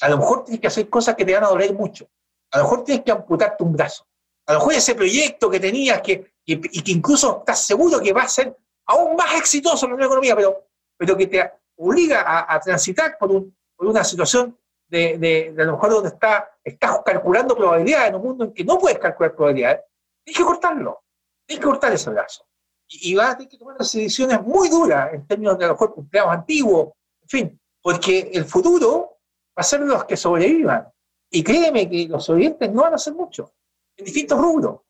a 0.00 0.08
lo 0.08 0.18
mejor 0.18 0.44
tienes 0.44 0.60
que 0.60 0.66
hacer 0.68 0.88
cosas 0.88 1.14
que 1.14 1.24
te 1.24 1.34
van 1.34 1.44
a 1.44 1.48
doler 1.48 1.74
mucho. 1.74 2.08
A 2.52 2.58
lo 2.58 2.64
mejor 2.64 2.84
tienes 2.84 3.04
que 3.04 3.10
amputarte 3.10 3.62
un 3.62 3.72
brazo. 3.72 4.06
A 4.46 4.52
lo 4.52 4.60
mejor 4.60 4.74
ese 4.74 4.94
proyecto 4.94 5.50
que 5.50 5.58
tenías 5.58 6.00
que, 6.00 6.34
y 6.44 6.82
que 6.82 6.92
incluso 6.92 7.38
estás 7.40 7.60
seguro 7.60 8.00
que 8.00 8.12
va 8.12 8.22
a 8.22 8.28
ser 8.28 8.56
aún 8.86 9.16
más 9.16 9.34
exitoso 9.36 9.86
en 9.86 9.98
la 9.98 10.06
economía, 10.06 10.36
pero, 10.36 10.68
pero 10.96 11.16
que 11.16 11.26
te 11.26 11.52
obliga 11.76 12.46
a, 12.48 12.60
transitar 12.60 13.18
por, 13.18 13.32
un, 13.32 13.56
por, 13.74 13.88
una 13.88 14.04
situación 14.04 14.56
de, 14.88 15.18
de, 15.18 15.52
de, 15.52 15.62
a 15.62 15.66
lo 15.66 15.72
mejor 15.72 15.90
donde 15.90 16.08
está, 16.10 16.50
estás 16.62 17.00
calculando 17.04 17.56
probabilidades 17.56 18.08
en 18.08 18.14
un 18.16 18.22
mundo 18.22 18.44
en 18.44 18.52
que 18.52 18.64
no 18.64 18.78
puedes 18.78 18.98
calcular 18.98 19.34
probabilidades, 19.34 19.80
tienes 20.24 20.38
que 20.38 20.44
cortarlo, 20.44 21.02
tienes 21.46 21.64
que 21.64 21.70
cortar 21.70 21.92
ese 21.92 22.10
brazo. 22.10 22.46
Y, 22.88 23.12
y 23.12 23.14
vas 23.14 23.30
a 23.30 23.36
tener 23.36 23.50
que 23.50 23.58
tomar 23.58 23.76
decisiones 23.76 24.40
muy 24.42 24.68
duras 24.68 25.12
en 25.12 25.26
términos 25.26 25.58
de 25.58 25.64
a 25.64 25.68
lo 25.68 25.74
mejor 25.74 25.94
empleados 25.96 26.32
antiguos, 26.32 26.92
en 27.22 27.28
fin, 27.28 27.60
porque 27.82 28.30
el 28.32 28.44
futuro 28.44 29.18
va 29.56 29.60
a 29.60 29.64
ser 29.64 29.80
los 29.80 30.04
que 30.04 30.16
sobrevivan. 30.16 30.88
Y 31.30 31.42
créeme 31.42 31.90
que 31.90 32.06
los 32.08 32.24
sobrevivientes 32.24 32.70
no 32.72 32.82
van 32.82 32.92
a 32.92 32.96
hacer 32.96 33.14
mucho, 33.14 33.52
en 33.96 34.04
distintos 34.04 34.40
rubros. 34.40 34.80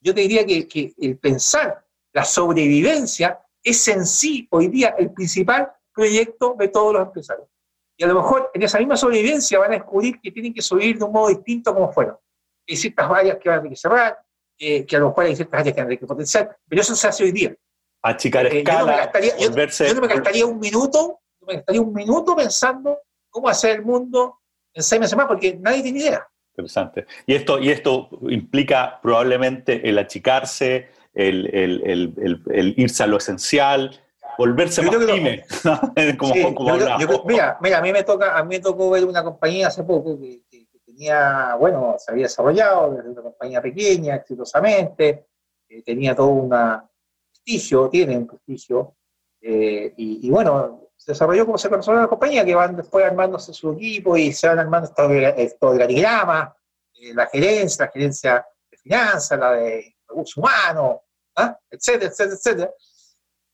Yo 0.00 0.14
te 0.14 0.22
diría 0.22 0.46
que, 0.46 0.66
que 0.66 0.94
el 0.98 1.18
pensar 1.18 1.84
la 2.12 2.24
sobrevivencia 2.24 3.40
es 3.62 3.86
en 3.88 4.06
sí 4.06 4.48
hoy 4.50 4.68
día 4.68 4.94
el 4.98 5.12
principal 5.12 5.72
proyecto 5.92 6.54
de 6.58 6.68
todos 6.68 6.94
los 6.94 7.02
empresarios. 7.02 7.48
Y 8.00 8.04
a 8.04 8.06
lo 8.06 8.14
mejor 8.14 8.50
en 8.54 8.62
esa 8.62 8.78
misma 8.78 8.96
sobrevivencia 8.96 9.58
van 9.58 9.72
a 9.72 9.74
descubrir 9.74 10.18
que 10.22 10.30
tienen 10.30 10.54
que 10.54 10.62
sobrevivir 10.62 10.96
de 10.96 11.04
un 11.04 11.12
modo 11.12 11.28
distinto 11.28 11.74
como 11.74 11.92
fueron. 11.92 12.16
Hay 12.66 12.74
ciertas 12.74 13.10
áreas 13.10 13.36
que 13.36 13.50
van 13.50 13.58
a 13.58 13.60
tener 13.60 13.74
que 13.74 13.78
cerrar, 13.78 14.18
eh, 14.58 14.86
que 14.86 14.96
a 14.96 15.00
lo 15.00 15.08
mejor 15.08 15.26
hay 15.26 15.36
ciertas 15.36 15.60
áreas 15.60 15.74
que 15.74 15.80
van 15.82 15.84
a 15.84 15.88
tener 15.88 15.98
que 15.98 16.06
potenciar, 16.06 16.56
pero 16.66 16.80
eso 16.80 16.96
se 16.96 17.08
hace 17.08 17.24
hoy 17.24 17.32
día. 17.32 17.54
Achicar 18.02 18.46
eh, 18.46 18.60
escala, 18.60 18.80
yo, 18.80 18.86
no 18.86 18.96
gastaría, 18.96 19.36
yo, 19.36 19.50
yo 19.50 19.94
no 19.94 20.00
me 20.00 20.06
gastaría 20.06 20.46
un 20.46 20.58
minuto, 20.58 21.20
no 21.42 21.46
me 21.46 21.54
gastaría 21.56 21.80
un 21.82 21.92
minuto 21.92 22.34
pensando 22.34 23.00
cómo 23.28 23.50
hacer 23.50 23.76
el 23.76 23.82
mundo 23.82 24.38
en 24.72 24.82
seis 24.82 24.98
meses 24.98 25.14
más, 25.14 25.26
porque 25.26 25.58
nadie 25.60 25.82
tiene 25.82 25.98
idea. 25.98 26.26
Interesante. 26.54 27.04
Y 27.26 27.34
esto, 27.34 27.58
y 27.58 27.68
esto 27.68 28.08
implica 28.30 28.98
probablemente 29.02 29.86
el 29.86 29.98
achicarse, 29.98 30.88
el, 31.12 31.54
el, 31.54 31.82
el, 31.84 32.42
el 32.50 32.74
irse 32.78 33.02
a 33.02 33.06
lo 33.06 33.18
esencial, 33.18 34.00
volverse 34.38 34.82
más 34.82 34.96
pyme. 34.96 35.44
como, 36.18 36.34
sí, 36.34 36.54
como 36.54 36.76
yo, 36.76 36.98
yo, 36.98 37.24
mira, 37.26 37.58
mira, 37.60 37.78
a 37.78 37.82
mí 37.82 37.92
me 37.92 38.02
toca, 38.02 38.36
a 38.36 38.42
mí 38.42 38.56
me 38.56 38.60
tocó 38.60 38.90
ver 38.90 39.04
una 39.04 39.22
compañía 39.22 39.68
hace 39.68 39.82
poco 39.84 40.18
que, 40.18 40.42
que, 40.50 40.66
que 40.66 40.78
tenía, 40.84 41.54
bueno, 41.56 41.96
se 41.98 42.10
había 42.10 42.24
desarrollado 42.24 42.94
desde 42.94 43.10
una 43.10 43.22
compañía 43.22 43.60
pequeña, 43.60 44.16
exitosamente, 44.16 45.26
eh, 45.68 45.82
tenía 45.82 46.14
todo 46.14 46.28
un 46.28 46.50
prestigio, 47.32 47.88
tiene 47.88 48.16
un 48.16 48.26
prestigio, 48.26 48.96
eh, 49.40 49.94
y, 49.96 50.26
y, 50.26 50.30
bueno, 50.30 50.90
se 50.96 51.12
desarrolló 51.12 51.46
como 51.46 51.56
se 51.56 51.70
conoce 51.70 51.92
la 51.92 52.08
compañía, 52.08 52.44
que 52.44 52.54
van 52.54 52.76
después 52.76 53.04
armándose 53.04 53.54
su 53.54 53.72
equipo 53.72 54.16
y 54.16 54.32
se 54.32 54.48
van 54.48 54.58
armando 54.58 54.88
estos, 54.88 55.10
estos 55.36 55.70
organigramas, 55.70 56.52
eh, 56.94 57.14
la 57.14 57.26
gerencia, 57.26 57.86
la 57.86 57.90
gerencia 57.92 58.46
de 58.70 58.76
finanzas, 58.76 59.38
la 59.38 59.52
de 59.52 59.96
recursos 60.06 60.36
humanos, 60.36 60.96
¿ah? 61.36 61.58
etcétera, 61.70 62.10
etcétera, 62.10 62.34
etcétera. 62.36 62.70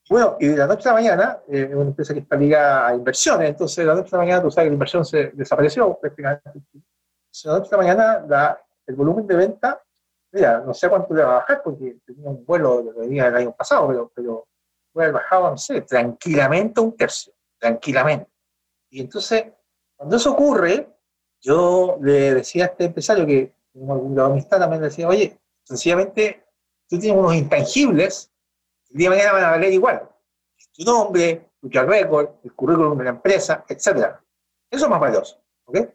Bueno, 0.08 0.36
y 0.38 0.46
de 0.48 0.56
la 0.56 0.66
noche 0.68 0.88
a 0.88 0.92
la 0.92 1.00
mañana, 1.00 1.40
eh, 1.48 1.68
una 1.74 1.88
empresa 1.88 2.14
que 2.14 2.20
está 2.20 2.36
ligada 2.36 2.86
a 2.86 2.94
inversiones, 2.94 3.48
entonces 3.48 3.78
de 3.78 3.84
la 3.86 3.94
noche 3.96 4.10
a 4.12 4.18
la 4.18 4.24
mañana 4.24 4.42
tú 4.42 4.50
sabes 4.50 4.66
que 4.66 4.70
la 4.70 4.74
inversión 4.74 5.04
se 5.04 5.30
desapareció 5.32 5.98
prácticamente. 5.98 6.50
De 6.54 7.50
la 7.50 7.58
noche 7.58 7.68
a 7.72 7.76
la 7.76 7.82
mañana 7.82 8.24
la, 8.28 8.60
el 8.86 8.94
volumen 8.94 9.26
de 9.26 9.34
venta, 9.34 9.82
mira, 10.30 10.60
no 10.60 10.72
sé 10.72 10.88
cuánto 10.88 11.12
le 11.12 11.24
va 11.24 11.32
a 11.32 11.38
bajar 11.40 11.62
porque 11.64 11.96
tenía 12.06 12.30
un 12.30 12.44
vuelo 12.44 12.84
que 12.84 13.00
venía 13.00 13.26
el 13.26 13.34
año 13.34 13.52
pasado, 13.52 13.88
pero, 13.88 14.12
pero 14.14 14.46
puede 14.92 15.08
haber 15.08 15.22
bajado, 15.22 15.50
no 15.50 15.58
sé, 15.58 15.80
tranquilamente 15.82 16.80
un 16.80 16.96
tercio, 16.96 17.32
tranquilamente. 17.58 18.30
Y 18.90 19.00
entonces, 19.00 19.46
cuando 19.96 20.16
eso 20.16 20.32
ocurre, 20.32 20.88
yo 21.40 21.98
le 22.00 22.34
decía 22.34 22.64
a 22.64 22.68
este 22.68 22.84
empresario 22.84 23.26
que 23.26 23.52
tengo 23.72 23.92
alguna 23.92 24.26
amistad 24.26 24.60
también, 24.60 24.82
le 24.82 24.88
decía, 24.88 25.08
oye, 25.08 25.36
sencillamente 25.64 26.44
tú 26.88 26.98
tienes 26.98 27.18
unos 27.18 27.34
intangibles 27.34 28.30
el 28.90 28.96
día 28.98 29.10
de 29.10 29.16
mañana 29.16 29.32
van 29.32 29.44
a 29.44 29.50
valer 29.50 29.72
igual. 29.72 30.08
Tu 30.72 30.84
nombre, 30.84 31.50
tu 31.60 31.68
record, 31.68 32.30
el 32.44 32.52
currículum 32.52 32.98
de 32.98 33.04
la 33.04 33.10
empresa, 33.10 33.64
etc. 33.68 33.86
Eso 34.70 34.84
es 34.84 34.88
más 34.88 35.00
valioso. 35.00 35.42
¿okay? 35.64 35.88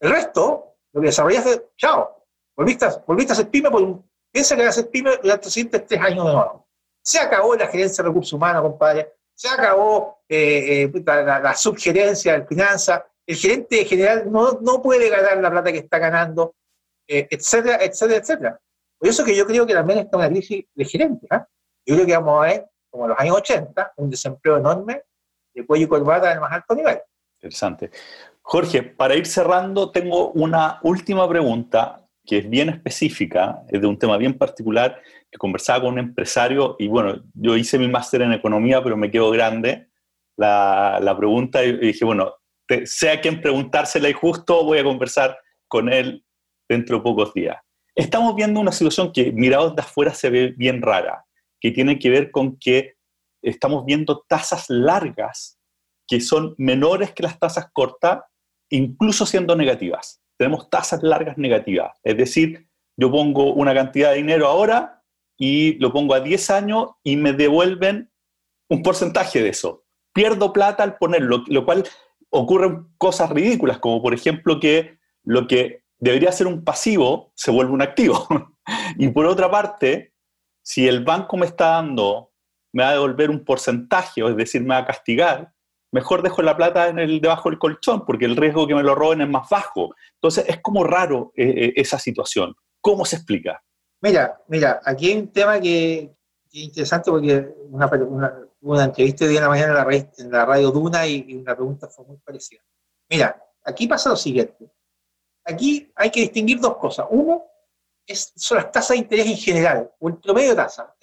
El 0.00 0.10
resto, 0.10 0.76
lo 0.92 1.00
que 1.00 1.08
desarrollaste, 1.08 1.70
chao. 1.76 2.24
Volviste 2.56 2.86
volviste 3.06 3.32
a 3.32 3.36
ser 3.36 3.48
pyme, 3.48 3.70
por, 3.70 4.02
piensa 4.30 4.56
que 4.56 4.64
vas 4.64 4.76
a 4.76 4.80
ser 4.82 4.90
pyme 4.90 5.16
durante 5.22 5.46
los 5.46 5.52
siguientes 5.52 5.86
tres 5.86 6.00
años 6.00 6.26
de 6.26 6.32
nuevo. 6.32 6.68
Se 7.02 7.18
acabó 7.18 7.54
la 7.56 7.66
gerencia 7.66 8.02
de 8.02 8.08
recursos 8.08 8.32
humanos, 8.32 8.62
compadre. 8.62 9.14
Se 9.34 9.48
acabó 9.48 10.22
eh, 10.28 10.82
eh, 10.82 11.02
la, 11.04 11.40
la, 11.40 11.54
subgerencia 11.54 12.38
de 12.38 12.46
finanzas. 12.46 13.02
El 13.26 13.36
gerente 13.36 13.84
general 13.84 14.30
no, 14.30 14.58
no 14.60 14.82
puede 14.82 15.08
ganar 15.08 15.38
la 15.38 15.50
plata 15.50 15.72
que 15.72 15.78
está 15.78 15.98
ganando, 15.98 16.54
eh, 17.08 17.26
etcétera, 17.30 17.78
etcétera, 17.80 18.20
etcétera. 18.20 18.60
Por 18.98 19.08
eso 19.08 19.24
que 19.24 19.34
yo 19.34 19.46
creo 19.46 19.66
que 19.66 19.72
también 19.72 20.00
está 20.00 20.18
una 20.18 20.28
crisis 20.28 20.64
de 20.74 20.84
gerente. 20.84 21.26
¿eh? 21.30 21.40
Yo 21.86 21.94
creo 21.94 22.06
que 22.06 22.16
vamos 22.16 22.42
a 22.42 22.46
ver, 22.46 22.70
como 22.90 23.04
en 23.04 23.10
los 23.10 23.18
años 23.18 23.36
80, 23.36 23.94
un 23.96 24.10
desempleo 24.10 24.58
enorme 24.58 25.02
de 25.54 25.66
cuello 25.66 25.86
y 25.86 25.88
corbata 25.88 26.32
el 26.32 26.40
más 26.40 26.52
alto 26.52 26.74
nivel. 26.74 27.00
Interesante. 27.38 27.90
Jorge, 28.42 28.82
para 28.82 29.14
ir 29.14 29.26
cerrando, 29.26 29.90
tengo 29.90 30.30
una 30.32 30.78
última 30.82 31.28
pregunta 31.28 32.06
que 32.26 32.38
es 32.38 32.50
bien 32.50 32.68
específica, 32.68 33.62
es 33.68 33.80
de 33.80 33.86
un 33.86 33.98
tema 33.98 34.16
bien 34.16 34.36
particular, 34.36 35.00
que 35.30 35.38
conversaba 35.38 35.80
con 35.80 35.94
un 35.94 35.98
empresario 35.98 36.76
y 36.78 36.86
bueno, 36.86 37.22
yo 37.34 37.56
hice 37.56 37.78
mi 37.78 37.88
máster 37.88 38.22
en 38.22 38.32
economía, 38.32 38.82
pero 38.82 38.96
me 38.96 39.10
quedo 39.10 39.30
grande 39.30 39.88
la, 40.36 40.98
la 41.00 41.16
pregunta 41.16 41.64
y 41.64 41.76
dije, 41.78 42.04
bueno, 42.04 42.34
te, 42.66 42.86
sé 42.86 43.10
a 43.10 43.20
quién 43.20 43.40
preguntársela 43.40 44.08
y 44.08 44.12
justo 44.12 44.64
voy 44.64 44.78
a 44.78 44.84
conversar 44.84 45.38
con 45.66 45.92
él 45.92 46.24
dentro 46.68 46.98
de 46.98 47.02
pocos 47.02 47.34
días. 47.34 47.56
Estamos 47.94 48.34
viendo 48.36 48.60
una 48.60 48.72
situación 48.72 49.12
que 49.12 49.32
mirados 49.32 49.74
de 49.74 49.82
afuera 49.82 50.14
se 50.14 50.30
ve 50.30 50.54
bien 50.56 50.82
rara 50.82 51.24
que 51.60 51.70
tiene 51.70 51.98
que 51.98 52.10
ver 52.10 52.30
con 52.30 52.58
que 52.58 52.94
estamos 53.42 53.84
viendo 53.84 54.24
tasas 54.28 54.66
largas 54.68 55.60
que 56.10 56.20
son 56.20 56.56
menores 56.58 57.12
que 57.12 57.22
las 57.22 57.38
tasas 57.38 57.68
cortas, 57.72 58.22
incluso 58.68 59.24
siendo 59.24 59.54
negativas. 59.54 60.20
Tenemos 60.36 60.68
tasas 60.68 61.04
largas 61.04 61.38
negativas. 61.38 61.92
Es 62.02 62.16
decir, 62.16 62.66
yo 62.96 63.12
pongo 63.12 63.52
una 63.52 63.72
cantidad 63.72 64.10
de 64.10 64.16
dinero 64.16 64.48
ahora 64.48 65.04
y 65.38 65.74
lo 65.74 65.92
pongo 65.92 66.14
a 66.14 66.20
10 66.20 66.50
años 66.50 66.88
y 67.04 67.16
me 67.16 67.32
devuelven 67.32 68.10
un 68.68 68.82
porcentaje 68.82 69.40
de 69.40 69.50
eso. 69.50 69.84
Pierdo 70.12 70.52
plata 70.52 70.82
al 70.82 70.98
ponerlo, 70.98 71.44
lo 71.46 71.64
cual 71.64 71.84
ocurren 72.30 72.88
cosas 72.98 73.30
ridículas, 73.30 73.78
como 73.78 74.02
por 74.02 74.12
ejemplo 74.12 74.58
que 74.58 74.98
lo 75.22 75.46
que 75.46 75.84
debería 75.98 76.32
ser 76.32 76.48
un 76.48 76.64
pasivo 76.64 77.32
se 77.36 77.52
vuelve 77.52 77.72
un 77.72 77.82
activo. 77.82 78.26
y 78.98 79.08
por 79.10 79.26
otra 79.26 79.48
parte, 79.48 80.09
si 80.70 80.86
el 80.86 81.02
banco 81.02 81.36
me 81.36 81.46
está 81.46 81.70
dando, 81.70 82.30
me 82.72 82.84
va 82.84 82.90
a 82.90 82.92
devolver 82.92 83.28
un 83.28 83.44
porcentaje, 83.44 84.24
es 84.24 84.36
decir, 84.36 84.62
me 84.62 84.68
va 84.68 84.78
a 84.78 84.86
castigar, 84.86 85.52
mejor 85.90 86.22
dejo 86.22 86.42
la 86.42 86.56
plata 86.56 86.86
en 86.86 87.00
el, 87.00 87.20
debajo 87.20 87.50
del 87.50 87.58
colchón, 87.58 88.06
porque 88.06 88.24
el 88.24 88.36
riesgo 88.36 88.68
que 88.68 88.76
me 88.76 88.84
lo 88.84 88.94
roben 88.94 89.20
es 89.20 89.28
más 89.28 89.48
bajo. 89.48 89.92
Entonces, 90.14 90.44
es 90.46 90.60
como 90.60 90.84
raro 90.84 91.32
eh, 91.34 91.48
eh 91.48 91.72
esa 91.74 91.98
situación. 91.98 92.54
¿Cómo 92.80 93.04
se 93.04 93.16
explica? 93.16 93.60
Mira, 94.00 94.40
mira, 94.46 94.80
aquí 94.84 95.10
hay 95.10 95.18
un 95.18 95.32
tema 95.32 95.58
que, 95.58 96.14
que 96.48 96.58
es 96.58 96.64
interesante 96.66 97.10
porque 97.10 97.52
una, 97.68 97.86
una, 97.86 98.34
una 98.60 98.84
entrevista 98.84 99.26
día 99.26 99.38
en 99.38 99.42
la 99.42 99.48
mañana 99.48 99.72
en 99.72 99.74
la, 99.74 100.08
en 100.18 100.30
la 100.30 100.46
radio 100.46 100.70
Duna 100.70 101.04
y, 101.04 101.24
y 101.26 101.34
una 101.34 101.56
pregunta 101.56 101.88
fue 101.88 102.04
muy 102.04 102.18
parecida. 102.18 102.60
Mira, 103.08 103.44
aquí 103.64 103.88
pasa 103.88 104.10
lo 104.10 104.16
siguiente. 104.16 104.70
Aquí 105.44 105.90
hay 105.96 106.10
que 106.12 106.20
distinguir 106.20 106.60
dos 106.60 106.76
cosas. 106.76 107.06
Uno, 107.10 107.49
es, 108.10 108.32
son 108.36 108.58
las 108.58 108.72
tasas 108.72 108.90
de 108.90 108.96
interés 108.96 109.26
en 109.26 109.36
general, 109.36 109.90
o 109.98 110.08
el 110.08 110.18
promedio 110.18 110.50
de 110.50 110.56
tasa. 110.56 110.94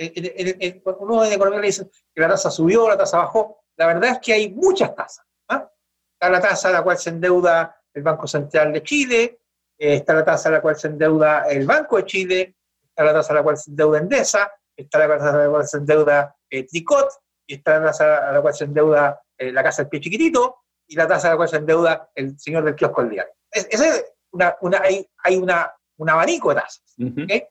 Uno 1.00 1.24
en 1.26 1.34
economía 1.34 1.62
le 1.62 1.68
dice 1.68 1.90
que 2.14 2.22
la 2.22 2.30
tasa 2.30 2.52
subió, 2.52 2.88
la 2.88 2.98
tasa 2.98 3.20
bajó, 3.20 3.64
la 3.78 3.88
verdad 3.88 4.12
es 4.12 4.20
que 4.20 4.34
hay 4.34 4.52
muchas 4.52 4.94
tasas. 4.96 5.26
¿ah? 5.50 5.70
Está 6.14 6.30
la 6.30 6.42
tasa 6.42 6.70
a 6.70 6.72
la 6.74 6.84
cual 6.84 6.98
se 6.98 7.10
endeuda 7.10 7.76
el 7.94 8.04
Banco 8.04 8.28
Central 8.28 8.74
de 8.74 8.84
Chile, 8.84 9.40
eh, 9.78 9.96
está 9.96 10.14
la 10.14 10.26
tasa 10.26 10.50
a 10.50 10.54
la 10.54 10.62
cual 10.62 10.76
se 10.76 10.88
endeuda 10.88 11.48
el 11.48 11.66
Banco 11.66 11.98
de 11.98 12.06
Chile, 12.06 12.56
está 12.84 13.04
la 13.04 13.14
tasa 13.14 13.34
a 13.34 13.36
la 13.38 13.44
cual 13.44 13.58
se 13.58 13.70
endeuda 13.70 14.00
Endesa, 14.00 14.52
está 14.76 15.00
la 15.00 15.08
tasa 15.08 15.30
a 15.30 15.38
la 15.38 15.50
cual 15.50 15.68
se 15.68 15.78
endeuda 15.78 16.36
eh, 16.50 16.68
Tricot, 16.68 17.10
y 17.48 17.56
está 17.56 17.80
la 17.80 17.88
tasa 17.88 18.30
a 18.30 18.32
la 18.34 18.42
cual 18.42 18.54
se 18.54 18.66
endeuda 18.66 19.22
eh, 19.38 19.52
la 19.52 19.64
Casa 19.64 19.84
del 19.84 19.90
Pie 19.90 20.02
Chiquitito, 20.02 20.64
y 20.88 20.96
la 20.96 21.08
tasa 21.08 21.28
a 21.28 21.32
la 21.32 21.38
cual 21.38 21.50
se 21.50 21.58
endeuda 21.58 22.10
el 22.16 22.38
señor 22.40 22.64
del 22.64 22.76
kiosco 22.76 23.02
el 23.02 23.10
diario. 23.10 23.34
Es, 23.52 23.68
es 23.70 24.14
una, 24.32 24.58
una, 24.62 24.82
hay, 24.82 25.08
hay 25.24 25.38
una 25.38 25.72
un 25.98 26.10
abanico 26.10 26.50
de 26.50 26.56
tasas. 26.56 26.96
¿okay? 27.00 27.48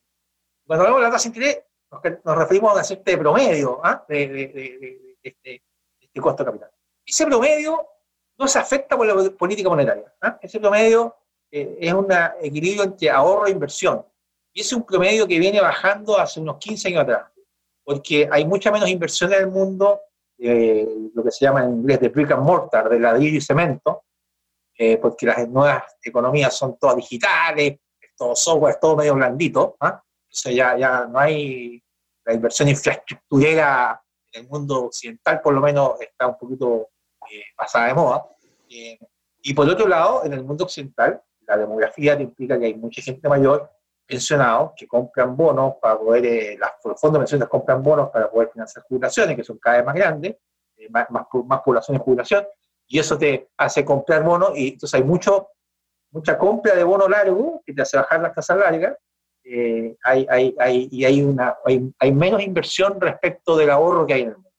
Cuando 0.66 0.84
hablamos 0.84 1.00
de 1.00 1.06
la 1.06 1.10
tasa 1.12 1.28
de 1.28 1.36
interés, 1.36 1.64
nos, 1.90 2.24
nos 2.24 2.38
referimos 2.38 2.70
a 2.70 2.74
una 2.74 3.02
de 3.04 3.18
promedio 3.18 3.80
¿ah? 3.84 4.04
de, 4.08 4.28
de, 4.28 4.48
de, 4.48 4.78
de, 4.78 5.18
este, 5.22 5.62
este 6.00 6.20
costo 6.20 6.42
de 6.42 6.50
capital. 6.50 6.70
Ese 7.04 7.26
promedio 7.26 7.86
no 8.38 8.48
se 8.48 8.58
afecta 8.58 8.96
por 8.96 9.06
la 9.06 9.30
política 9.30 9.68
monetaria. 9.68 10.12
¿ah? 10.20 10.38
Ese 10.42 10.60
promedio 10.60 11.14
eh, 11.50 11.78
es 11.80 11.92
un 11.92 12.08
equilibrio 12.40 12.84
entre 12.84 13.10
ahorro 13.10 13.46
e 13.46 13.50
inversión. 13.50 14.04
Y 14.52 14.60
es 14.60 14.72
un 14.72 14.84
promedio 14.84 15.26
que 15.26 15.38
viene 15.38 15.60
bajando 15.60 16.18
hace 16.18 16.40
unos 16.40 16.56
15 16.58 16.88
años 16.88 17.02
atrás, 17.02 17.30
porque 17.84 18.28
hay 18.30 18.44
mucha 18.46 18.70
menos 18.70 18.88
inversión 18.88 19.32
en 19.32 19.40
el 19.40 19.48
mundo, 19.48 20.00
eh, 20.38 20.88
lo 21.14 21.22
que 21.22 21.30
se 21.30 21.44
llama 21.44 21.64
en 21.64 21.72
inglés 21.72 22.00
de 22.00 22.08
brick 22.08 22.30
and 22.30 22.42
mortar, 22.42 22.88
de 22.88 22.98
ladrillo 22.98 23.36
y 23.36 23.40
cemento, 23.40 24.04
eh, 24.78 24.96
porque 24.98 25.26
las 25.26 25.48
nuevas 25.48 25.84
economías 26.02 26.54
son 26.54 26.78
todas 26.78 26.96
digitales, 26.96 27.78
todo 28.16 28.34
software, 28.34 28.78
todo 28.80 28.96
medio 28.96 29.14
blandito, 29.14 29.76
¿ah? 29.80 30.02
sea, 30.28 30.52
ya, 30.52 30.76
ya 30.76 31.06
no 31.06 31.18
hay 31.18 31.82
la 32.24 32.34
inversión 32.34 32.68
infraestructurera 32.68 34.02
en 34.32 34.42
el 34.42 34.48
mundo 34.48 34.86
occidental, 34.86 35.40
por 35.40 35.54
lo 35.54 35.60
menos 35.60 36.00
está 36.00 36.26
un 36.26 36.36
poquito 36.36 36.88
eh, 37.30 37.44
pasada 37.56 37.88
de 37.88 37.94
moda. 37.94 38.26
Eh, 38.68 38.98
Y 39.42 39.54
por 39.54 39.68
otro 39.68 39.86
lado, 39.86 40.24
en 40.24 40.32
el 40.32 40.42
mundo 40.42 40.64
occidental, 40.64 41.22
la 41.46 41.56
demografía 41.56 42.20
implica 42.20 42.58
que 42.58 42.66
hay 42.66 42.74
mucha 42.74 43.00
gente 43.00 43.28
mayor, 43.28 43.70
pensionados, 44.04 44.72
que 44.76 44.86
compran 44.86 45.36
bonos 45.36 45.74
para 45.80 45.96
poder, 45.98 46.26
eh, 46.26 46.58
las, 46.58 46.72
los 46.84 47.00
fondos 47.00 47.14
de 47.14 47.18
pensiones 47.20 47.48
compran 47.48 47.82
bonos 47.82 48.10
para 48.10 48.28
poder 48.28 48.50
financiar 48.50 48.84
jubilaciones, 48.88 49.36
que 49.36 49.44
son 49.44 49.58
cada 49.58 49.76
vez 49.76 49.86
más 49.86 49.94
grandes, 49.94 50.36
eh, 50.76 50.88
más, 50.90 51.08
más, 51.10 51.26
más, 51.44 51.60
población 51.60 51.96
de 51.96 52.02
jubilación, 52.02 52.44
y 52.88 52.98
eso 52.98 53.16
te 53.16 53.48
hace 53.56 53.84
comprar 53.84 54.22
bonos, 54.24 54.50
y 54.56 54.68
entonces 54.72 54.94
hay 55.00 55.04
mucho, 55.06 55.48
mucha 56.10 56.38
compra 56.38 56.74
de 56.74 56.84
bono 56.84 57.08
largo 57.08 57.62
que 57.64 57.72
te 57.72 57.82
hace 57.82 57.96
bajar 57.96 58.20
las 58.20 58.34
tasas 58.34 58.58
largas, 58.58 58.96
eh, 59.44 59.96
hay, 60.02 60.26
hay, 60.28 60.56
hay, 60.58 60.88
y 60.90 61.04
hay, 61.04 61.22
una, 61.22 61.56
hay, 61.64 61.92
hay, 62.00 62.12
menos 62.12 62.42
inversión 62.42 63.00
respecto 63.00 63.56
del 63.56 63.70
ahorro 63.70 64.06
que 64.06 64.14
hay 64.14 64.22
en 64.22 64.28
el 64.28 64.34
mundo. 64.34 64.50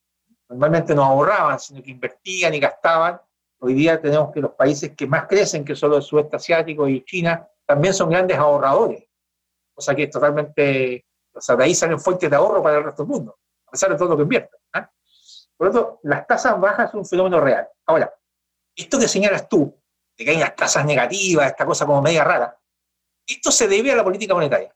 Normalmente 0.50 0.95
no 0.95 1.04
ahorraban, 1.04 1.60
sino 1.60 1.84
que 1.84 1.91
invertían 1.91 2.54
y 2.54 2.60
gastaban. 2.60 3.20
Hoy 3.60 3.74
día 3.74 4.00
tenemos 4.00 4.32
que 4.32 4.39
los 4.39 4.52
países 4.52 4.95
que 4.95 5.06
más 5.06 5.28
crecen, 5.28 5.66
que 5.66 5.76
son 5.76 5.91
los 5.91 6.08
sudeste 6.08 6.38
asiático 6.38 6.88
y 6.88 7.04
China, 7.04 7.45
también 7.66 7.93
son 7.93 8.10
grandes 8.10 8.38
ahorradores. 8.38 9.04
O 9.76 9.82
sea 9.82 9.93
que 9.93 10.04
es 10.04 10.10
totalmente, 10.10 11.06
o 11.34 11.41
sea, 11.41 11.56
de 11.56 11.66
ahí 11.66 11.76
salen 11.76 12.00
fuentes 12.00 12.30
de 12.30 12.36
ahorro 12.36 12.64
para 12.64 12.78
el 12.78 12.84
resto 12.86 13.04
del 13.04 13.12
mundo, 13.12 13.38
a 13.68 13.72
pesar 13.72 13.91
de 13.91 13.98
todo 13.98 14.10
lo 14.10 14.16
que 14.16 14.24
invierten. 14.24 14.60
¿eh? 14.74 14.86
Por 15.58 15.68
lo 15.68 15.74
tanto, 15.74 16.00
las 16.04 16.26
tasas 16.26 16.60
bajas 16.60 16.91
son 16.91 17.02
un 17.02 17.06
fenómeno 17.06 17.41
real. 17.41 17.68
Ahora, 17.86 18.14
esto 18.74 18.98
que 18.98 19.08
señalas 19.08 19.50
tú, 19.50 19.76
de 20.18 20.26
que 20.26 20.32
hay 20.32 20.38
unas 20.38 20.55
tasas 20.55 20.86
negativas, 20.86 21.47
esta 21.47 21.65
cosa 21.65 21.86
como 21.86 22.01
media 22.01 22.24
rara, 22.24 22.57
esto 23.28 23.51
se 23.51 23.68
debe 23.68 23.91
a 23.91 23.95
la 23.95 24.03
política 24.03 24.34
monetaria. 24.34 24.74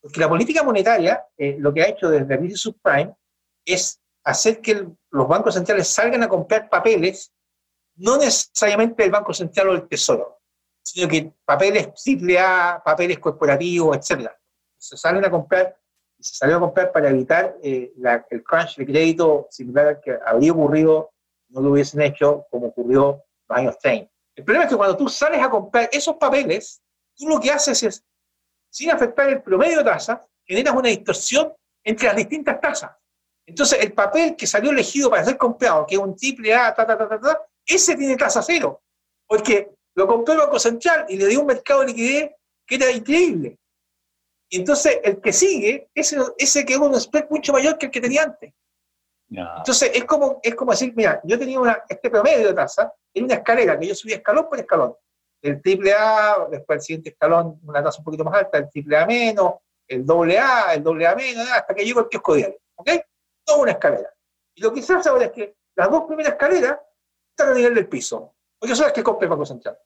Porque 0.00 0.20
la 0.20 0.28
política 0.28 0.62
monetaria, 0.62 1.26
eh, 1.36 1.56
lo 1.58 1.74
que 1.74 1.82
ha 1.82 1.88
hecho 1.88 2.08
desde 2.08 2.28
la 2.28 2.38
crisis 2.38 2.60
subprime, 2.60 3.16
es 3.64 4.00
hacer 4.22 4.60
que 4.60 4.86
los 5.10 5.28
bancos 5.28 5.54
centrales 5.54 5.88
salgan 5.88 6.22
a 6.22 6.28
comprar 6.28 6.68
papeles, 6.68 7.32
no 7.96 8.16
necesariamente 8.16 9.02
del 9.02 9.10
Banco 9.10 9.34
Central 9.34 9.70
o 9.70 9.72
del 9.72 9.88
Tesoro, 9.88 10.38
sino 10.84 11.08
que 11.08 11.32
papeles 11.44 11.88
AAA, 11.88 12.82
papeles 12.84 13.18
corporativos, 13.18 13.96
etc. 13.96 14.30
Se 14.78 14.96
salen 14.96 15.24
a 15.24 15.30
comprar, 15.30 15.76
se 16.20 16.34
salió 16.36 16.58
a 16.58 16.60
comprar 16.60 16.92
para 16.92 17.10
evitar 17.10 17.56
eh, 17.60 17.92
la, 17.96 18.24
el 18.30 18.44
crunch 18.44 18.76
de 18.76 18.86
crédito 18.86 19.48
similar 19.50 19.88
al 19.88 20.00
que 20.00 20.16
habría 20.24 20.52
ocurrido 20.52 21.10
no 21.48 21.62
lo 21.62 21.70
hubiesen 21.72 22.02
hecho 22.02 22.46
como 22.50 22.68
ocurrió 22.68 23.10
en 23.12 23.46
los 23.48 23.58
años 23.58 23.78
30. 23.78 24.15
El 24.36 24.44
problema 24.44 24.64
es 24.64 24.70
que 24.70 24.76
cuando 24.76 24.96
tú 24.96 25.08
sales 25.08 25.42
a 25.42 25.48
comprar 25.48 25.88
esos 25.90 26.16
papeles, 26.16 26.82
tú 27.16 27.26
lo 27.26 27.40
que 27.40 27.50
haces 27.50 27.82
es 27.82 28.04
sin 28.70 28.90
afectar 28.90 29.28
el 29.30 29.42
promedio 29.42 29.78
de 29.78 29.84
tasas, 29.84 30.20
generas 30.44 30.74
una 30.74 30.90
distorsión 30.90 31.52
entre 31.82 32.08
las 32.08 32.16
distintas 32.16 32.60
tasas. 32.60 32.90
Entonces, 33.46 33.78
el 33.80 33.92
papel 33.94 34.36
que 34.36 34.46
salió 34.46 34.70
elegido 34.70 35.08
para 35.08 35.24
ser 35.24 35.38
comprado, 35.38 35.86
que 35.86 35.94
es 35.94 36.00
un 36.00 36.14
triple 36.14 36.54
A, 36.54 36.74
ta, 36.74 36.86
ta, 36.86 36.98
ta, 36.98 37.08
ta, 37.08 37.18
ta, 37.18 37.42
ese 37.64 37.96
tiene 37.96 38.16
tasa 38.16 38.42
cero, 38.42 38.82
porque 39.26 39.70
lo 39.94 40.06
compró 40.06 40.34
el 40.34 40.40
Banco 40.40 40.58
Central 40.58 41.06
y 41.08 41.16
le 41.16 41.26
dio 41.26 41.40
un 41.40 41.46
mercado 41.46 41.80
de 41.80 41.86
liquidez 41.86 42.30
que 42.66 42.74
era 42.74 42.90
increíble. 42.90 43.58
Y 44.50 44.58
entonces, 44.58 44.98
el 45.02 45.20
que 45.20 45.32
sigue, 45.32 45.88
ese, 45.94 46.18
ese 46.36 46.66
quedó 46.66 46.84
un 46.84 47.00
spread 47.00 47.30
mucho 47.30 47.52
mayor 47.52 47.78
que 47.78 47.86
el 47.86 47.92
que 47.92 48.00
tenía 48.00 48.24
antes. 48.24 48.52
No. 49.28 49.56
Entonces, 49.58 49.90
es 49.94 50.04
como, 50.04 50.40
es 50.42 50.54
como 50.54 50.70
decir, 50.70 50.92
mira, 50.94 51.20
yo 51.24 51.38
tenía 51.38 51.58
una, 51.58 51.82
este 51.88 52.10
promedio 52.10 52.48
de 52.48 52.54
tasa 52.54 52.92
en 53.12 53.24
una 53.24 53.34
escalera 53.34 53.78
que 53.78 53.88
yo 53.88 53.94
subía 53.94 54.16
escalón 54.16 54.48
por 54.48 54.58
escalón 54.58 54.94
el 55.42 55.62
triple 55.62 55.94
A, 55.94 56.46
después 56.50 56.76
el 56.76 56.82
siguiente 56.82 57.10
escalón, 57.10 57.60
una 57.64 57.82
tasa 57.82 57.98
un 57.98 58.04
poquito 58.04 58.24
más 58.24 58.34
alta, 58.34 58.58
el 58.58 58.70
triple 58.70 58.96
A 58.96 59.06
menos, 59.06 59.54
el 59.86 60.04
doble 60.04 60.38
A, 60.38 60.74
el 60.74 60.82
doble 60.82 61.06
A 61.06 61.14
menos, 61.14 61.48
hasta 61.50 61.74
que 61.74 61.84
llego 61.84 62.00
al 62.00 62.08
kiosco 62.08 62.34
diario. 62.34 62.58
¿Ok? 62.76 62.90
Toda 63.44 63.62
una 63.62 63.72
escalera. 63.72 64.12
Y 64.54 64.62
lo 64.62 64.72
que 64.72 64.82
se 64.82 64.94
hace 64.94 65.08
ahora 65.08 65.26
es 65.26 65.32
que 65.32 65.56
las 65.76 65.90
dos 65.90 66.04
primeras 66.04 66.32
escaleras 66.32 66.78
están 67.30 67.50
a 67.52 67.54
nivel 67.54 67.74
del 67.74 67.88
piso, 67.88 68.34
porque 68.58 68.74
son 68.74 68.84
las 68.84 68.92
que 68.92 69.02
compra 69.02 69.26
el 69.26 69.30
Banco 69.30 69.46
Central. 69.46 69.78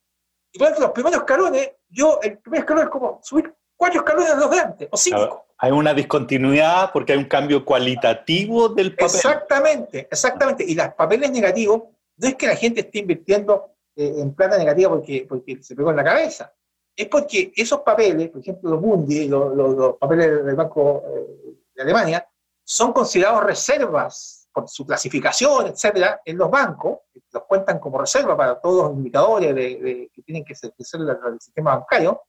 Y 0.53 0.59
por 0.59 0.67
ejemplo, 0.67 0.87
los 0.87 0.95
primeros 0.95 1.21
escalones, 1.21 1.73
yo, 1.89 2.21
el 2.23 2.39
primer 2.39 2.61
escalón 2.61 2.85
es 2.85 2.91
como 2.91 3.21
subir 3.23 3.55
cuatro 3.77 4.01
escalones 4.01 4.35
de 4.35 4.41
los 4.41 4.51
de 4.51 4.61
antes, 4.61 4.89
o 4.91 4.97
cinco. 4.97 5.47
Hay 5.63 5.73
una 5.73 5.93
discontinuidad 5.93 6.91
porque 6.93 7.13
hay 7.13 7.19
un 7.19 7.27
cambio 7.27 7.65
cualitativo 7.65 8.71
del 8.71 8.93
papel. 8.93 9.07
Exactamente, 9.07 10.09
exactamente. 10.11 10.65
Y 10.67 10.75
los 10.75 10.89
papeles 10.95 11.31
negativos, 11.31 11.83
no 12.17 12.29
es 12.29 12.35
que 12.35 12.47
la 12.47 12.57
gente 12.57 12.81
esté 12.81 13.01
invirtiendo 13.01 13.75
eh, 13.95 14.15
en 14.19 14.35
plata 14.35 14.57
negativa 14.57 14.89
porque, 14.89 15.27
porque 15.29 15.63
se 15.63 15.77
pegó 15.77 15.91
en 15.91 15.97
la 15.97 16.05
cabeza. 16.05 16.55
Es 16.97 17.09
porque 17.09 17.53
esos 17.55 17.81
papeles, 17.81 18.31
por 18.31 18.41
ejemplo, 18.41 18.71
los 18.71 18.81
Mundi, 18.81 19.29
los, 19.29 19.55
los, 19.55 19.97
papeles 19.97 20.45
del 20.45 20.57
Banco 20.57 21.03
eh, 21.07 21.55
de 21.75 21.83
Alemania, 21.83 22.27
son 22.65 22.93
considerados 22.93 23.45
reservas 23.45 24.49
por 24.53 24.69
su 24.69 24.87
clasificación, 24.87 25.67
etcétera, 25.67 26.21
en 26.25 26.39
los 26.39 26.51
bancos, 26.51 27.01
los 27.33 27.45
cuentan 27.45 27.79
como 27.79 27.99
reserva 27.99 28.37
para 28.37 28.61
todos 28.61 28.85
los 28.85 28.97
indicadores 28.97 29.55
de, 29.55 30.11
que 30.13 30.23
tienen 30.23 30.45
que 30.45 30.55
ser 30.55 30.73
del 30.77 31.41
sistema 31.41 31.77
bancario, 31.77 32.23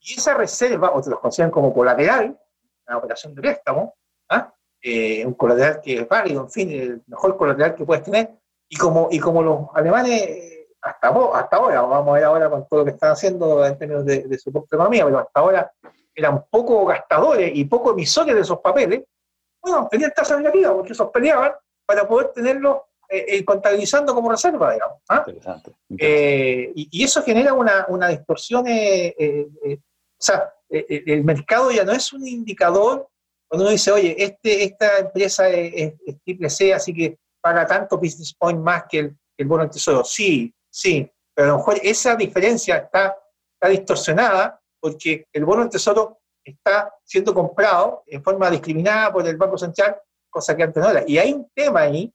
y 0.00 0.14
esa 0.14 0.34
reserva, 0.34 0.92
o 0.92 1.00
te 1.00 1.10
los 1.10 1.20
consideran 1.20 1.50
como 1.50 1.72
colateral, 1.72 2.38
una 2.86 2.98
operación 2.98 3.34
de 3.34 3.42
préstamo, 3.42 3.94
¿ah? 4.28 4.52
eh, 4.82 5.24
un 5.24 5.34
colateral 5.34 5.80
que 5.80 6.00
es 6.00 6.08
válido, 6.08 6.42
en 6.42 6.50
fin, 6.50 6.70
el 6.70 7.02
mejor 7.06 7.36
colateral 7.36 7.74
que 7.74 7.84
puedes 7.84 8.04
tener, 8.04 8.30
y 8.68 8.76
como, 8.76 9.08
y 9.10 9.18
como 9.18 9.42
los 9.42 9.66
alemanes 9.74 10.54
hasta, 10.84 11.08
hasta 11.08 11.56
ahora, 11.56 11.80
vamos 11.82 12.10
a 12.10 12.14
ver 12.14 12.24
ahora 12.24 12.50
con 12.50 12.68
todo 12.68 12.80
lo 12.80 12.84
que 12.84 12.92
están 12.92 13.12
haciendo 13.12 13.64
en 13.64 13.78
términos 13.78 14.04
de, 14.04 14.38
su 14.38 14.52
propia 14.52 14.76
economía, 14.76 15.04
pero 15.04 15.18
hasta 15.18 15.40
ahora 15.40 15.72
eran 16.14 16.44
poco 16.50 16.84
gastadores 16.84 17.50
y 17.54 17.64
poco 17.64 17.92
emisores 17.92 18.34
de 18.34 18.42
esos 18.42 18.60
papeles, 18.60 19.02
bueno, 19.62 19.88
tenían 19.90 20.12
tasa 20.14 20.36
negativa 20.36 20.74
porque 20.74 20.92
esos 20.92 21.10
peleaban 21.10 21.52
para 21.86 22.06
poder 22.06 22.28
tenerlos 22.28 22.78
eh, 23.08 23.24
eh, 23.28 23.44
contabilizando 23.44 24.14
como 24.14 24.30
reserva, 24.30 24.72
digamos. 24.74 24.98
¿ah? 25.08 25.24
Eh, 25.98 26.72
y, 26.74 27.04
eso 27.04 27.22
genera 27.22 27.54
una, 27.54 27.86
una 27.88 28.08
distorsión, 28.08 28.66
o 28.66 30.18
sea, 30.18 30.52
el 30.88 31.24
mercado 31.24 31.70
ya 31.70 31.84
no 31.84 31.92
es 31.92 32.12
un 32.12 32.26
indicador 32.26 33.08
cuando 33.48 33.64
uno 33.64 33.72
dice, 33.72 33.92
oye, 33.92 34.16
este, 34.18 34.64
esta 34.64 34.98
empresa 34.98 35.48
es, 35.48 35.94
triple 36.24 36.50
C, 36.50 36.74
así 36.74 36.92
que 36.92 37.18
paga 37.40 37.66
tanto 37.66 37.98
business 37.98 38.34
point 38.34 38.58
más 38.58 38.84
que 38.88 39.14
el, 39.36 39.46
bono 39.46 39.62
del 39.62 39.70
tesoro. 39.70 40.02
Sí, 40.04 40.52
Sí, 40.74 41.08
pero 41.32 41.46
a 41.46 41.50
lo 41.52 41.58
mejor 41.58 41.78
esa 41.84 42.16
diferencia 42.16 42.78
está, 42.78 43.16
está 43.54 43.68
distorsionada 43.68 44.60
porque 44.80 45.28
el 45.32 45.44
bono 45.44 45.60
del 45.60 45.70
tesoro 45.70 46.18
está 46.42 46.92
siendo 47.04 47.32
comprado 47.32 48.02
en 48.08 48.24
forma 48.24 48.50
discriminada 48.50 49.12
por 49.12 49.24
el 49.24 49.36
Banco 49.36 49.56
Central, 49.56 49.96
cosa 50.28 50.56
que 50.56 50.64
antes 50.64 50.82
no 50.82 50.90
era. 50.90 51.04
Y 51.06 51.16
hay 51.16 51.32
un 51.32 51.48
tema 51.54 51.82
ahí, 51.82 52.12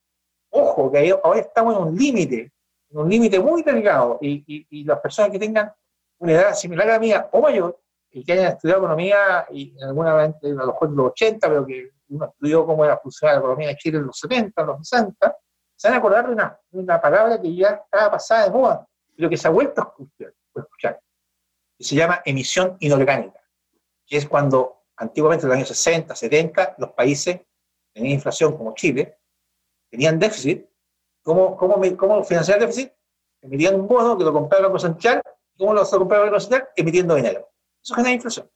ojo, 0.50 0.92
que 0.92 1.18
ahora 1.24 1.40
estamos 1.40 1.74
en 1.78 1.84
un 1.84 1.98
límite, 1.98 2.52
en 2.90 2.98
un 2.98 3.10
límite 3.10 3.40
muy 3.40 3.64
delgado, 3.64 4.20
y, 4.22 4.84
las 4.84 5.00
personas 5.00 5.32
que 5.32 5.40
tengan 5.40 5.72
una 6.20 6.34
edad 6.34 6.54
similar 6.54 6.90
a 6.90 6.94
la 6.94 7.00
mía 7.00 7.30
o 7.32 7.40
mayor, 7.40 7.80
y 8.12 8.24
que 8.24 8.34
hayan 8.34 8.54
estudiado 8.54 8.82
economía, 8.82 9.46
y 9.52 9.76
en 9.78 9.84
alguna 9.84 10.14
vez, 10.16 10.36
a 10.42 10.48
lo 10.48 10.68
mejor 10.68 10.90
en 10.90 10.96
los 10.96 11.08
80, 11.12 11.48
pero 11.48 11.66
que 11.66 11.92
uno 12.10 12.26
estudió 12.26 12.66
cómo 12.66 12.84
era 12.84 12.98
funcionar 12.98 13.36
la 13.36 13.40
economía 13.42 13.68
de 13.70 13.78
Chile 13.78 13.98
en 14.00 14.08
los 14.08 14.20
70, 14.20 14.62
en 14.62 14.68
los 14.68 14.88
60, 14.88 15.38
se 15.76 15.88
van 15.88 15.96
a 15.96 15.98
acordar 16.00 16.28
de 16.28 16.34
una, 16.72 17.02
palabra 17.02 17.42
que 17.42 17.56
ya 17.56 17.82
estaba 17.84 18.12
pasada 18.12 18.46
de 18.46 18.52
moda, 18.52 18.88
lo 19.16 19.30
que 19.30 19.38
se 19.38 19.48
ha 19.48 19.52
vuelto 19.52 19.82
a 19.82 19.94
escuchar, 20.60 21.00
que 21.78 21.84
se 21.84 21.96
llama 21.96 22.22
emisión 22.26 22.78
inorgánica, 22.80 23.40
que 24.06 24.18
es 24.18 24.28
cuando 24.28 24.84
antiguamente 24.98 25.46
en 25.46 25.50
los 25.50 25.56
años 25.56 25.68
60, 25.70 26.16
70, 26.16 26.76
los 26.80 26.92
países 26.92 27.40
tenían 27.94 28.14
inflación 28.16 28.58
como 28.58 28.74
Chile, 28.74 29.20
tenían 29.90 30.20
déficit, 30.20 30.68
¿cómo, 31.24 31.56
cómo, 31.56 31.82
cómo 31.96 32.24
financiar 32.24 32.58
el 32.58 32.66
déficit? 32.66 32.92
Emitían 33.42 33.76
un 33.76 33.88
bono 33.88 34.18
que 34.18 34.24
lo 34.24 34.34
compraba 34.34 34.66
el 34.66 34.66
Banco 34.68 34.80
Central, 34.80 35.22
¿cómo 35.58 35.74
lo 35.74 35.86
compraba 35.86 36.26
el 36.26 36.32
Banco 36.32 36.42
Central? 36.42 36.70
Emitiendo 36.76 37.16
dinero. 37.16 37.49
Eso 37.84 37.96
genera 37.96 38.14
inflación. 38.14 38.50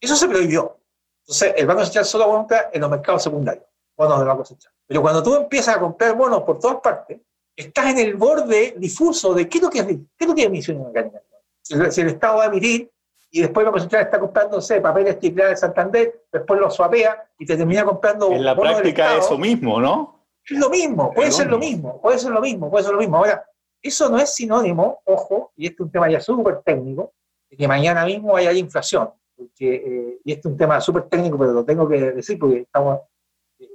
Eso 0.00 0.16
se 0.16 0.28
prohibió. 0.28 0.78
Entonces, 1.22 1.54
el 1.56 1.66
Banco 1.66 1.84
Central 1.84 2.04
solo 2.04 2.26
compra 2.26 2.70
en 2.72 2.80
los 2.80 2.90
mercados 2.90 3.22
secundarios, 3.22 3.64
bonos 3.96 4.18
del 4.18 4.28
Banco 4.28 4.44
Central. 4.44 4.72
Pero 4.86 5.02
cuando 5.02 5.22
tú 5.22 5.34
empiezas 5.36 5.76
a 5.76 5.80
comprar 5.80 6.16
bonos 6.16 6.42
por 6.42 6.58
todas 6.58 6.78
partes, 6.80 7.20
estás 7.54 7.86
en 7.86 7.98
el 7.98 8.16
borde 8.16 8.74
difuso 8.78 9.34
de 9.34 9.48
qué 9.48 9.58
es 9.58 9.64
lo 9.64 9.70
que 9.70 9.78
es, 9.80 9.86
qué 9.86 9.94
es, 10.18 10.26
lo 10.26 10.34
que 10.34 10.42
es 10.42 10.46
emisión 10.46 10.80
orgánica. 10.80 11.22
Si, 11.62 11.74
si, 11.90 12.00
el 12.00 12.08
Estado 12.08 12.38
va 12.38 12.44
a 12.44 12.46
emitir 12.46 12.90
y 13.30 13.42
después 13.42 13.66
va 13.66 13.70
a 13.70 13.80
Central 13.80 14.02
está 14.02 14.18
comprando, 14.18 14.56
no 14.56 14.62
sé, 14.62 14.80
papeles 14.80 15.18
triple 15.18 15.44
de 15.44 15.56
Santander, 15.56 16.24
después 16.32 16.58
lo 16.58 16.70
suapea 16.70 17.30
y 17.38 17.46
te 17.46 17.56
termina 17.56 17.84
comprando. 17.84 18.32
En 18.32 18.44
la 18.44 18.56
práctica 18.56 19.16
es 19.16 19.24
eso 19.24 19.38
mismo, 19.38 19.80
¿no? 19.80 20.26
Es 20.44 20.58
lo 20.58 20.68
mismo, 20.68 21.12
puede 21.12 21.30
ser 21.30 21.46
lo 21.48 21.58
mismo, 21.58 22.00
puede 22.00 22.18
ser 22.18 22.32
lo 22.32 22.40
mismo, 22.40 22.70
puede 22.70 22.84
ser 22.84 22.94
lo 22.94 22.98
mismo. 22.98 23.18
Ahora, 23.18 23.44
eso 23.82 24.08
no 24.08 24.18
es 24.18 24.34
sinónimo, 24.34 25.00
ojo, 25.04 25.52
y 25.56 25.66
este 25.66 25.76
es 25.76 25.80
un 25.80 25.92
tema 25.92 26.10
ya 26.10 26.20
súper 26.20 26.62
técnico, 26.62 27.12
de 27.50 27.56
que 27.56 27.68
mañana 27.68 28.04
mismo 28.04 28.36
haya 28.36 28.52
inflación. 28.52 29.10
Porque, 29.36 29.74
eh, 29.74 30.20
y 30.24 30.32
este 30.32 30.48
es 30.48 30.52
un 30.52 30.56
tema 30.56 30.80
súper 30.80 31.04
técnico, 31.04 31.38
pero 31.38 31.52
lo 31.52 31.64
tengo 31.64 31.88
que 31.88 32.12
decir 32.12 32.38
porque 32.38 32.60
estamos 32.60 33.00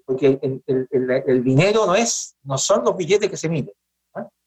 porque 0.06 0.40
el, 0.42 1.44
dinero 1.44 1.86
no, 1.86 1.96
es, 1.96 2.36
no 2.44 2.58
son 2.58 2.84
los 2.84 2.96
billetes 2.96 3.30
que 3.30 3.38
se 3.38 3.48
emiten. 3.48 3.74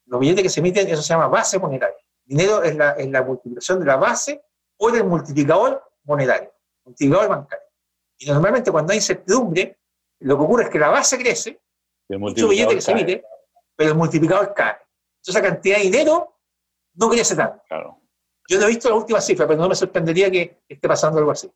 Los 0.05 0.19
billetes 0.19 0.43
que 0.43 0.49
se 0.49 0.59
emiten, 0.59 0.87
eso 0.87 1.01
se 1.01 1.09
llama 1.13 1.27
base 1.27 1.59
monetaria. 1.59 1.95
dinero 2.25 2.63
es 2.63 2.75
la, 2.75 2.91
es 2.91 3.09
la 3.09 3.23
multiplicación 3.23 3.79
de 3.79 3.85
la 3.85 3.97
base 3.97 4.41
o 4.77 4.91
del 4.91 5.03
multiplicador 5.03 5.83
monetario, 6.03 6.51
multiplicador 6.83 7.29
bancario. 7.29 7.65
Y 8.17 8.25
normalmente 8.27 8.71
cuando 8.71 8.91
hay 8.91 8.97
incertidumbre, 8.97 9.77
lo 10.19 10.37
que 10.37 10.43
ocurre 10.43 10.63
es 10.63 10.69
que 10.69 10.79
la 10.79 10.89
base 10.89 11.17
crece, 11.17 11.61
mucho 12.09 12.47
billete 12.47 12.75
que 12.75 12.81
se 12.81 12.91
emite, 12.91 13.23
pero 13.75 13.91
el 13.91 13.97
multiplicador 13.97 14.53
cae. 14.53 14.77
Entonces, 15.19 15.35
esa 15.35 15.41
cantidad 15.41 15.77
de 15.77 15.83
dinero 15.83 16.35
no 16.95 17.09
crece 17.09 17.35
tanto. 17.35 17.61
Claro. 17.67 17.98
Yo 18.49 18.59
no 18.59 18.65
he 18.65 18.69
visto 18.69 18.89
la 18.89 18.95
última 18.95 19.21
cifra, 19.21 19.47
pero 19.47 19.61
no 19.61 19.69
me 19.69 19.75
sorprendería 19.75 20.31
que 20.31 20.57
esté 20.67 20.87
pasando 20.87 21.19
algo 21.19 21.29
así. 21.29 21.49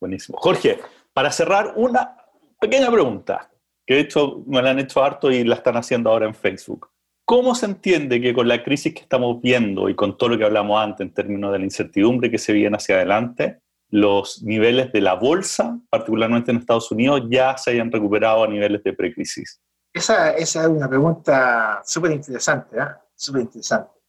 Buenísimo. 0.00 0.38
Jorge, 0.40 0.80
para 1.12 1.30
cerrar, 1.30 1.74
una 1.76 2.16
pequeña 2.58 2.90
pregunta, 2.90 3.50
que 3.86 3.94
de 3.94 4.00
hecho 4.00 4.42
me 4.46 4.62
la 4.62 4.70
han 4.70 4.78
hecho 4.78 5.04
harto 5.04 5.30
y 5.30 5.44
la 5.44 5.56
están 5.56 5.76
haciendo 5.76 6.10
ahora 6.10 6.26
en 6.26 6.34
Facebook. 6.34 6.88
¿Cómo 7.26 7.54
se 7.54 7.66
entiende 7.66 8.22
que 8.22 8.32
con 8.32 8.48
la 8.48 8.64
crisis 8.64 8.94
que 8.94 9.02
estamos 9.02 9.40
viendo 9.42 9.90
y 9.90 9.94
con 9.94 10.16
todo 10.16 10.30
lo 10.30 10.38
que 10.38 10.44
hablamos 10.44 10.80
antes 10.82 11.06
en 11.06 11.12
términos 11.12 11.52
de 11.52 11.58
la 11.58 11.64
incertidumbre 11.64 12.30
que 12.30 12.38
se 12.38 12.54
viene 12.54 12.74
hacia 12.74 12.96
adelante, 12.96 13.60
los 13.90 14.42
niveles 14.42 14.92
de 14.92 15.02
la 15.02 15.14
bolsa, 15.14 15.78
particularmente 15.90 16.50
en 16.50 16.56
Estados 16.56 16.90
Unidos, 16.90 17.22
ya 17.28 17.58
se 17.58 17.72
hayan 17.72 17.92
recuperado 17.92 18.44
a 18.44 18.48
niveles 18.48 18.82
de 18.82 18.94
precrisis? 18.94 19.60
Esa, 19.92 20.30
esa 20.30 20.62
es 20.62 20.68
una 20.68 20.88
pregunta 20.88 21.82
súper 21.84 22.12
interesante, 22.12 22.78
¿eh? 22.78 22.86
súper 23.14 23.42
interesante. 23.42 23.99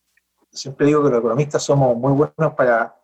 Siempre 0.52 0.88
digo 0.88 1.04
que 1.04 1.10
los 1.10 1.20
economistas 1.20 1.64
somos 1.64 1.96
muy 1.96 2.12
buenos 2.12 2.54
para, 2.56 2.96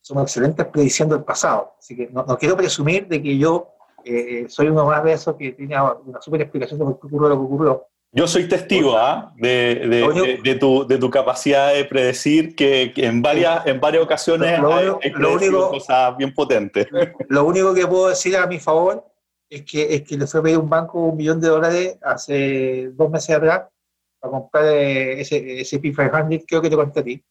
somos 0.00 0.24
excelentes 0.24 0.64
prediciendo 0.66 1.14
el 1.14 1.24
pasado. 1.24 1.74
Así 1.78 1.94
que 1.96 2.08
no, 2.10 2.24
quiero 2.38 2.56
presumir 2.56 3.06
de 3.06 3.22
que 3.22 3.36
yo 3.36 3.74
eh, 4.04 4.46
soy 4.48 4.68
uno 4.68 4.86
más 4.86 5.04
de 5.04 5.12
esos 5.12 5.36
que 5.36 5.52
tiene 5.52 5.76
una 5.80 6.20
súper 6.22 6.42
explicación 6.42 6.78
de 6.78 6.84
por 6.86 7.00
qué 7.00 7.06
ocurrió 7.06 7.28
lo 7.28 7.36
que 7.36 7.44
ocurrió. 7.44 7.86
Yo 8.12 8.26
soy 8.26 8.48
testigo 8.48 8.96
¿ah? 8.96 9.34
de, 9.36 10.40
de, 10.42 10.54
tu, 10.54 10.86
de, 10.86 10.96
tu, 10.96 11.10
capacidad 11.10 11.74
de 11.74 11.84
predecir 11.84 12.54
que, 12.54 12.92
en, 12.96 13.20
varias, 13.20 13.66
en 13.66 13.78
varias 13.78 14.04
ocasiones 14.04 14.58
lo, 14.58 14.74
hay, 14.74 14.88
único, 14.88 15.68
cosas 15.68 16.16
bien 16.16 16.32
potentes. 16.32 16.86
Lo 17.28 17.44
único 17.44 17.74
que 17.74 17.86
puedo 17.86 18.08
decir 18.08 18.36
a 18.38 18.46
mi 18.46 18.58
favor 18.58 19.04
es 19.50 19.64
que, 19.64 19.94
es 19.94 20.02
que 20.02 20.16
le 20.16 20.26
fue 20.26 20.40
a 20.40 20.42
pedir 20.44 20.58
un 20.58 20.70
banco 20.70 20.98
un 20.98 21.16
millón 21.16 21.40
de 21.40 21.48
dólares 21.48 21.98
hace 22.00 22.90
dos 22.94 23.10
meses 23.10 23.36
atrás 23.36 23.64
para 24.26 24.40
comprar 24.40 24.64
eh, 24.66 25.20
ese, 25.20 25.60
ese 25.60 25.80
P500, 25.80 26.44
creo 26.46 26.62
que 26.62 26.70
te 26.70 26.76
conté 26.76 27.00
a 27.00 27.04
ti, 27.04 27.24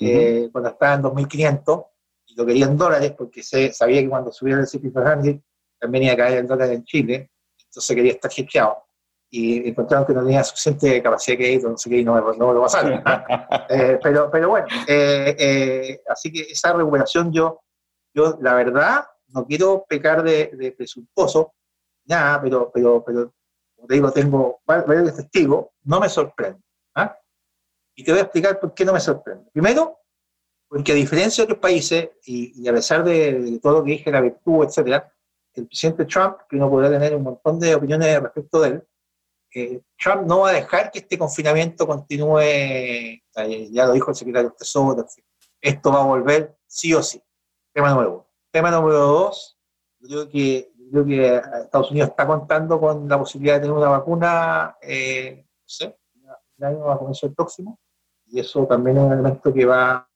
eh, 0.00 0.48
cuando 0.50 0.70
estaba 0.70 0.94
en 0.94 1.02
2.500 1.02 1.86
y 2.26 2.34
lo 2.34 2.46
quería 2.46 2.66
en 2.66 2.76
dólares 2.76 3.12
porque 3.16 3.42
se, 3.42 3.72
sabía 3.72 4.00
que 4.00 4.08
cuando 4.08 4.32
subiera 4.32 4.60
el 4.60 4.66
CP500 4.66 5.42
también 5.78 6.04
iba 6.04 6.14
a 6.14 6.16
caer 6.16 6.38
el 6.38 6.46
dólar 6.46 6.70
en 6.70 6.84
Chile, 6.84 7.30
entonces 7.64 7.96
quería 7.96 8.12
estar 8.12 8.30
chequeado. 8.30 8.84
Y 9.34 9.68
encontraron 9.68 10.06
que 10.06 10.12
no 10.12 10.22
tenía 10.22 10.44
suficiente 10.44 11.02
capacidad 11.02 11.38
de 11.38 11.44
crédito, 11.44 11.70
no 11.70 11.78
sé 11.78 11.88
qué, 11.88 11.98
y 11.98 12.04
no, 12.04 12.20
no, 12.34 12.52
lo 12.52 12.60
pasaron. 12.60 13.02
eh, 13.70 13.98
pero, 14.02 14.30
pero 14.30 14.50
bueno, 14.50 14.66
eh, 14.86 15.34
eh, 15.38 16.00
así 16.06 16.30
que 16.30 16.42
esa 16.42 16.74
recuperación 16.74 17.32
yo, 17.32 17.62
yo 18.14 18.38
la 18.42 18.54
verdad, 18.54 19.04
no 19.28 19.46
quiero 19.46 19.86
pecar 19.88 20.22
de, 20.22 20.50
de 20.52 20.72
presuntuoso, 20.72 21.54
nada, 22.04 22.42
pero, 22.42 22.70
pero, 22.72 23.02
pero, 23.04 23.34
como 23.82 23.88
te 23.88 23.94
digo, 23.94 24.12
tengo 24.12 24.60
varios 24.64 25.16
testigos, 25.16 25.66
no 25.82 25.98
me 25.98 26.08
sorprende. 26.08 26.60
¿ah? 26.94 27.18
Y 27.96 28.04
te 28.04 28.12
voy 28.12 28.20
a 28.20 28.22
explicar 28.22 28.60
por 28.60 28.72
qué 28.74 28.84
no 28.84 28.92
me 28.92 29.00
sorprende. 29.00 29.50
Primero, 29.50 29.98
porque 30.68 30.92
a 30.92 30.94
diferencia 30.94 31.42
de 31.42 31.46
otros 31.46 31.58
países, 31.58 32.10
y, 32.24 32.68
a 32.68 32.72
pesar 32.72 33.02
de, 33.02 33.58
todo 33.60 33.78
lo 33.78 33.84
que 33.84 33.90
dije, 33.90 34.12
la 34.12 34.20
virtud, 34.20 34.64
etcétera, 34.64 35.12
el 35.54 35.66
presidente 35.66 36.04
Trump, 36.04 36.36
que 36.48 36.54
uno 36.54 36.70
podrá 36.70 36.90
tener 36.90 37.16
un 37.16 37.24
montón 37.24 37.58
de 37.58 37.74
opiniones 37.74 38.22
respecto 38.22 38.60
de 38.60 38.68
él, 38.68 39.82
Trump 39.98 40.28
no 40.28 40.40
va 40.40 40.50
a 40.50 40.52
dejar 40.52 40.92
que 40.92 41.00
este 41.00 41.18
confinamiento 41.18 41.84
continúe, 41.84 43.20
ya 43.70 43.86
lo 43.86 43.92
dijo 43.94 44.10
el 44.10 44.16
secretario 44.16 44.50
del 44.50 44.56
Tesoro, 44.56 45.04
esto 45.60 45.92
va 45.92 46.02
a 46.02 46.06
volver 46.06 46.56
sí 46.68 46.94
o 46.94 47.02
sí. 47.02 47.20
Tema 47.74 47.90
número 47.90 48.12
uno. 48.12 48.26
Tema 48.52 48.70
número 48.70 48.98
dos, 48.98 49.58
yo 49.98 50.08
creo 50.08 50.28
que, 50.28 50.71
creo 50.92 51.06
que 51.06 51.36
Estados 51.62 51.90
Unidos 51.90 52.10
está 52.10 52.26
contando 52.26 52.78
con 52.78 53.08
la 53.08 53.18
posibilidad 53.18 53.54
de 53.54 53.60
tener 53.60 53.76
una 53.76 53.88
vacuna, 53.88 54.76
eh, 54.82 55.44
no 55.46 55.64
sé, 55.66 55.98
un 56.58 56.64
año 56.64 56.90
a 56.90 56.98
comienzo 56.98 57.26
el 57.26 57.34
próximo, 57.34 57.78
y 58.26 58.40
eso 58.40 58.66
también 58.66 58.98
es 58.98 59.02
un 59.02 59.12
elemento 59.12 59.52
que 59.52 59.64
va 59.64 60.08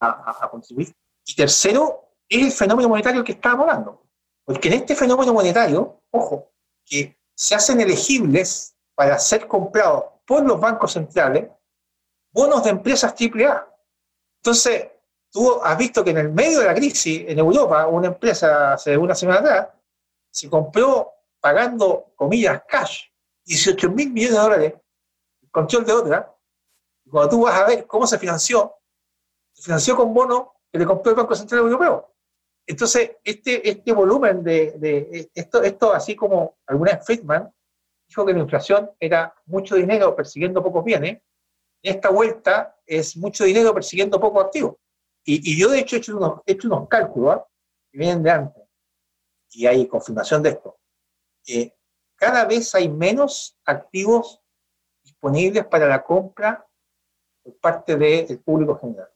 a, 0.00 0.44
a 0.44 0.50
contribuir. 0.50 0.92
Y 1.26 1.34
tercero, 1.34 2.14
es 2.28 2.42
el 2.42 2.52
fenómeno 2.52 2.88
monetario 2.88 3.22
que 3.22 3.32
estábamos 3.32 3.68
hablando. 3.68 4.02
Porque 4.44 4.68
en 4.68 4.74
este 4.74 4.96
fenómeno 4.96 5.34
monetario, 5.34 6.00
ojo, 6.10 6.52
que 6.84 7.18
se 7.34 7.54
hacen 7.54 7.80
elegibles 7.80 8.74
para 8.94 9.18
ser 9.18 9.46
comprados 9.46 10.04
por 10.26 10.44
los 10.44 10.58
bancos 10.58 10.92
centrales 10.92 11.50
bonos 12.32 12.64
de 12.64 12.70
empresas 12.70 13.14
AAA. 13.18 13.66
Entonces, 14.42 14.88
tú 15.30 15.60
has 15.62 15.76
visto 15.76 16.02
que 16.02 16.10
en 16.10 16.18
el 16.18 16.30
medio 16.30 16.60
de 16.60 16.66
la 16.66 16.74
crisis 16.74 17.24
en 17.26 17.38
Europa, 17.38 17.86
una 17.86 18.08
empresa 18.08 18.72
hace 18.72 18.96
una 18.96 19.14
semana 19.14 19.40
atrás 19.40 19.68
se 20.30 20.48
compró 20.48 21.12
pagando, 21.40 22.12
comillas, 22.16 22.62
cash, 22.68 23.04
18 23.44 23.90
mil 23.90 24.12
millones 24.12 24.36
de 24.36 24.42
dólares, 24.42 24.74
el 25.42 25.50
control 25.50 25.84
de 25.84 25.92
otra. 25.92 26.36
Y 27.04 27.10
cuando 27.10 27.30
tú 27.30 27.42
vas 27.44 27.60
a 27.60 27.66
ver 27.66 27.86
cómo 27.86 28.06
se 28.06 28.18
financió, 28.18 28.74
se 29.52 29.62
financió 29.62 29.96
con 29.96 30.12
bonos 30.12 30.48
que 30.70 30.78
le 30.78 30.86
compró 30.86 31.10
el 31.10 31.16
Banco 31.16 31.34
Central 31.34 31.60
Europeo. 31.62 32.14
Entonces, 32.66 33.12
este, 33.24 33.66
este 33.68 33.92
volumen 33.92 34.44
de, 34.44 35.30
esto, 35.34 35.62
esto, 35.62 35.92
así 35.92 36.14
como 36.14 36.58
alguna 36.66 36.92
vez 36.92 37.06
Friedman 37.06 37.50
dijo 38.06 38.26
que 38.26 38.32
la 38.34 38.40
inflación 38.40 38.90
era 39.00 39.34
mucho 39.46 39.74
dinero 39.74 40.14
persiguiendo 40.14 40.62
pocos 40.62 40.84
bienes, 40.84 41.22
esta 41.82 42.10
vuelta 42.10 42.76
es 42.84 43.16
mucho 43.16 43.44
dinero 43.44 43.72
persiguiendo 43.72 44.20
pocos 44.20 44.44
activos. 44.44 44.76
Y, 45.24 45.58
yo, 45.58 45.70
de 45.70 45.80
hecho, 45.80 45.96
he 45.96 45.98
hecho 45.98 46.16
unos, 46.16 46.40
he 46.46 46.52
hecho 46.52 46.68
unos 46.68 46.88
cálculos 46.88 47.36
¿ah? 47.36 47.46
que 47.90 47.98
vienen 47.98 48.22
de 48.22 48.30
antes, 48.30 48.62
y 49.50 49.66
hay 49.66 49.86
confirmación 49.86 50.42
de 50.42 50.50
esto. 50.50 50.78
cada 52.16 52.44
vez 52.44 52.74
hay 52.74 52.88
menos 52.88 53.58
activos 53.64 54.40
disponibles 55.02 55.66
para 55.66 55.86
la 55.86 56.02
compra 56.02 56.66
por 57.42 57.56
parte 57.58 57.96
del 57.96 58.40
público 58.40 58.78
general 58.78 59.08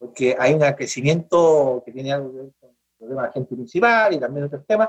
porque 0.00 0.34
hay 0.38 0.54
un 0.54 0.60
crecimiento 0.72 1.82
que 1.84 1.92
tiene 1.92 2.10
algo 2.10 2.32
que 2.32 2.38
ver 2.38 2.52
con 2.58 2.70
el 2.70 2.76
problema 2.98 3.22
de 3.22 3.28
agente 3.28 3.54
principal 3.54 4.14
y 4.14 4.18
también 4.18 4.46
otros 4.46 4.66
temas. 4.66 4.88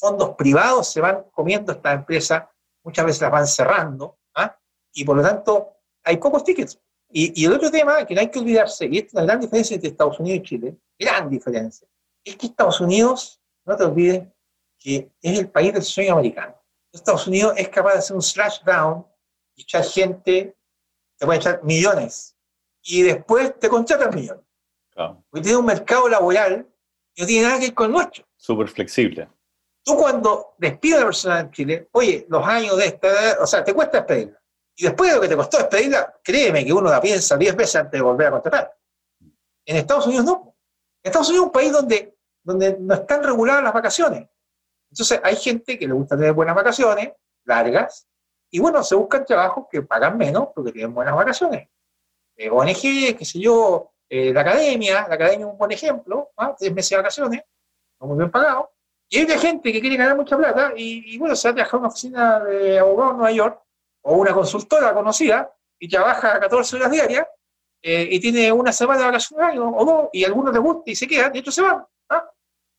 fondos 0.00 0.36
privados 0.36 0.92
se 0.92 1.00
van 1.00 1.24
comiendo 1.32 1.72
esta 1.72 1.92
empresa, 1.92 2.48
muchas 2.84 3.04
veces 3.04 3.22
las 3.22 3.32
van 3.32 3.46
cerrando, 3.48 4.18
¿ah? 4.36 4.56
y 4.92 5.04
por 5.04 5.16
lo 5.16 5.22
tanto 5.22 5.72
hay 6.04 6.16
pocos 6.18 6.44
tickets. 6.44 6.80
Y, 7.10 7.44
el 7.44 7.52
otro 7.52 7.70
tema 7.70 8.06
que 8.06 8.14
no 8.14 8.20
hay 8.20 8.30
que 8.30 8.38
olvidarse, 8.38 8.86
y 8.86 8.98
esta 8.98 9.08
es 9.08 9.14
la 9.14 9.24
gran 9.24 9.40
diferencia 9.40 9.74
entre 9.74 9.90
Estados 9.90 10.20
Unidos 10.20 10.38
y 10.38 10.42
Chile, 10.42 10.76
gran 10.96 11.28
diferencia, 11.28 11.88
es 12.22 12.36
que 12.36 12.46
Estados 12.46 12.80
Unidos, 12.80 13.37
no 13.68 13.76
te 13.76 13.84
olvides, 13.84 14.26
que 14.78 15.12
es 15.20 15.38
el 15.38 15.50
país 15.50 15.72
del 15.72 15.82
sueño 15.82 16.14
americano. 16.14 16.54
Estados 16.92 17.26
Unidos 17.26 17.54
es 17.56 17.68
capaz 17.68 17.92
de 17.92 17.98
hacer 17.98 18.16
un 18.16 18.22
slash 18.22 18.62
down 18.64 19.06
y 19.54 19.62
echar 19.62 19.84
gente, 19.84 20.56
te 21.16 21.26
puede 21.26 21.38
echar 21.38 21.62
millones 21.62 22.34
y 22.82 23.02
después 23.02 23.58
te 23.58 23.68
contratan 23.68 24.14
millones. 24.14 24.44
Claro. 24.90 25.22
Porque 25.28 25.42
tiene 25.42 25.58
un 25.58 25.66
mercado 25.66 26.08
laboral 26.08 26.66
que 27.14 27.22
no 27.22 27.26
tiene 27.26 27.46
nada 27.46 27.58
que 27.58 27.66
ver 27.66 27.74
con 27.74 27.86
el 27.86 27.92
nuestro. 27.92 28.26
Súper 28.36 28.68
flexible. 28.68 29.28
Tú 29.84 29.96
cuando 29.96 30.54
despides 30.58 30.96
a 30.96 31.00
la 31.00 31.06
persona 31.06 31.40
en 31.40 31.50
Chile, 31.50 31.88
oye, 31.92 32.26
los 32.28 32.46
años 32.46 32.76
de 32.76 32.86
esta, 32.86 33.36
o 33.40 33.46
sea, 33.46 33.62
te 33.62 33.74
cuesta 33.74 33.98
despedirla. 33.98 34.40
Y 34.76 34.84
después 34.84 35.10
de 35.10 35.16
lo 35.16 35.22
que 35.22 35.28
te 35.28 35.36
costó 35.36 35.58
despedirla, 35.58 36.14
créeme 36.22 36.64
que 36.64 36.72
uno 36.72 36.90
la 36.90 37.00
piensa 37.00 37.36
10 37.36 37.56
veces 37.56 37.76
antes 37.76 37.98
de 37.98 38.02
volver 38.02 38.28
a 38.28 38.30
contratar. 38.30 38.76
En 39.66 39.76
Estados 39.76 40.06
Unidos 40.06 40.24
no. 40.24 40.56
Estados 41.02 41.28
Unidos 41.28 41.44
es 41.44 41.46
un 41.46 41.52
país 41.52 41.72
donde, 41.72 42.17
donde 42.48 42.78
no 42.80 42.94
están 42.94 43.22
reguladas 43.22 43.62
las 43.62 43.74
vacaciones. 43.74 44.26
Entonces 44.90 45.20
hay 45.22 45.36
gente 45.36 45.78
que 45.78 45.86
le 45.86 45.92
gusta 45.92 46.16
tener 46.16 46.32
buenas 46.32 46.56
vacaciones, 46.56 47.12
largas, 47.44 48.08
y 48.50 48.58
bueno, 48.58 48.82
se 48.82 48.94
buscan 48.94 49.26
trabajos 49.26 49.66
que 49.70 49.82
pagan 49.82 50.16
menos 50.16 50.48
porque 50.54 50.72
tienen 50.72 50.94
buenas 50.94 51.14
vacaciones. 51.14 51.68
Eh, 52.36 52.48
ONG, 52.48 53.16
qué 53.18 53.24
sé 53.24 53.38
yo, 53.38 53.92
eh, 54.08 54.32
la 54.32 54.40
academia, 54.40 55.06
la 55.06 55.14
academia 55.14 55.46
es 55.46 55.52
un 55.52 55.58
buen 55.58 55.72
ejemplo, 55.72 56.30
¿ah? 56.38 56.54
tres 56.58 56.72
meses 56.72 56.90
de 56.90 56.96
vacaciones, 56.96 57.42
no 58.00 58.06
muy 58.06 58.16
bien 58.16 58.30
pagado, 58.30 58.72
y 59.10 59.18
hay 59.18 59.38
gente 59.38 59.70
que 59.70 59.80
quiere 59.82 59.96
ganar 59.96 60.16
mucha 60.16 60.38
plata 60.38 60.72
y, 60.74 61.18
bueno, 61.18 61.36
se 61.36 61.48
va 61.48 61.52
a 61.52 61.54
trabajar 61.54 61.76
en 61.76 61.80
una 61.80 61.88
oficina 61.88 62.40
de 62.40 62.78
abogado 62.78 63.10
en 63.10 63.16
Nueva 63.18 63.32
York 63.32 63.62
o 64.02 64.16
una 64.16 64.32
consultora 64.32 64.94
conocida 64.94 65.52
y 65.78 65.88
trabaja 65.88 66.40
14 66.40 66.76
horas 66.76 66.90
diarias 66.90 67.26
eh, 67.82 68.08
y 68.10 68.20
tiene 68.20 68.50
una 68.52 68.72
semana 68.72 69.00
de 69.00 69.06
vacaciones 69.06 69.58
o 69.58 69.84
dos 69.84 70.08
y 70.14 70.24
algunos 70.24 70.54
les 70.54 70.62
gusta 70.62 70.90
y 70.90 70.94
se 70.94 71.06
quedan 71.06 71.36
y 71.36 71.40
otros 71.40 71.54
se 71.54 71.62
van. 71.62 71.84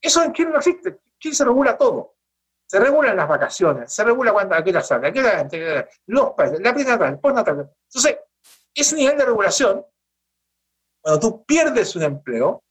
Eso 0.02 0.24
en 0.24 0.34
Chile 0.34 0.50
no 0.52 0.58
existe. 0.58 1.00
Chile 1.20 1.36
se 1.36 1.45
regula 1.45 1.78
todo. 1.78 2.16
Se 2.68 2.80
regulan 2.80 3.18
las 3.18 3.28
vacaciones, 3.28 3.91
se 3.91 4.04
regula 4.04 4.32
cuándo, 4.32 4.54
a 4.54 4.64
qué 4.64 4.70
hora 4.70 4.84
sale, 4.84 5.08
a 5.08 5.12
qué 5.12 5.20
hora 5.22 5.89
los 6.06 6.32
padres, 6.34 6.60
la 6.62 6.72
prenatal, 6.72 7.20
postnatal. 7.20 7.72
Entonces, 7.88 8.20
ese 8.76 8.95
nivel 8.95 9.18
de 9.18 9.26
regulación, 9.26 9.84
cuando 11.02 11.20
tú 11.20 11.43
pierdes 11.45 11.95
un 11.95 12.04
empleo, 12.04 12.64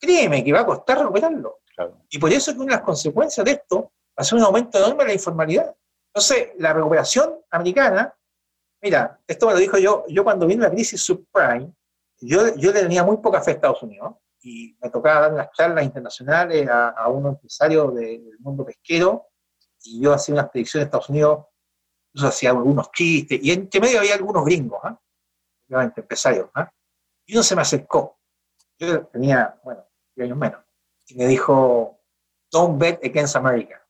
créeme 0.00 0.42
que 0.42 0.52
va 0.52 0.60
a 0.60 0.66
costar 0.66 1.00
recuperarlo. 1.00 1.60
Y 2.08 2.18
por 2.18 2.32
eso 2.32 2.50
es 2.50 2.56
que 2.56 2.62
una 2.62 2.72
de 2.72 2.76
las 2.78 2.86
consecuencias 2.86 3.44
de 3.44 3.52
esto 3.52 3.82
va 3.82 4.22
a 4.22 4.24
ser 4.24 4.38
un 4.38 4.44
aumento 4.44 4.78
enorme 4.78 5.04
de 5.04 5.08
la 5.08 5.14
informalidad. 5.14 5.76
Entonces, 6.14 6.52
la 6.56 6.72
recuperación 6.72 7.38
americana, 7.50 8.16
mira, 8.82 9.20
esto 9.26 9.48
me 9.48 9.52
lo 9.52 9.58
dijo 9.58 9.76
yo, 9.76 10.06
yo 10.08 10.24
cuando 10.24 10.46
vino 10.46 10.62
la 10.62 10.70
crisis 10.70 11.02
subprime, 11.02 11.74
yo, 12.20 12.54
yo 12.54 12.72
le 12.72 12.80
tenía 12.80 13.04
muy 13.04 13.18
poca 13.18 13.42
fe 13.42 13.50
a 13.50 13.54
Estados 13.54 13.82
Unidos 13.82 14.14
y 14.46 14.76
me 14.80 14.90
tocaba 14.90 15.20
dar 15.22 15.32
unas 15.34 15.50
charlas 15.52 15.84
internacionales 15.84 16.68
a, 16.68 16.90
a 16.90 17.08
unos 17.08 17.34
empresarios 17.34 17.94
del 17.94 18.38
mundo 18.38 18.64
pesquero 18.64 19.26
y 19.82 20.00
yo 20.00 20.12
hacía 20.12 20.34
unas 20.34 20.50
predicciones 20.50 20.84
de 20.84 20.86
Estados 20.86 21.08
Unidos, 21.08 21.46
incluso 22.12 22.28
hacía 22.28 22.50
algunos 22.50 22.90
chistes 22.92 23.40
y 23.42 23.50
entre 23.50 23.80
medio 23.80 23.98
había 23.98 24.14
algunos 24.14 24.44
gringos. 24.44 24.80
¿eh? 24.84 24.94
obviamente 25.68 26.00
empresarios, 26.00 26.48
¿ah? 26.54 26.70
y 27.26 27.34
uno 27.34 27.42
se 27.42 27.56
me 27.56 27.62
acercó. 27.62 28.18
Yo 28.78 29.06
tenía, 29.06 29.58
bueno, 29.64 29.84
años 30.18 30.38
menos, 30.38 30.60
y 31.08 31.14
me 31.16 31.26
dijo, 31.26 31.98
don't 32.50 32.78
bet 32.80 33.04
against 33.04 33.36
America. 33.36 33.84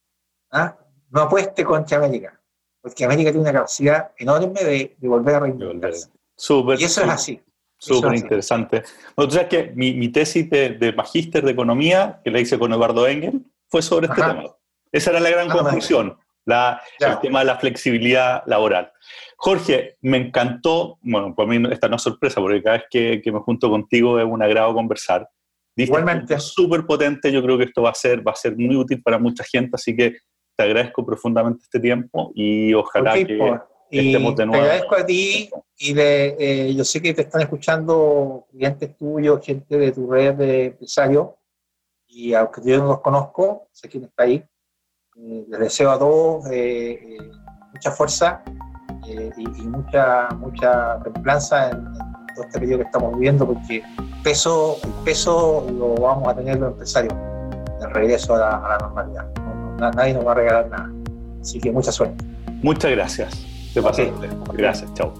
¿ah? 0.53 0.77
No 1.11 1.23
apueste 1.23 1.65
contra 1.65 1.99
América, 1.99 2.41
porque 2.81 3.05
América 3.05 3.31
tiene 3.31 3.43
una 3.43 3.53
capacidad 3.53 4.13
enorme 4.17 4.63
de, 4.63 4.97
volver 5.01 5.35
a 5.35 5.41
reinventarse. 5.41 6.11
Súper, 6.37 6.81
y 6.81 6.85
eso 6.85 7.03
es 7.03 7.09
así. 7.09 7.43
Súper 7.79 8.15
interesante. 8.15 8.83
Bueno, 9.15 9.29
tú 9.29 9.35
sabes 9.35 9.49
que 9.49 9.73
mi, 9.75 9.93
mi 9.95 10.09
tesis 10.09 10.49
de, 10.49 10.95
magíster 10.97 11.45
de 11.45 11.53
economía, 11.53 12.21
que 12.25 12.31
la 12.31 12.41
hice 12.41 12.59
con 12.59 12.73
Eduardo 12.73 13.07
Engel, 13.07 13.45
fue 13.69 13.83
sobre 13.83 14.07
este 14.07 14.23
tema. 14.23 14.45
Esa 14.93 15.11
era 15.11 15.21
la 15.21 15.31
gran 15.31 15.51
ah, 15.51 15.55
conclusión, 15.55 16.19
la, 16.45 16.81
el 16.99 17.19
tema 17.21 17.41
de 17.41 17.47
la 17.47 17.57
flexibilidad 17.57 18.43
laboral. 18.47 18.93
Jorge, 19.37 19.97
me 20.01 20.17
encantó, 20.17 20.99
bueno, 21.03 21.35
para 21.35 21.49
mí 21.49 21.69
esta 21.71 21.89
no 21.89 21.97
es 21.97 22.03
sorpresa, 22.03 22.41
porque 22.41 22.63
cada 22.63 22.79
vez 22.79 22.87
que, 22.91 23.21
que 23.23 23.33
me 23.33 23.41
junto 23.41 23.69
contigo 23.69 24.19
es 24.19 24.25
un 24.25 24.43
agrado 24.43 24.73
conversar. 24.73 25.29
Igualmente. 25.77 26.39
Súper 26.41 26.87
potente, 26.87 27.31
yo 27.31 27.43
creo 27.43 27.59
que 27.59 27.65
esto 27.65 27.83
va 27.83 27.91
a, 27.91 27.95
ser, 27.95 28.27
va 28.27 28.33
a 28.33 28.37
ser 28.37 28.57
muy 28.57 28.75
útil 28.75 29.03
para 29.03 29.19
mucha 29.19 29.45
gente, 29.45 29.73
así 29.75 29.95
que 29.95 30.17
te 30.57 30.65
agradezco 30.65 31.05
profundamente 31.05 31.65
este 31.65 31.79
tiempo 31.79 32.33
y 32.35 32.73
ojalá 32.73 33.13
que 33.13 33.37
pues, 33.37 33.61
nuevo. 33.91 34.35
Te 34.35 34.43
agradezco 34.43 34.97
a 34.97 35.07
ti 35.07 35.51
y 35.79 35.93
de, 35.93 36.37
eh, 36.39 36.75
yo 36.75 36.85
sé 36.85 37.03
que 37.03 37.13
te 37.13 37.23
están 37.23 37.43
escuchando 37.43 38.47
clientes 38.51 38.97
tuyos, 38.97 39.45
gente 39.45 39.77
de 39.77 39.93
tu 39.93 40.11
red 40.11 40.35
de 40.35 40.65
empresarios, 40.67 41.29
y 42.07 42.33
aunque 42.35 42.63
yo 42.65 42.79
no 42.79 42.87
los 42.87 43.01
conozco, 43.01 43.69
sé 43.73 43.89
quién 43.89 44.05
está 44.05 44.23
ahí. 44.25 44.43
Eh, 45.17 45.45
les 45.49 45.61
deseo 45.61 45.91
a 45.91 45.99
todos 45.99 46.47
eh, 46.51 47.19
mucha 47.73 47.91
fuerza 47.91 48.43
y, 49.07 49.43
mucha, 49.67 50.29
mucha 50.31 50.99
templanza 51.03 51.71
en, 51.71 51.85
todo 52.35 52.45
este 52.45 52.61
periodo 52.61 52.81
que 52.81 52.85
estamos 52.87 53.15
viviendo, 53.15 53.47
porque 53.47 53.77
el 53.77 54.23
peso, 54.23 54.77
el 54.83 54.93
peso 55.05 55.67
lo 55.73 55.95
vamos 55.95 56.29
a 56.29 56.37
tener 56.37 56.59
los 56.59 56.73
empresarios 56.73 57.15
de 57.81 57.87
regreso 57.89 58.35
a 58.35 58.39
la, 58.39 58.79
normalidad. 58.79 59.27
nadie 59.79 60.13
nos 60.13 60.27
va 60.27 60.33
a 60.33 60.35
regalar 60.35 60.69
nada. 60.69 60.91
Así 61.41 61.59
que 61.61 61.73
mucha 61.73 61.93
suerte. 61.93 62.25
Muchas 62.63 62.91
gracias. 62.91 63.56
Te 63.77 63.83
pasaste. 63.83 64.11
Gracias. 64.55 64.95
Chao. 64.95 65.13